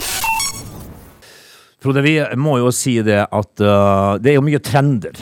Frode, 1.80 2.02
vi 2.04 2.18
må 2.40 2.58
jo 2.60 2.72
si 2.76 2.98
det 3.06 3.22
at 3.24 3.64
uh, 3.64 4.18
det 4.20 4.34
er 4.34 4.38
jo 4.40 4.44
mye 4.44 4.60
trender. 4.64 5.22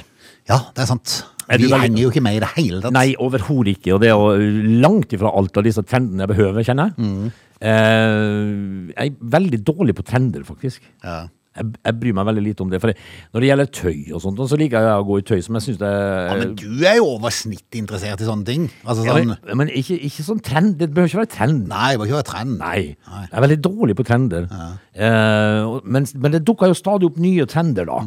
Ja, 0.49 0.57
det 0.73 0.85
er 0.85 0.89
sant. 0.89 1.19
Er 1.47 1.61
Vi 1.61 1.67
veldig- 1.69 1.79
henger 1.85 2.01
jo 2.01 2.09
ikke 2.11 2.23
med 2.25 2.39
i 2.39 2.41
det 2.43 2.49
hele 2.57 2.81
tatt. 2.81 2.95
Nei, 2.95 3.11
overhodet 3.23 3.77
ikke. 3.77 3.93
Og 3.95 4.01
det 4.01 4.09
er 4.09 4.17
jo 4.17 4.81
langt 4.83 5.13
ifra 5.15 5.29
alt 5.37 5.55
av 5.61 5.63
disse 5.67 5.83
trendene 5.87 6.25
jeg 6.25 6.31
behøver, 6.33 6.65
kjenner 6.67 6.89
jeg. 6.89 7.31
Eh, 7.61 8.91
jeg 8.97 9.13
er 9.13 9.29
veldig 9.37 9.59
dårlig 9.65 9.95
på 9.95 10.03
trender, 10.05 10.43
faktisk. 10.47 10.81
Ja. 11.05 11.27
Jeg, 11.57 11.73
jeg 11.89 11.97
bryr 12.01 12.15
meg 12.17 12.27
veldig 12.29 12.43
lite 12.45 12.65
om 12.65 12.71
det. 12.71 12.79
For 12.83 12.93
når 13.33 13.43
det 13.43 13.51
gjelder 13.51 13.71
tøy 13.79 14.13
og 14.13 14.23
sånt, 14.23 14.41
så 14.51 14.59
liker 14.59 14.87
jeg 14.87 15.01
å 15.01 15.07
gå 15.07 15.19
i 15.21 15.25
tøy 15.27 15.41
som 15.45 15.57
jeg 15.57 15.65
syns 15.67 15.79
det 15.81 15.91
Ja, 15.91 16.37
men 16.39 16.55
du 16.59 16.67
er 16.85 16.97
jo 16.99 17.09
over 17.15 17.33
snittet 17.33 17.79
interessert 17.81 18.23
i 18.23 18.27
sånne 18.29 18.47
ting. 18.47 18.67
Altså 18.85 19.07
Ja, 19.07 19.17
sånn 19.17 19.33
men, 19.33 19.53
men 19.63 19.71
ikke, 19.73 19.97
ikke 20.09 20.25
sånn 20.27 20.41
trend. 20.45 20.77
Det 20.79 20.89
behøver 20.93 21.11
ikke 21.11 21.21
være 21.23 21.33
trend. 21.35 21.63
Nei, 21.71 21.91
det 21.93 22.01
behøver 22.01 22.11
ikke 22.13 22.21
være 22.21 22.29
trend. 22.31 22.57
Nei. 22.61 22.79
Jeg 23.27 23.31
er 23.31 23.45
veldig 23.47 23.59
dårlig 23.67 23.97
på 23.97 24.07
trender. 24.07 24.49
Eh, 24.97 25.77
men, 25.83 26.09
men 26.15 26.35
det 26.35 26.43
dukker 26.47 26.71
jo 26.71 26.77
stadig 26.77 27.09
opp 27.09 27.21
nye 27.21 27.47
trender, 27.49 27.89
da. 27.89 28.01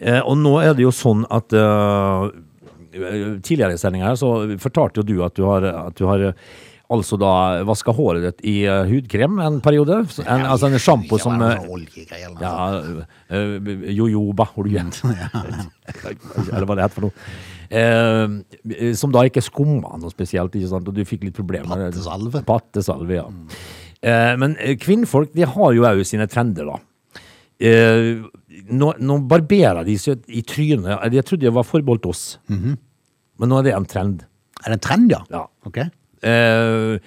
Eh, 0.00 0.20
og 0.20 0.38
nå 0.40 0.56
er 0.62 0.74
det 0.76 0.86
jo 0.86 0.94
sånn 0.94 1.26
at 1.30 1.56
uh, 1.56 2.30
Tidligere 2.90 3.76
i 3.76 3.78
sendinga 3.78 4.08
her 4.08 4.16
så 4.18 4.32
fortalte 4.58 4.98
jo 4.98 5.04
du 5.06 5.20
at 5.22 5.36
du 5.38 5.44
har, 5.46 5.62
at 5.62 5.94
du 5.94 6.08
har 6.08 6.24
altså 6.90 7.18
da 7.20 7.32
vaska 7.68 7.94
håret 7.94 8.24
ditt 8.26 8.44
i 8.50 8.56
uh, 8.66 8.82
hudkrem 8.88 9.38
en 9.44 9.60
periode. 9.64 10.00
En, 10.24 10.44
altså 10.50 10.70
en 10.70 10.80
sjampo 10.82 11.20
som 11.22 11.38
eh, 11.46 11.62
noe 11.62 12.40
ja, 12.42 12.54
uh, 13.30 13.70
jojoba, 13.94 14.48
har 14.54 14.66
du 14.66 14.74
gjemt? 14.74 15.00
Eller 15.06 16.66
hva 16.66 16.76
det 16.76 16.86
heter 16.86 16.96
for 16.98 17.08
noe. 17.08 17.30
Eh, 17.70 18.94
som 18.98 19.12
da 19.14 19.22
ikke 19.28 19.42
skumma 19.46 19.94
noe 20.00 20.10
spesielt, 20.10 20.56
ikke 20.58 20.72
sant? 20.72 20.88
og 20.90 20.96
du 20.96 21.04
fikk 21.06 21.28
litt 21.28 21.36
problemer. 21.38 21.86
Pattesalve. 21.86 22.42
Pattesalve, 22.48 23.20
ja. 23.20 23.28
Eh, 24.00 24.34
men 24.40 24.56
eh, 24.58 24.76
kvinnfolk 24.80 25.34
de 25.36 25.46
har 25.46 25.74
jo 25.76 25.86
òg 25.86 26.02
sine 26.08 26.26
trender, 26.30 26.72
da. 26.72 26.80
Eh, 27.60 28.24
nå, 28.72 28.92
nå 28.98 29.18
barberer 29.30 29.84
de 29.86 29.96
seg 30.00 30.24
i 30.32 30.42
trynet. 30.42 30.96
Jeg 31.12 31.26
trodde 31.28 31.46
det 31.46 31.54
var 31.54 31.68
forbeholdt 31.68 32.08
oss. 32.10 32.24
Men 32.50 33.52
nå 33.52 33.60
er 33.60 33.68
det 33.68 33.76
en 33.76 33.88
trend. 33.88 34.24
Er 34.64 34.72
det 34.72 34.80
en 34.80 34.86
trend, 34.88 35.12
ja? 35.12 35.20
Ja. 35.32 35.46
Ok. 35.68 35.82
Eh, 36.22 36.98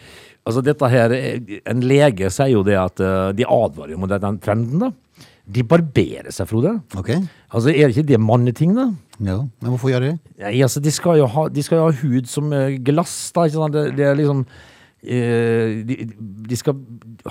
altså 0.43 0.63
dette 0.65 0.88
her 0.89 1.13
eh, 1.13 1.60
En 1.69 1.84
lege 1.86 2.32
sier 2.34 2.49
jo 2.56 2.63
det 2.65 2.78
at 2.80 3.02
eh, 3.04 3.30
de 3.38 3.45
advarer 3.45 3.99
mot 3.99 4.10
den 4.10 4.39
trenden, 4.43 4.82
da. 4.88 4.91
De 5.43 5.63
barberer 5.67 6.32
seg, 6.32 6.47
Frode. 6.47 6.78
Ok. 6.95 7.10
Altså, 7.52 7.69
Er 7.69 7.89
det 7.89 7.97
ikke 7.97 8.08
det 8.13 8.19
manneting, 8.23 8.76
da? 8.78 8.88
Ja. 9.19 9.41
Men 9.62 9.73
hvorfor 9.73 9.91
gjør 9.91 10.06
de 10.06 10.12
det? 10.13 10.36
Nei, 10.39 10.54
altså, 10.63 10.80
de 10.84 10.91
skal 10.91 11.19
jo 11.19 11.28
ha, 11.30 11.47
de 11.52 11.63
skal 11.65 11.82
jo 11.82 11.89
ha 11.89 11.97
hud 11.99 12.30
som 12.32 12.54
eh, 12.56 12.78
glass, 12.84 13.17
da. 13.36 13.47
Ikke 13.49 13.60
sant? 13.60 13.76
Det, 13.76 13.97
det 13.99 14.08
er 14.08 14.15
liksom 14.21 14.45
eh, 15.04 15.84
de, 15.84 15.97
de 16.47 16.60
skal 16.60 16.80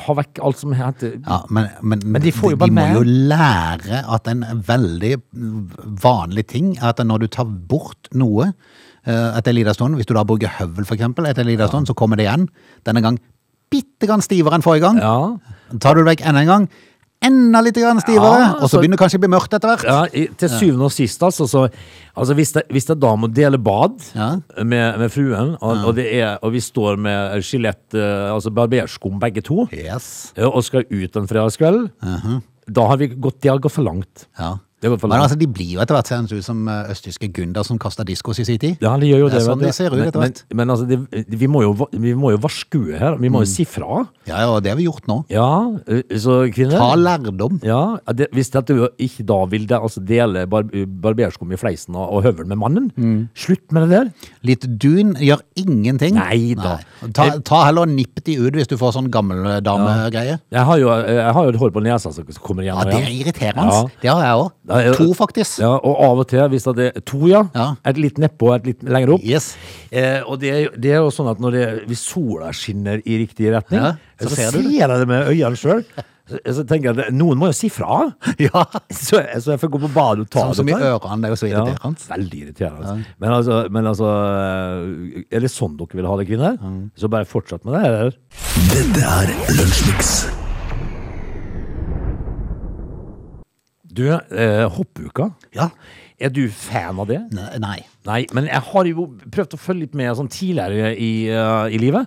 ha 0.04 0.16
vekk 0.20 0.42
alt 0.44 0.60
som 0.60 0.76
heter 0.76 1.16
Ja, 1.18 1.40
men, 1.48 1.70
men, 1.80 2.04
Men 2.04 2.24
de 2.24 2.32
de 2.36 2.70
må 2.76 2.86
jo 2.92 3.02
lære 3.32 4.04
at 4.04 4.28
en 4.28 4.44
veldig 4.68 5.14
vanlig 6.04 6.46
ting 6.52 6.74
er 6.78 6.92
at 6.92 7.02
når 7.06 7.24
du 7.24 7.28
tar 7.32 7.48
bort 7.48 8.12
noe 8.12 8.52
etter 9.06 9.50
en 9.50 9.56
liten 9.56 9.74
stund, 9.74 9.96
hvis 9.98 10.06
du 10.06 10.14
da 10.14 10.22
bruker 10.24 10.48
høvel 10.60 10.84
for 10.86 10.94
eksempel, 10.94 11.26
etter 11.26 11.42
en 11.42 11.48
liten 11.50 11.68
stund, 11.68 11.86
så 11.90 11.94
kommer 11.98 12.16
det 12.16 12.28
igjen. 12.28 12.48
Denne 12.86 13.02
gang 13.02 13.18
bitte 13.72 14.06
grann 14.06 14.20
stivere 14.22 14.54
enn 14.58 14.62
forrige 14.64 14.84
gang. 14.84 14.98
Ja. 15.00 15.76
Tar 15.80 15.94
du 15.96 16.02
det 16.04 16.10
vekk 16.18 16.26
enda 16.28 16.40
en 16.44 16.50
gang, 16.50 16.66
enda 17.22 17.60
litt 17.62 17.76
stivere, 17.78 18.38
Ja, 18.42 18.52
og 18.58 18.66
så 18.68 18.68
så- 18.76 18.80
begynner 18.82 18.96
det 18.98 19.02
kanskje 19.02 19.18
å 19.18 19.22
bli 19.22 19.28
mørkt 19.30 19.54
etter 19.54 19.68
hvert. 19.70 19.84
Ja, 19.84 20.26
til 20.36 20.48
syvende 20.48 20.84
og 20.84 20.92
sist, 20.92 21.20
altså. 21.22 21.46
Så, 21.48 21.70
altså 22.16 22.34
hvis, 22.34 22.52
det, 22.52 22.64
hvis 22.68 22.84
det 22.86 22.98
da 23.00 23.14
må 23.16 23.32
dele 23.32 23.58
bad 23.58 23.94
Ja. 24.14 24.36
med, 24.62 24.98
med 24.98 25.10
fruen, 25.10 25.56
og, 25.62 25.84
og, 25.86 25.94
det 25.94 26.06
er, 26.20 26.38
og 26.42 26.52
vi 26.52 26.58
står 26.60 26.98
med 26.98 27.40
skjelett, 27.42 27.94
eh, 27.94 28.32
altså 28.34 28.50
barberskum 28.52 29.18
begge 29.20 29.40
to, 29.42 29.68
Yes. 29.72 30.32
og 30.36 30.62
skal 30.64 30.84
ut 30.90 31.16
en 31.16 31.26
fredagskveld, 31.28 31.90
da 32.70 32.86
har 32.86 32.96
vi 32.98 33.08
gått, 33.08 33.40
det 33.40 33.50
har 33.50 33.58
gått 33.58 33.72
for 33.72 33.82
langt. 33.84 34.26
Ja. 34.38 34.58
Det 34.82 34.90
Men 35.02 35.12
altså, 35.22 35.36
de 35.38 35.46
blir 35.46 35.76
jo 35.76 35.80
etter 35.80 35.94
hvert 35.94 36.08
seende 36.10 36.34
ut 36.34 36.44
som 36.44 36.66
eh, 36.68 36.90
østtyske 36.90 37.28
gunder 37.32 37.62
som 37.64 37.78
kaster 37.78 38.04
diskos 38.08 38.40
i 38.42 38.44
sin 38.48 38.58
tid. 38.58 38.76
Ja, 38.82 38.96
de 38.98 39.06
gjør 39.06 39.20
jo 39.24 39.28
Det 39.30 39.38
er 39.38 39.46
sånn 39.46 39.60
det 39.62 39.70
ser 39.76 39.94
ut 39.94 39.98
men, 40.00 40.10
hvert. 40.10 40.18
men, 40.18 40.32
men, 40.50 40.56
men 40.58 40.74
altså, 40.74 40.86
det, 40.90 41.26
vi, 41.38 41.46
må 41.46 41.62
jo, 41.62 41.72
vi 41.92 42.14
må 42.18 42.32
jo 42.34 42.40
varskue 42.42 42.98
her. 42.98 43.16
Vi 43.22 43.30
må 43.30 43.38
Mm. 43.42 43.46
jo 43.46 43.50
si 43.52 43.64
fra. 43.64 44.00
Ja, 44.26 44.40
ja, 44.42 44.48
og 44.52 44.62
det 44.62 44.70
har 44.72 44.76
vi 44.76 44.84
gjort 44.88 45.06
nå. 45.08 45.20
Ja, 45.30 45.46
eh, 45.86 46.02
så 46.18 46.42
kvinner 46.52 46.76
Ta 46.82 46.94
lærdom. 46.98 47.60
ja, 47.64 47.96
det, 48.12 48.28
Hvis 48.34 48.50
du 48.50 48.58
ikke 48.98 49.24
da 49.26 49.38
vil 49.46 49.66
det, 49.66 49.78
altså 49.78 50.02
dele 50.04 50.46
bar, 50.50 50.64
barberskum 50.66 51.52
i 51.52 51.56
fleisen 51.56 51.94
og, 51.94 52.10
og 52.18 52.22
høvel 52.26 52.46
med 52.50 52.58
mannen, 52.58 52.90
Mm. 52.98 53.28
slutt 53.34 53.70
med 53.72 53.88
det 53.88 53.90
der. 53.96 54.10
Litt 54.42 54.66
dun 54.78 55.14
gjør 55.14 55.40
ingenting. 55.56 56.14
Nei 56.18 56.54
da. 56.58 56.78
Ta, 57.14 57.38
ta 57.40 57.64
heller 57.68 57.86
nipp 57.86 58.22
de 58.24 58.36
ut 58.38 58.52
hvis 58.58 58.66
du 58.68 58.76
får 58.76 58.92
sånn 58.98 59.10
gammeldamegreie. 59.10 60.38
Jeg 60.52 60.64
har 60.68 60.78
jo, 60.78 60.88
jeg 60.90 61.32
har 61.34 61.44
jo 61.46 61.52
et 61.54 61.58
hår 61.60 61.70
på 61.74 61.82
nesa 61.84 62.12
som 62.12 62.24
kommer 62.42 62.62
igjen 62.66 62.76
Ja, 62.78 62.84
det 62.84 62.98
er 63.00 63.10
irriterende. 63.12 63.66
Ja. 63.72 63.82
Det 64.02 64.10
har 64.10 64.22
jeg 64.26 64.42
òg. 64.42 64.50
Ja, 64.80 64.92
To, 64.96 65.08
faktisk. 65.18 65.58
Ja, 65.60 65.72
og 65.76 66.00
av 66.08 66.22
og 66.24 66.28
til, 66.32 66.42
hvis 66.52 66.64
det 66.64 66.86
er 66.96 67.00
to, 67.04 67.20
ja, 67.28 67.42
Ja. 67.54 67.68
et 67.84 67.98
litt 68.00 68.18
nedpå 68.22 68.48
og 68.52 68.54
et 68.60 68.66
litt 68.72 68.82
lenger 68.88 69.14
opp. 69.16 69.24
Yes. 69.24 69.56
Eh, 69.90 70.20
og 70.26 70.40
det 70.40 70.50
er, 70.54 70.70
det 70.76 70.92
er 70.96 71.02
jo 71.02 71.10
sånn 71.12 71.28
at 71.30 71.38
når 71.42 71.52
det, 71.58 71.66
hvis 71.90 72.00
sola 72.12 72.52
skinner 72.56 73.02
i 73.04 73.18
riktig 73.26 73.52
retning, 73.52 73.80
Ja, 73.82 73.92
så, 74.20 74.28
så 74.30 74.34
ser 74.36 74.50
det. 74.56 74.64
jeg 74.78 74.88
det 74.88 75.08
med 75.08 75.28
øynene 75.28 75.56
sjøl. 75.60 75.84
Så, 76.30 76.38
så 76.54 76.62
tenker 76.64 76.92
jeg 76.94 77.02
at 77.08 77.12
noen 77.18 77.36
må 77.36 77.48
jo 77.50 77.56
si 77.58 77.68
fra. 77.68 77.96
Ja. 78.40 78.62
Så, 78.90 79.18
så 79.42 79.52
jeg 79.56 79.60
får 79.60 79.72
gå 79.74 79.80
på 79.82 79.90
badet 79.92 80.24
og 80.24 80.30
ta 80.30 80.44
Sånn 80.46 80.54
som 80.62 80.68
i 80.70 80.76
ørene. 80.76 81.18
Det 81.20 81.28
er 81.28 81.34
jo 81.34 81.40
så 81.40 81.50
Ja, 81.50 81.64
irriterende. 81.66 82.06
veldig 82.12 82.42
irriterende. 82.44 82.94
Men, 83.18 83.32
altså, 83.38 83.58
men 83.74 83.90
altså 83.90 84.12
eh, 84.12 85.24
Er 85.34 85.40
det 85.44 85.50
sånn 85.52 85.74
dere 85.80 85.98
vil 85.98 86.06
ha 86.08 86.16
det, 86.22 86.28
kvinner? 86.30 86.56
Så 86.96 87.10
bare 87.12 87.26
fortsett 87.28 87.66
med 87.66 87.74
det. 87.74 88.14
Dette 88.70 89.02
er 89.18 89.34
Lunsjmix. 89.58 90.14
Du, 93.92 94.06
eh, 94.08 94.64
hoppuka. 94.72 95.30
Ja. 95.54 95.68
Er 96.22 96.30
du 96.30 96.46
fan 96.54 96.98
av 97.02 97.08
det? 97.10 97.18
Ne- 97.34 97.58
Nei. 97.60 97.78
Nei, 98.06 98.26
men 98.32 98.46
jeg 98.46 98.60
har 98.62 98.84
jo 98.88 99.06
prøvd 99.30 99.56
å 99.56 99.58
følge 99.60 99.80
litt 99.86 99.94
med 99.98 100.14
sånn 100.16 100.30
tidligere 100.30 100.92
i, 100.96 101.28
eh, 101.28 101.74
i 101.74 101.78
livet. 101.82 102.06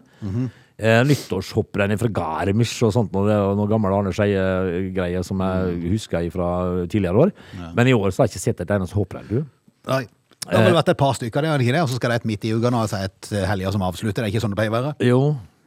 eh, 0.77 1.03
nyttårshopprenn 1.07 1.97
fra 1.99 2.09
Garmisch 2.11 2.81
og 2.83 2.91
sånt, 2.91 3.13
og 3.15 3.27
det 3.29 3.35
og 3.39 3.55
noen 3.55 3.69
gamle 3.69 3.93
Arne 3.95 4.11
Skeie-greier 4.11 5.23
som 5.23 5.39
jeg 5.39 5.91
husker 5.93 6.29
fra 6.33 6.49
tidligere 6.91 7.15
år. 7.27 7.31
Men 7.75 7.87
i 7.87 7.93
år 7.95 8.11
så 8.11 8.23
har 8.23 8.27
jeg 8.27 8.35
ikke 8.35 8.43
sett 8.43 8.61
et 8.65 8.73
eneste 8.75 8.95
hopprenn, 8.97 9.27
du. 9.29 9.45
Nei. 9.87 10.05
Det 10.45 10.53
har 10.53 10.63
vel 10.67 10.75
vært 10.77 10.89
et 10.89 10.97
par 10.99 11.13
stykker, 11.17 11.41
det 11.41 11.49
er 11.49 11.57
det 11.57 11.65
ikke 11.65 11.73
det? 11.73 11.81
Og 11.81 11.89
så 11.89 11.95
skal 11.95 12.09
det 12.11 12.21
et 12.21 12.25
midt 12.29 12.43
i 12.45 12.51
uka 12.53 12.69
nå, 12.69 12.81
altså 12.85 12.99
et 13.03 13.31
eh, 13.33 13.45
helger 13.49 13.71
som 13.73 13.81
avslutter. 13.81 14.21
Det 14.21 14.27
er 14.27 14.31
ikke 14.35 14.43
sånn 14.43 14.53
det 14.53 14.59
pleier 14.59 14.69
å 14.69 14.75
være. 14.77 14.91
Jo, 15.07 15.21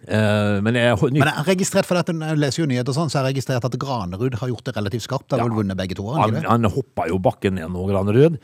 eh, 0.06 0.61
men 0.62 0.78
jeg, 0.78 0.96
Men 1.11 1.24
jeg 1.24 1.37
har 1.40 1.48
registrert, 1.48 1.88
for 1.88 1.98
at 2.00 2.08
jeg 2.12 2.38
leser 2.38 2.62
jo 2.62 2.70
nyheter 2.70 2.96
sånn, 2.96 3.11
så 3.11 3.20
har 3.20 3.28
jeg 3.28 3.38
registrert 3.38 3.66
at 3.66 3.76
Granerud 3.80 4.38
har 4.40 4.52
gjort 4.52 4.70
det 4.70 4.76
relativt 4.76 5.08
skarpt. 5.08 5.34
Har 5.34 5.44
vel 5.48 5.58
vunnet 5.64 5.78
begge 5.78 5.98
to, 5.98 6.06
han 6.14 6.38
han, 6.38 6.46
han 6.46 6.72
hoppa 6.72 7.08
jo 7.11 7.18
bakken 7.22 7.58
ned 7.58 7.72
nå, 7.74 7.87
Granerud. 7.90 8.38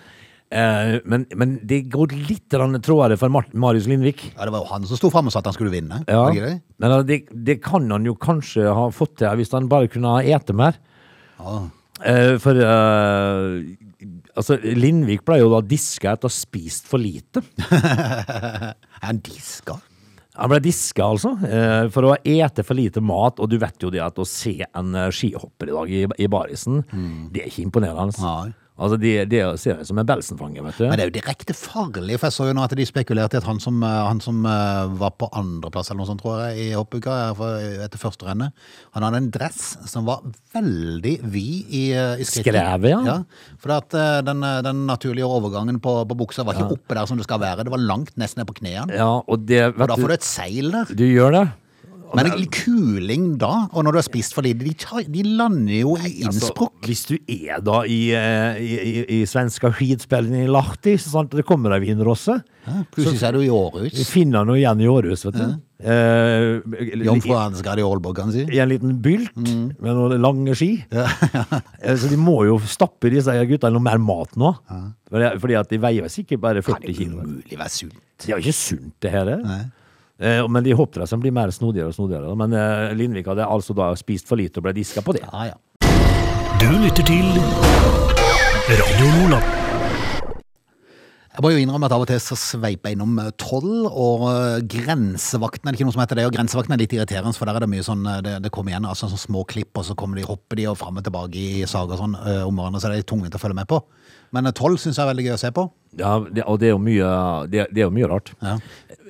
Eh, 0.55 0.99
men, 1.09 1.25
men 1.35 1.55
det 1.67 1.81
går 1.90 2.12
litt 2.29 2.53
trådere 2.53 3.17
for 3.19 3.33
Mar 3.33 3.47
Marius 3.59 3.88
Lindvik. 3.90 4.27
Ja, 4.35 4.45
det 4.47 4.53
var 4.55 4.62
jo 4.62 4.71
han 4.71 4.85
som 4.87 5.01
sto 5.01 5.11
fram 5.11 5.31
og 5.31 5.35
sa 5.35 5.40
at 5.43 5.49
han 5.51 5.57
skulle 5.57 5.73
vinne. 5.73 6.03
Ja. 6.07 6.29
det? 6.31 6.59
Men 6.79 6.90
altså, 6.90 7.07
det, 7.09 7.21
det 7.49 7.57
kan 7.64 7.88
han 7.90 8.07
jo 8.07 8.14
kanskje 8.14 8.69
ha 8.69 8.90
fått 8.95 9.17
til 9.23 9.40
hvis 9.40 9.55
han 9.57 9.71
bare 9.73 9.90
kunne 9.90 10.14
ha 10.14 10.37
ete 10.37 10.55
mer. 10.57 10.79
Ja. 11.40 11.57
Eh, 12.05 12.37
for 12.43 12.61
eh, 12.61 14.12
altså, 14.37 14.61
Lindvik 14.62 15.25
ble 15.27 15.40
jo 15.40 15.51
da 15.57 15.62
diska 15.64 16.14
etter 16.14 16.31
å 16.31 16.33
ha 16.33 16.37
spist 16.37 16.87
for 16.90 17.03
lite. 17.03 17.43
Er 17.64 18.77
han 19.09 19.23
diska? 19.25 19.81
Han 20.35 20.51
ble 20.51 20.59
diska, 20.64 21.07
altså, 21.14 21.37
eh, 21.47 21.87
for 21.94 22.09
å 22.09 22.16
ete 22.18 22.64
for 22.66 22.75
lite 22.79 23.03
mat. 23.05 23.38
Og 23.38 23.51
du 23.53 23.59
vet 23.62 23.79
jo 23.85 23.92
det 23.94 24.03
at 24.03 24.18
å 24.18 24.27
se 24.27 24.57
en 24.66 24.94
eh, 24.99 25.12
skihopper 25.14 25.70
i 25.70 25.77
dag 25.77 25.94
i, 25.94 26.03
i 26.27 26.31
barisen, 26.31 26.83
det 27.31 27.44
er 27.44 27.53
ikke 27.53 27.68
imponerende. 27.68 28.18
Nei. 28.25 28.53
Altså, 28.75 28.97
de, 28.99 29.11
de 29.31 29.39
ser 29.63 29.79
ut 29.79 29.87
som 29.87 29.99
en 30.03 30.07
Belsenfanger, 30.09 30.65
vet 30.67 30.79
du. 30.81 30.85
Men 30.89 30.99
det 30.99 31.05
er 31.05 31.11
jo 31.13 31.15
direkte 31.15 31.55
farlig, 31.55 32.17
for 32.19 32.27
jeg 32.27 32.35
så 32.35 32.47
jo 32.49 32.57
nå 32.59 32.65
at 32.67 32.75
de 32.75 32.87
spekulerte 32.89 33.39
i 33.39 33.39
at 33.39 33.47
han 33.47 33.61
som, 33.63 33.77
eh, 33.87 34.01
han 34.09 34.23
som 34.25 34.41
eh, 34.51 34.97
var 34.99 35.13
på 35.15 35.29
andreplass 35.31 35.93
eller 35.93 36.01
noe 36.03 36.09
sånt, 36.11 36.25
tror 36.25 36.41
jeg, 36.43 36.59
i 36.59 36.67
hoppuka 36.75 37.15
eh, 37.31 37.85
etter 37.87 38.03
første 38.03 38.27
rennet, 38.27 38.67
han 38.97 39.07
hadde 39.07 39.23
en 39.23 39.31
dress 39.37 39.63
som 39.87 40.09
var 40.11 40.27
veldig 40.57 41.15
vid 41.23 41.71
i, 41.71 41.85
i. 41.95 42.27
Skrevet, 42.27 42.91
ja. 42.91 43.01
ja. 43.07 43.19
For 43.63 43.77
at 43.77 43.95
den, 44.27 44.43
den 44.67 44.85
naturlige 44.91 45.29
overgangen 45.31 45.79
på, 45.83 46.01
på 46.11 46.19
buksa 46.19 46.43
var 46.43 46.59
ikke 46.59 46.75
oppe 46.75 46.99
der 46.99 47.07
som 47.07 47.21
det 47.21 47.29
skal 47.29 47.45
være. 47.45 47.69
Det 47.69 47.75
var 47.77 47.83
langt 47.83 48.17
nesten 48.19 48.43
ned 48.43 48.51
på 48.51 48.59
knærne. 48.59 48.91
Ja, 48.91 49.13
og 49.23 49.47
det 49.47 49.69
Og 49.71 49.87
da 49.87 49.95
får 49.95 50.11
du, 50.11 50.17
et 50.19 50.27
seil 50.27 50.75
der. 50.75 50.91
du 50.91 51.07
gjør 51.07 51.39
det. 51.39 51.47
Men 52.16 52.46
kuling 52.55 53.27
da, 53.40 53.53
og 53.72 53.85
når 53.87 53.96
du 53.96 53.98
har 54.00 54.07
spist 54.07 54.35
for 54.37 54.46
lite, 54.46 54.64
de, 54.64 55.05
de 55.11 55.22
lander 55.37 55.81
jo 55.81 55.96
i 55.98 56.24
Altså, 56.24 56.48
Innsbruck. 56.48 56.79
hvis 56.87 57.05
du 57.11 57.14
er 57.27 57.61
da 57.64 57.83
i, 57.90 58.00
eh, 58.14 58.59
i, 58.62 58.72
i, 58.79 59.05
i 59.20 59.20
svenska 59.29 59.70
skidspillene 59.74 60.44
i 60.44 60.50
Lahti, 60.50 60.96
så 61.00 61.24
det 61.31 61.44
kommer 61.48 61.74
ei 61.77 61.83
vinrosse. 61.85 62.40
Ja, 62.64 62.79
Plutselig 62.94 63.22
er 63.29 63.33
du 63.37 63.42
i 63.44 63.50
Århus. 63.53 64.05
finner 64.09 64.46
noe 64.48 64.57
igjen 64.61 64.81
i 64.81 64.88
Århus, 64.88 65.27
vet 65.27 65.37
du. 65.37 65.57
Eh, 65.85 67.05
Jomfru 67.05 67.35
Ansgard 67.37 67.79
i 67.83 67.85
Aalborg, 67.85 68.16
kan 68.16 68.31
si. 68.33 68.46
I 68.48 68.61
en 68.62 68.70
liten 68.70 68.94
bylt 69.05 69.35
med 69.37 69.90
noen 69.90 70.16
lange 70.22 70.55
ski. 70.57 70.70
Ja. 70.94 71.05
Så 72.00 72.09
de 72.09 72.16
må 72.20 72.38
jo 72.48 72.57
stappe 72.64 73.11
disse 73.12 73.35
gutta 73.50 73.68
noe 73.74 73.85
mer 73.85 74.00
mat 74.00 74.33
nå. 74.40 74.55
Fordi, 75.11 75.35
fordi 75.42 75.59
at 75.61 75.68
de 75.74 75.81
veier 75.83 76.09
sikkert 76.12 76.40
bare 76.44 76.62
40 76.64 76.87
Kan 76.88 76.96
kilo. 76.96 77.20
umulig 77.27 77.59
være 77.61 77.74
sunt. 77.74 77.98
Det 78.22 78.31
er 78.31 78.38
jo 78.38 78.44
ikke 78.46 78.57
sunt, 78.57 78.92
det 79.05 79.12
her. 79.12 79.35
Nei. 79.44 79.62
Eh, 80.20 80.44
men 80.48 80.62
de 80.62 80.74
hoppdressene 80.79 81.22
blir 81.22 81.35
mer 81.35 81.50
snodigere 81.55 81.90
og 81.90 81.96
snodigere. 81.96 82.37
Men 82.38 82.55
eh, 82.55 82.92
Lindvik 82.94 83.33
hadde 83.33 83.48
altså 83.50 83.74
da 83.74 83.90
spist 83.98 84.31
for 84.31 84.38
lite 84.38 84.61
og 84.61 84.68
ble 84.68 84.77
diska 84.77 85.03
på 85.03 85.16
det. 85.16 85.24
Ja, 85.27 85.50
ja. 85.50 85.59
Du 86.62 86.70
lytter 86.70 87.03
til 87.03 87.27
Radio 88.70 89.11
Nordland. 89.18 89.50
Jeg 91.35 91.42
må 91.42 91.50
jo 91.50 91.59
innrømme 91.59 91.88
at 91.88 91.92
av 91.96 92.05
og 92.05 92.07
til 92.07 92.20
så 92.22 92.37
sveiper 92.38 92.92
jeg 92.92 92.94
innom 92.94 93.18
eh, 93.18 93.33
toll 93.42 93.88
og 93.90 94.22
grensevakten. 94.70 95.66
Er 95.66 95.74
det 95.74 95.81
ikke 95.81 95.88
noe 95.88 95.96
som 95.96 96.05
heter 96.05 96.20
det? 96.20 96.29
Og 96.31 96.37
grensevakten 96.37 96.77
er 96.77 96.85
litt 96.85 96.94
irriterende, 96.94 97.35
for 97.35 97.50
der 97.50 97.59
er 97.59 97.66
det 97.66 97.72
mye 97.74 97.83
sånn 97.83 98.07
Det, 98.22 98.37
det 98.44 98.55
kommer 98.55 98.70
igjen 98.70 98.87
altså, 98.87 99.11
sånne 99.11 99.27
små 99.27 99.42
klipp, 99.50 99.74
og 99.74 99.88
så 99.88 99.98
kommer 99.98 100.20
de, 100.20 100.29
hopper 100.31 100.62
de 100.62 100.70
og 100.70 100.79
fram 100.79 101.03
og 101.03 101.09
tilbake 101.09 101.42
i 101.42 101.66
sager 101.66 101.98
sånn 101.98 102.14
om 102.14 102.55
hverandre, 102.55 102.79
så 102.79 102.92
det 102.92 103.03
er 103.03 103.11
tungvint 103.11 103.35
å 103.35 103.42
følge 103.42 103.59
med 103.59 103.66
på. 103.66 103.83
Men 104.35 104.50
toll 104.55 104.79
syns 104.79 104.96
jeg 104.98 105.05
er 105.05 105.11
veldig 105.11 105.27
gøy 105.29 105.35
å 105.35 105.42
se 105.42 105.50
på. 105.55 105.66
Ja, 105.98 106.16
det, 106.27 106.42
og 106.50 106.59
det 106.59 106.70
er 106.70 106.72
jo 106.74 106.81
mye, 106.83 107.11
det, 107.50 107.68
det 107.74 107.83
er 107.83 107.87
jo 107.87 107.94
mye 107.94 108.09
rart. 108.11 108.33
Ja. 108.42 108.57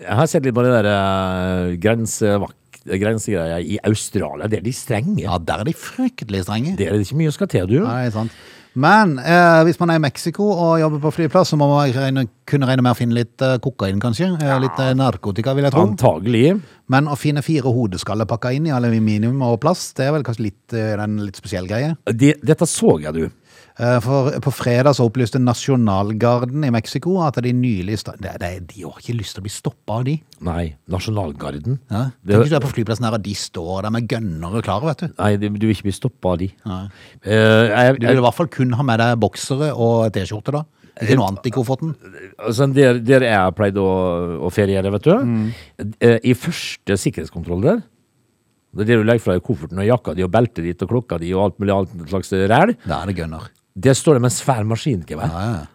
Jeg 0.05 0.19
har 0.21 0.29
sett 0.31 0.45
litt 0.45 0.57
på 0.57 0.65
det 0.67 0.75
der 0.77 0.91
uh, 0.93 1.73
grensevakt 1.81 2.61
grensegreier 2.85 3.63
i 3.65 3.79
Australia. 3.89 4.49
Det 4.51 4.59
er 4.59 4.67
de 4.67 4.75
strenge. 4.77 5.23
Ja, 5.23 5.39
der 5.41 5.63
er 5.63 5.69
de 5.69 5.73
fryktelig 5.73 6.45
strenge. 6.45 6.75
Det 6.77 6.89
er 6.89 6.99
det 6.99 7.07
ikke 7.07 7.17
mye 7.23 7.33
å 7.33 7.37
skal 7.37 7.49
til, 7.49 7.71
du. 7.71 7.79
Nei, 7.81 8.11
sant. 8.13 8.35
Men 8.75 9.21
eh, 9.23 9.61
hvis 9.69 9.79
man 9.79 9.93
er 9.93 10.01
i 10.01 10.03
Mexico 10.03 10.49
og 10.51 10.81
jobber 10.83 11.03
på 11.05 11.13
flyplass, 11.15 11.53
så 11.53 11.59
må 11.59 11.69
man 11.71 11.93
regne, 11.95 12.25
kunne 12.51 12.67
regne 12.67 12.83
med 12.83 12.97
å 12.97 12.99
finne 12.99 13.15
litt 13.15 13.43
eh, 13.47 13.55
kokain, 13.63 14.01
kanskje. 14.03 14.33
Eh, 14.35 14.55
litt 14.65 14.81
eh, 14.83 14.97
narkotika, 14.99 15.55
vil 15.55 15.69
jeg 15.69 15.75
tro. 15.77 15.85
Antagelig. 15.87 16.57
Men 16.91 17.07
å 17.07 17.15
finne 17.19 17.45
fire 17.47 17.71
hodeskaller 17.71 18.27
pakka 18.29 18.51
inn 18.57 18.67
i 18.67 18.75
aluminium 18.75 19.45
og 19.47 19.61
plast, 19.63 19.95
det 20.01 20.09
er 20.09 20.17
vel 20.17 20.27
kanskje 20.27 20.49
litt, 20.49 20.65
eh, 20.75 20.97
en 20.99 21.21
litt 21.23 21.39
spesiell 21.39 21.71
greie. 21.71 21.95
Det, 22.11 22.35
dette 22.43 22.67
så 22.67 22.97
jeg, 23.05 23.15
du. 23.15 23.44
Eh, 23.75 23.97
For 24.05 24.31
på 24.39 24.53
fredag 24.55 24.95
så 24.95 25.07
opplyste 25.09 25.41
Nasjonalgarden 25.43 26.63
i 26.63 26.71
Mexico 26.71 27.17
at 27.27 27.41
de 27.43 27.51
nylig 27.57 27.97
de, 28.07 28.31
det, 28.39 28.53
De 28.71 28.85
har 28.85 29.01
ikke 29.01 29.17
lyst 29.19 29.35
til 29.35 29.43
å 29.43 29.47
bli 29.49 29.51
stoppa 29.55 29.97
av 29.99 30.05
de. 30.07 30.15
Nei, 30.47 30.77
Nasjonalgarden. 30.95 31.81
Ja. 31.91 32.05
Tenk 32.23 32.45
hvis 32.45 32.53
du 32.53 32.59
er 32.61 32.63
på 32.63 32.71
flyplassen 32.71 33.09
her, 33.09 33.17
og 33.19 33.25
de 33.25 33.35
står 33.39 33.89
der 33.89 33.95
med 33.97 34.07
gønnere 34.11 34.63
klare, 34.63 34.93
vet 34.93 35.03
du. 35.03 35.17
Nei, 35.19 35.33
du 35.43 35.49
vil 35.67 35.75
ikke 35.75 35.89
bli 35.89 35.97
stoppa 35.97 36.37
av 36.37 36.39
de. 36.45 36.53
Uh, 36.65 36.85
jeg, 37.27 37.99
Du 37.99 38.07
vil 38.07 38.23
i 38.23 38.25
hvert 38.29 38.39
fall 38.39 38.51
kun 38.55 38.77
ha 38.79 38.87
med 38.87 39.03
deg 39.03 39.19
boksere 39.25 39.73
og 39.75 40.07
T-skjorte, 40.15 40.55
da. 40.55 40.63
Ikke 41.03 41.17
noe 41.19 41.33
annet 41.33 41.49
i 41.51 41.51
kofferten. 41.51 41.97
Altså, 42.39 42.69
der, 42.71 43.01
der 43.03 43.27
jeg 43.27 43.55
pleide 43.59 43.83
å, 43.83 43.97
å 44.47 44.53
feriere, 44.55 44.93
vet 44.95 45.09
du. 45.09 45.17
Mm. 45.19 45.51
I 46.23 46.37
første 46.39 46.95
sikkerhetskontroll 47.03 47.67
der, 47.67 47.83
det 48.75 48.87
er 48.87 48.91
det 48.93 49.01
du 49.03 49.07
legger 49.07 49.23
fra 49.23 49.35
deg 49.35 49.43
kofferten 49.47 49.83
og 49.83 49.87
jakka 49.87 50.15
di 50.15 50.23
og 50.27 50.31
beltet 50.35 50.63
ditt 50.67 50.87
og 50.87 50.91
klokka 50.91 51.19
di 51.23 51.35
og 51.35 51.45
alt 51.49 51.61
mulig 51.63 51.75
annet 51.75 52.09
slags 52.11 52.31
ræl, 52.35 52.75
Da 52.87 53.03
er 53.03 53.11
det 53.11 53.19
gønner. 53.19 53.51
Der 53.75 53.97
står 53.99 54.15
det 54.19 54.23
med 54.23 54.31
en 54.31 54.37
svær 54.37 54.63
maskingevær. 54.71 55.33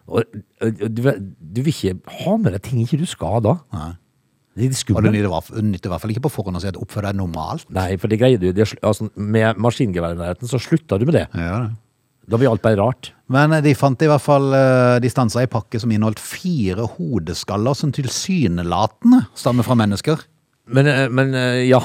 Og, 0.08 0.24
og 0.64 0.78
du, 0.95 1.02
du 1.39 1.62
vil 1.66 1.74
ikke 1.74 1.97
ha 2.24 2.38
med 2.39 2.54
deg 2.56 2.62
ting 2.64 2.80
ikke 2.86 3.00
du 3.02 3.06
skal 3.10 3.41
da. 3.43 3.58
Nei. 3.76 3.89
Det 4.60 4.66
er 4.66 4.72
Og 4.74 4.80
skummelt. 4.80 5.16
hvert 5.32 5.45
fall- 5.47 5.64
nytter 5.64 5.88
i 5.88 5.91
hvert 5.93 6.02
fall 6.04 6.12
ikke 6.16 6.24
på 6.26 6.32
forhånd 6.34 6.58
å 6.58 6.62
si 6.64 6.68
at 6.72 6.80
oppfør 6.80 7.06
deg 7.10 7.16
normalt. 7.20 7.68
Nei, 7.76 7.93
for 8.02 8.12
det 8.12 8.18
greier 8.20 8.39
du. 8.41 8.50
Det, 8.56 8.66
altså, 8.84 9.10
med 9.16 9.60
i 10.18 10.20
nærheten, 10.20 10.50
så 10.52 10.60
slutta 10.60 10.97
du 11.00 11.06
med 11.08 11.16
det. 11.20 11.28
Ja, 11.36 11.60
det. 11.68 11.76
Da 12.30 12.38
blir 12.38 12.50
alt 12.52 12.62
bare 12.62 12.78
rart. 12.78 13.12
Men 13.32 13.56
de 13.66 13.72
fant 13.74 14.02
i 14.06 14.10
hvert 14.10 14.22
fall 14.22 14.52
eh, 14.54 15.00
De 15.02 15.10
stansa 15.10 15.39
ei 15.41 15.47
pakke 15.50 15.80
som 15.82 15.89
inneholdt 15.89 16.20
fire 16.22 16.86
hodeskaller 16.97 17.74
som 17.78 17.89
tilsynelatende 17.95 19.24
stammer 19.34 19.66
fra 19.66 19.78
mennesker. 19.80 20.22
Men, 20.70 20.88
eh, 20.88 21.08
men 21.10 21.34
ja. 21.68 21.80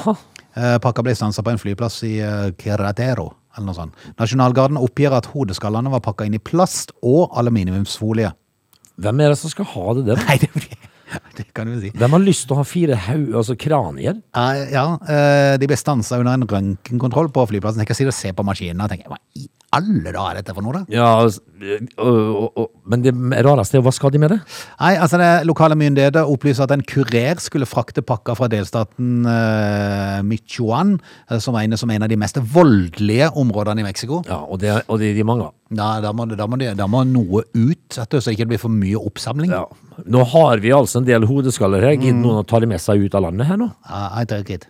Eh, 0.55 0.77
Pakka 0.79 1.03
ble 1.03 1.15
stansa 1.17 1.43
på 1.43 1.51
en 1.51 1.57
flyplass 1.59 1.97
i 2.07 2.13
eh, 2.23 2.51
Querétaro, 2.55 3.31
eller 3.55 3.69
noe 3.69 3.77
sånt. 3.77 4.09
Nasjonalgarden 4.19 4.79
oppgir 4.81 5.15
at 5.15 5.29
hodeskallene 5.33 5.91
var 5.93 6.03
pakka 6.05 6.27
inn 6.27 6.37
i 6.37 6.43
plast 6.43 6.93
og 7.05 7.31
aluminiumsfolie. 7.39 8.33
Hvem 9.01 9.23
er 9.23 9.33
det 9.33 9.39
som 9.39 9.51
skal 9.51 9.67
ha 9.73 9.95
det 9.97 10.05
der? 10.09 10.21
Nei, 10.27 10.37
det, 10.43 10.79
det 11.37 11.47
kan 11.55 11.69
du 11.69 11.79
si. 11.81 11.91
Hvem 11.95 12.15
har 12.17 12.23
lyst 12.23 12.47
til 12.47 12.55
å 12.55 12.61
ha 12.61 12.67
fire 12.67 12.99
haug, 13.07 13.27
altså 13.41 13.57
kranier? 13.59 14.21
Uh, 14.35 14.63
ja, 14.71 14.85
uh, 14.95 15.55
de 15.59 15.69
ble 15.69 15.79
stansa 15.79 16.21
under 16.21 16.37
en 16.37 16.47
røntgenkontroll 16.51 17.31
på 17.35 17.47
flyplassen. 17.51 17.83
Jeg 17.83 17.91
kan 17.91 17.99
si 17.99 18.07
det, 18.07 18.15
se 18.15 18.31
på 18.35 18.47
maskinene 18.47 18.87
og 18.87 18.93
tenke 18.93 19.11
hva 19.11 19.19
i 19.35 19.47
alle 19.75 20.11
dager 20.15 20.31
er 20.31 20.39
dette 20.39 20.53
for 20.55 20.65
noe, 20.65 20.79
da? 20.81 20.81
Ja, 20.93 21.07
og, 21.25 21.35
og, 21.99 22.57
og, 22.61 22.69
men 22.91 23.03
det 23.05 23.13
rareste 23.45 23.79
er 23.79 23.83
hva 23.85 23.93
skal 23.95 24.13
de 24.13 24.21
med 24.21 24.33
det? 24.33 24.39
Nei, 24.79 24.93
altså 25.01 25.19
det 25.21 25.29
Lokale 25.49 25.77
myndigheter 25.79 26.29
opplyser 26.31 26.65
at 26.67 26.73
en 26.75 26.83
kurer 26.87 27.39
skulle 27.43 27.67
frakte 27.69 28.03
pakka 28.05 28.35
fra 28.37 28.49
delstaten 28.51 29.25
uh, 29.27 30.19
Michoacán, 30.27 30.95
eh, 31.29 31.39
som 31.43 31.57
regnes 31.57 31.81
som 31.83 31.91
en 31.93 32.05
av 32.07 32.11
de 32.11 32.19
mest 32.19 32.39
voldelige 32.55 33.31
områdene 33.39 33.83
i 33.83 33.87
Mexico. 33.87 34.21
Ja, 34.29 34.41
og 34.43 34.59
det, 34.63 34.73
og 34.87 35.01
det 35.01 35.11
er 35.13 35.19
de 35.19 35.27
mange. 35.27 35.49
Da, 35.75 35.95
da, 36.03 36.11
må, 36.13 36.27
da, 36.29 36.45
må, 36.47 36.59
det- 36.61 36.75
da 36.77 36.87
må 36.91 37.03
noe 37.09 37.43
ut, 37.53 37.87
du, 37.89 38.19
så 38.19 38.29
det 38.29 38.35
ikke 38.37 38.51
blir 38.53 38.61
for 38.61 38.73
mye 38.73 38.99
oppsamling. 39.01 39.51
Ja. 39.55 39.65
Nå 40.05 40.23
har 40.35 40.61
vi 40.63 40.73
altså 40.75 41.01
en 41.01 41.07
del 41.09 41.25
hodeskaller 41.29 41.83
her. 41.85 41.95
Gidder 41.97 42.21
noen 42.21 42.43
å 42.43 42.47
ta 42.47 42.59
de 42.61 42.69
med 42.69 42.81
seg 42.83 43.05
ut 43.07 43.15
av 43.17 43.25
landet 43.29 43.49
her 43.49 43.59
nå? 43.61 43.71
Ja, 43.89 44.07
jeg 44.21 44.31
tror 44.31 44.45
ikke 44.45 44.59
it. 44.59 44.67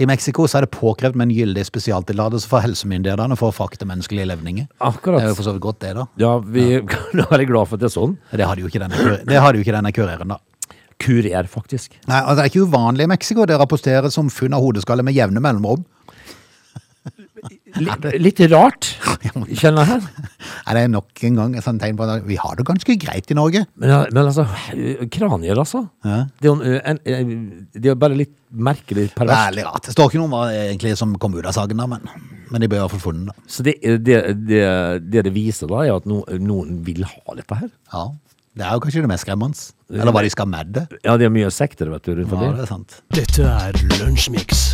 I 0.00 0.06
Mexico 0.08 0.46
så 0.48 0.58
er 0.60 0.66
det 0.66 0.72
påkrevd 0.74 1.18
med 1.18 1.28
en 1.28 1.34
gyldig 1.36 1.64
spesialtillatelse 1.68 2.48
fra 2.48 2.62
helsemyndighetene 2.64 3.36
for 3.36 3.52
å 3.52 3.56
frakte 3.56 3.88
menneskelige 3.88 4.30
levninger. 4.30 4.68
Det 4.80 5.18
er 5.18 5.28
jo 5.28 5.36
for 5.36 5.48
så 5.48 5.56
vidt 5.56 5.64
godt, 5.66 5.80
det, 5.84 5.92
da. 5.98 6.06
Ja, 6.22 6.32
vi 6.40 6.64
er 6.78 7.26
veldig 7.34 7.48
glad 7.50 7.68
for 7.68 7.76
at 7.76 7.84
det 7.84 7.90
er 7.90 7.96
sånn. 7.96 8.16
Det 8.32 8.48
hadde 8.48 8.64
jo 8.64 8.72
ikke 8.72 8.82
denne, 8.84 9.18
det 9.28 9.42
hadde 9.44 9.60
jo 9.60 9.66
ikke 9.66 9.76
denne 9.76 9.92
kureren, 9.96 10.34
da. 10.36 10.40
Kurer, 11.02 11.48
faktisk. 11.50 11.96
Nei, 12.06 12.20
altså 12.20 12.36
Det 12.38 12.44
er 12.44 12.50
ikke 12.52 12.68
uvanlig 12.70 13.08
i 13.08 13.10
Mexico. 13.10 13.46
Det 13.48 13.56
rapporteres 13.58 14.18
om 14.20 14.28
funn 14.30 14.54
av 14.54 14.62
hodeskaller 14.62 15.06
med 15.06 15.16
jevne 15.16 15.42
mellomrom. 15.42 15.82
Litt, 17.42 18.38
rart, 18.52 18.86
kjenner 19.60 19.88
jeg. 19.88 20.02
Er 20.68 20.78
det 20.78 20.82
nok 20.92 21.22
en 21.26 21.38
gang 21.40 21.56
et 21.58 21.64
sånt 21.64 21.82
tegn 21.82 21.96
på 21.98 22.06
at 22.06 22.22
vi 22.28 22.36
har 22.38 22.54
det 22.58 22.66
ganske 22.68 22.94
greit 23.02 23.30
i 23.32 23.36
Norge? 23.36 23.64
Men, 23.74 23.94
men 24.14 24.28
altså, 24.28 24.44
kranier, 25.10 25.58
altså. 25.58 25.82
Ja. 26.06 26.20
Det 26.38 26.46
er 26.46 26.52
jo 26.52 26.76
en, 26.78 27.00
en, 27.02 27.32
det 27.74 27.82
er 27.82 27.90
jo 27.90 27.98
bare 27.98 28.18
litt 28.20 28.36
merkelig 28.52 29.08
er 29.08 29.16
perverst. 29.16 29.48
Veldig 29.50 29.66
rart. 29.66 29.88
Det 29.88 29.96
står 29.96 30.10
ikke 30.12 30.20
noe 30.20 30.28
om 30.30 30.36
hva 30.36 30.44
egentlig 30.54 30.94
som 31.00 31.16
kom 31.18 31.34
ut 31.34 31.42
av 31.48 31.56
saken, 31.56 31.82
da, 31.82 31.88
men, 31.90 32.06
men 32.52 32.62
de 32.62 32.70
ble 32.70 32.78
iallfall 32.78 33.02
funnet. 33.02 33.32
da. 33.32 33.50
Så 33.50 33.66
det, 33.66 33.78
det, 34.06 34.20
det, 34.46 34.62
det 35.08 35.26
det 35.26 35.34
viser 35.34 35.72
da, 35.72 35.82
er 35.82 35.96
at 35.96 36.06
no, 36.06 36.22
noen 36.38 36.78
vil 36.86 37.02
ha 37.08 37.38
dette 37.40 37.58
her. 37.64 37.72
Ja. 37.90 38.06
Det 38.52 38.68
er 38.68 38.76
jo 38.76 38.84
kanskje 38.84 39.02
det 39.02 39.08
mest 39.08 39.26
skremmende. 39.26 39.68
Eller 39.90 40.14
hva 40.14 40.22
de 40.22 40.32
skal 40.32 40.50
med 40.52 40.74
det. 40.76 40.86
Ja, 41.02 41.16
det 41.18 41.26
er 41.26 41.32
mye 41.34 41.50
sekter, 41.50 41.90
vet 41.90 42.06
du, 42.06 42.14
rundt 42.20 42.36
Ja, 42.36 42.54
det 42.60 42.66
er 42.68 42.74
sant. 42.76 42.98
Dette 43.16 43.48
er 43.48 43.82
Lunsjmix. 43.98 44.66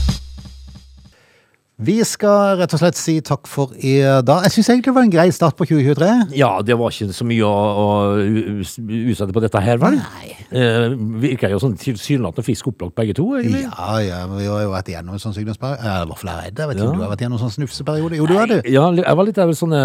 Vi 1.79 1.95
skal 2.03 2.57
rett 2.59 2.73
og 2.75 2.81
slett 2.81 2.97
si 2.99 3.13
takk 3.23 3.47
for 3.47 3.71
i 3.79 4.01
dag. 4.27 4.43
Jeg 4.49 4.51
syns 4.57 4.69
egentlig 4.73 4.89
det 4.91 4.95
var 4.97 5.05
en 5.07 5.13
grei 5.13 5.27
start 5.31 5.55
på 5.55 5.63
2023. 5.69 6.09
Ja, 6.35 6.49
det 6.67 6.75
var 6.75 6.91
ikke 6.91 7.15
så 7.15 7.27
mye 7.29 7.47
å, 7.47 7.53
å 7.79 7.87
utsette 8.19 9.31
på 9.37 9.43
dette 9.45 9.61
her, 9.63 9.79
vel? 9.79 10.01
Nei. 10.01 10.33
Eh, 10.49 10.97
virker 11.23 11.53
jo 11.53 11.61
sånn 11.63 11.77
tilsynelatende 11.79 12.43
frisk 12.49 12.67
opplagt 12.73 12.97
begge 12.99 13.15
to, 13.15 13.29
egentlig. 13.39 13.63
Ja, 13.69 13.93
ja, 14.03 14.19
vi 14.33 14.49
har 14.51 14.65
jo 14.65 14.73
vært 14.73 14.91
igjennom 14.91 15.15
en 15.15 15.23
sånn 15.23 15.37
sykdomsperiode. 15.37 15.79
I 15.87 16.09
hvert 16.11 16.23
fall 16.25 16.33
jeg 16.35 16.57
vet 16.57 16.75
ikke 16.75 16.83
Ja. 16.83 16.89
om 16.91 16.99
du 16.99 17.05
har 17.05 17.13
vært 17.13 17.23
igjennom 17.23 17.39
en 17.39 17.45
sånn 17.45 17.55
snufseperiode? 17.61 18.19
Jo, 18.19 18.27
du 18.27 18.35
har 18.41 18.51
det. 18.51 18.59
Ja, 18.67 18.89
jeg 18.99 19.17
var 19.21 19.29
litt 19.31 19.39
av 19.39 19.55
sånne 19.61 19.83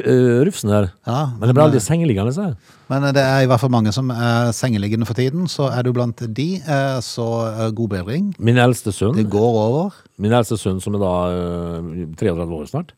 ru- 0.00 0.02
eh, 0.02 0.44
rufsen 0.50 0.72
der. 0.74 0.90
Ja, 1.06 1.20
Men 1.38 1.46
det 1.46 1.54
ble 1.54 1.62
aldri 1.68 1.84
sengeliggende, 1.84 2.34
sa 2.34 2.48
jeg. 2.50 2.56
Men 2.90 3.06
det 3.14 3.22
er 3.22 3.44
i 3.44 3.46
hvert 3.46 3.60
fall 3.62 3.70
mange 3.70 3.92
som 3.94 4.10
er 4.10 4.50
sengeliggende 4.56 5.06
for 5.06 5.14
tiden, 5.14 5.46
så 5.46 5.70
er 5.70 5.82
du 5.86 5.92
blant 5.92 6.16
de. 6.34 6.56
eh, 6.66 6.98
Så 7.06 7.22
eh, 7.54 7.70
god 7.70 7.90
bedring. 7.90 8.34
Min 8.40 8.56
eldste 8.58 8.90
sønn, 8.90 9.14
Det 9.14 9.30
går 9.30 9.54
over. 9.62 9.92
Min 10.18 10.32
eldste 10.32 10.56
sønn 10.56 10.78
som 10.80 10.94
er 10.96 11.00
da 11.02 11.12
eh, 11.28 12.06
33 12.16 12.46
år 12.56 12.68
snart, 12.70 12.92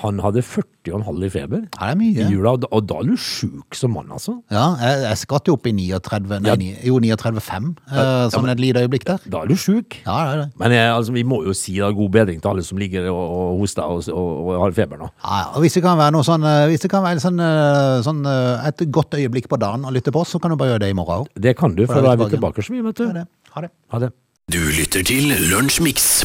han 0.00 0.18
hadde 0.24 0.40
40,5 0.42 1.24
i 1.26 1.28
feber 1.32 1.64
Ja, 1.80 1.92
det 1.94 2.06
er 2.16 2.26
i 2.26 2.30
jula, 2.32 2.52
og 2.56 2.60
da- 2.62 2.68
og 2.72 2.86
da 2.88 2.98
er 3.02 3.08
du 3.10 3.16
sjuk 3.20 3.74
som 3.76 3.92
mann, 3.92 4.08
altså. 4.10 4.38
Ja, 4.50 4.74
jeg, 4.80 5.02
jeg 5.04 5.20
skvatt 5.24 5.46
jo 5.50 5.56
opp 5.58 5.66
i 5.66 5.72
39, 5.72 6.40
nei, 6.40 6.48
Ja. 6.48 6.54
ni- 6.56 6.78
jo 6.86 6.98
39,5 7.00 7.76
eh, 7.92 8.28
som 8.30 8.46
et 8.48 8.58
lite 8.60 8.80
øyeblikk 8.86 9.04
der. 9.04 9.18
Da 9.28 9.42
er 9.42 9.46
du 9.48 9.54
sjuk. 9.54 9.98
Ja, 10.06 10.16
det 10.24 10.32
er 10.32 10.42
det. 10.44 10.48
Men 10.58 10.72
jeg, 10.72 10.88
altså, 10.94 11.12
vi 11.12 11.22
må 11.24 11.42
jo 11.44 11.52
si 11.52 11.76
da, 11.78 11.90
god 11.90 12.10
bedring 12.10 12.40
til 12.40 12.50
alle 12.50 12.62
som 12.64 12.78
ligger 12.78 13.10
og, 13.12 13.24
og 13.36 13.58
hoster 13.60 13.82
og, 13.82 14.02
og, 14.08 14.48
og 14.56 14.60
har 14.64 14.72
feber 14.72 14.96
nå. 14.98 15.10
Ja, 15.24 15.36
ja, 15.42 15.46
og 15.54 15.60
hvis 15.66 15.74
det 15.76 15.82
kan 15.84 15.98
være 15.98 16.12
noe 16.16 16.24
sånn, 16.24 16.44
eh, 16.46 16.66
hvis 16.72 16.80
det 16.86 16.90
kan 16.90 17.04
være 17.04 17.20
sånn, 17.20 17.40
eh, 17.40 18.00
sånn 18.06 18.24
eh, 18.26 18.68
et 18.72 18.86
godt 18.90 19.12
øyeblikk 19.18 19.48
på 19.52 19.58
dagen 19.60 19.84
å 19.84 19.92
lytte 19.92 20.12
på 20.14 20.20
oss, 20.24 20.32
så 20.32 20.40
kan 20.40 20.50
du 20.50 20.56
bare 20.56 20.74
gjøre 20.76 20.84
det 20.86 20.90
i 20.94 20.98
morgen 20.98 21.24
òg. 21.26 21.28
Det 21.36 21.56
kan 21.58 21.74
du, 21.76 21.84
for 21.86 21.94
Da 22.00 22.00
er 22.00 22.02
da 22.02 22.16
vi 22.16 22.22
er 22.24 22.28
vi 22.30 22.36
tilbake 22.38 22.62
så 22.64 22.72
mye, 22.72 22.86
vet 22.88 22.96
du. 23.02 23.06
Ha 23.06 23.12
det. 23.20 23.26
Ha 23.52 23.60
det. 23.66 23.70
Ha 23.92 23.98
det. 24.06 24.12
Du 24.48 24.60
lytter 24.62 25.02
til 25.02 25.32
Lunsjmix. 25.50 26.22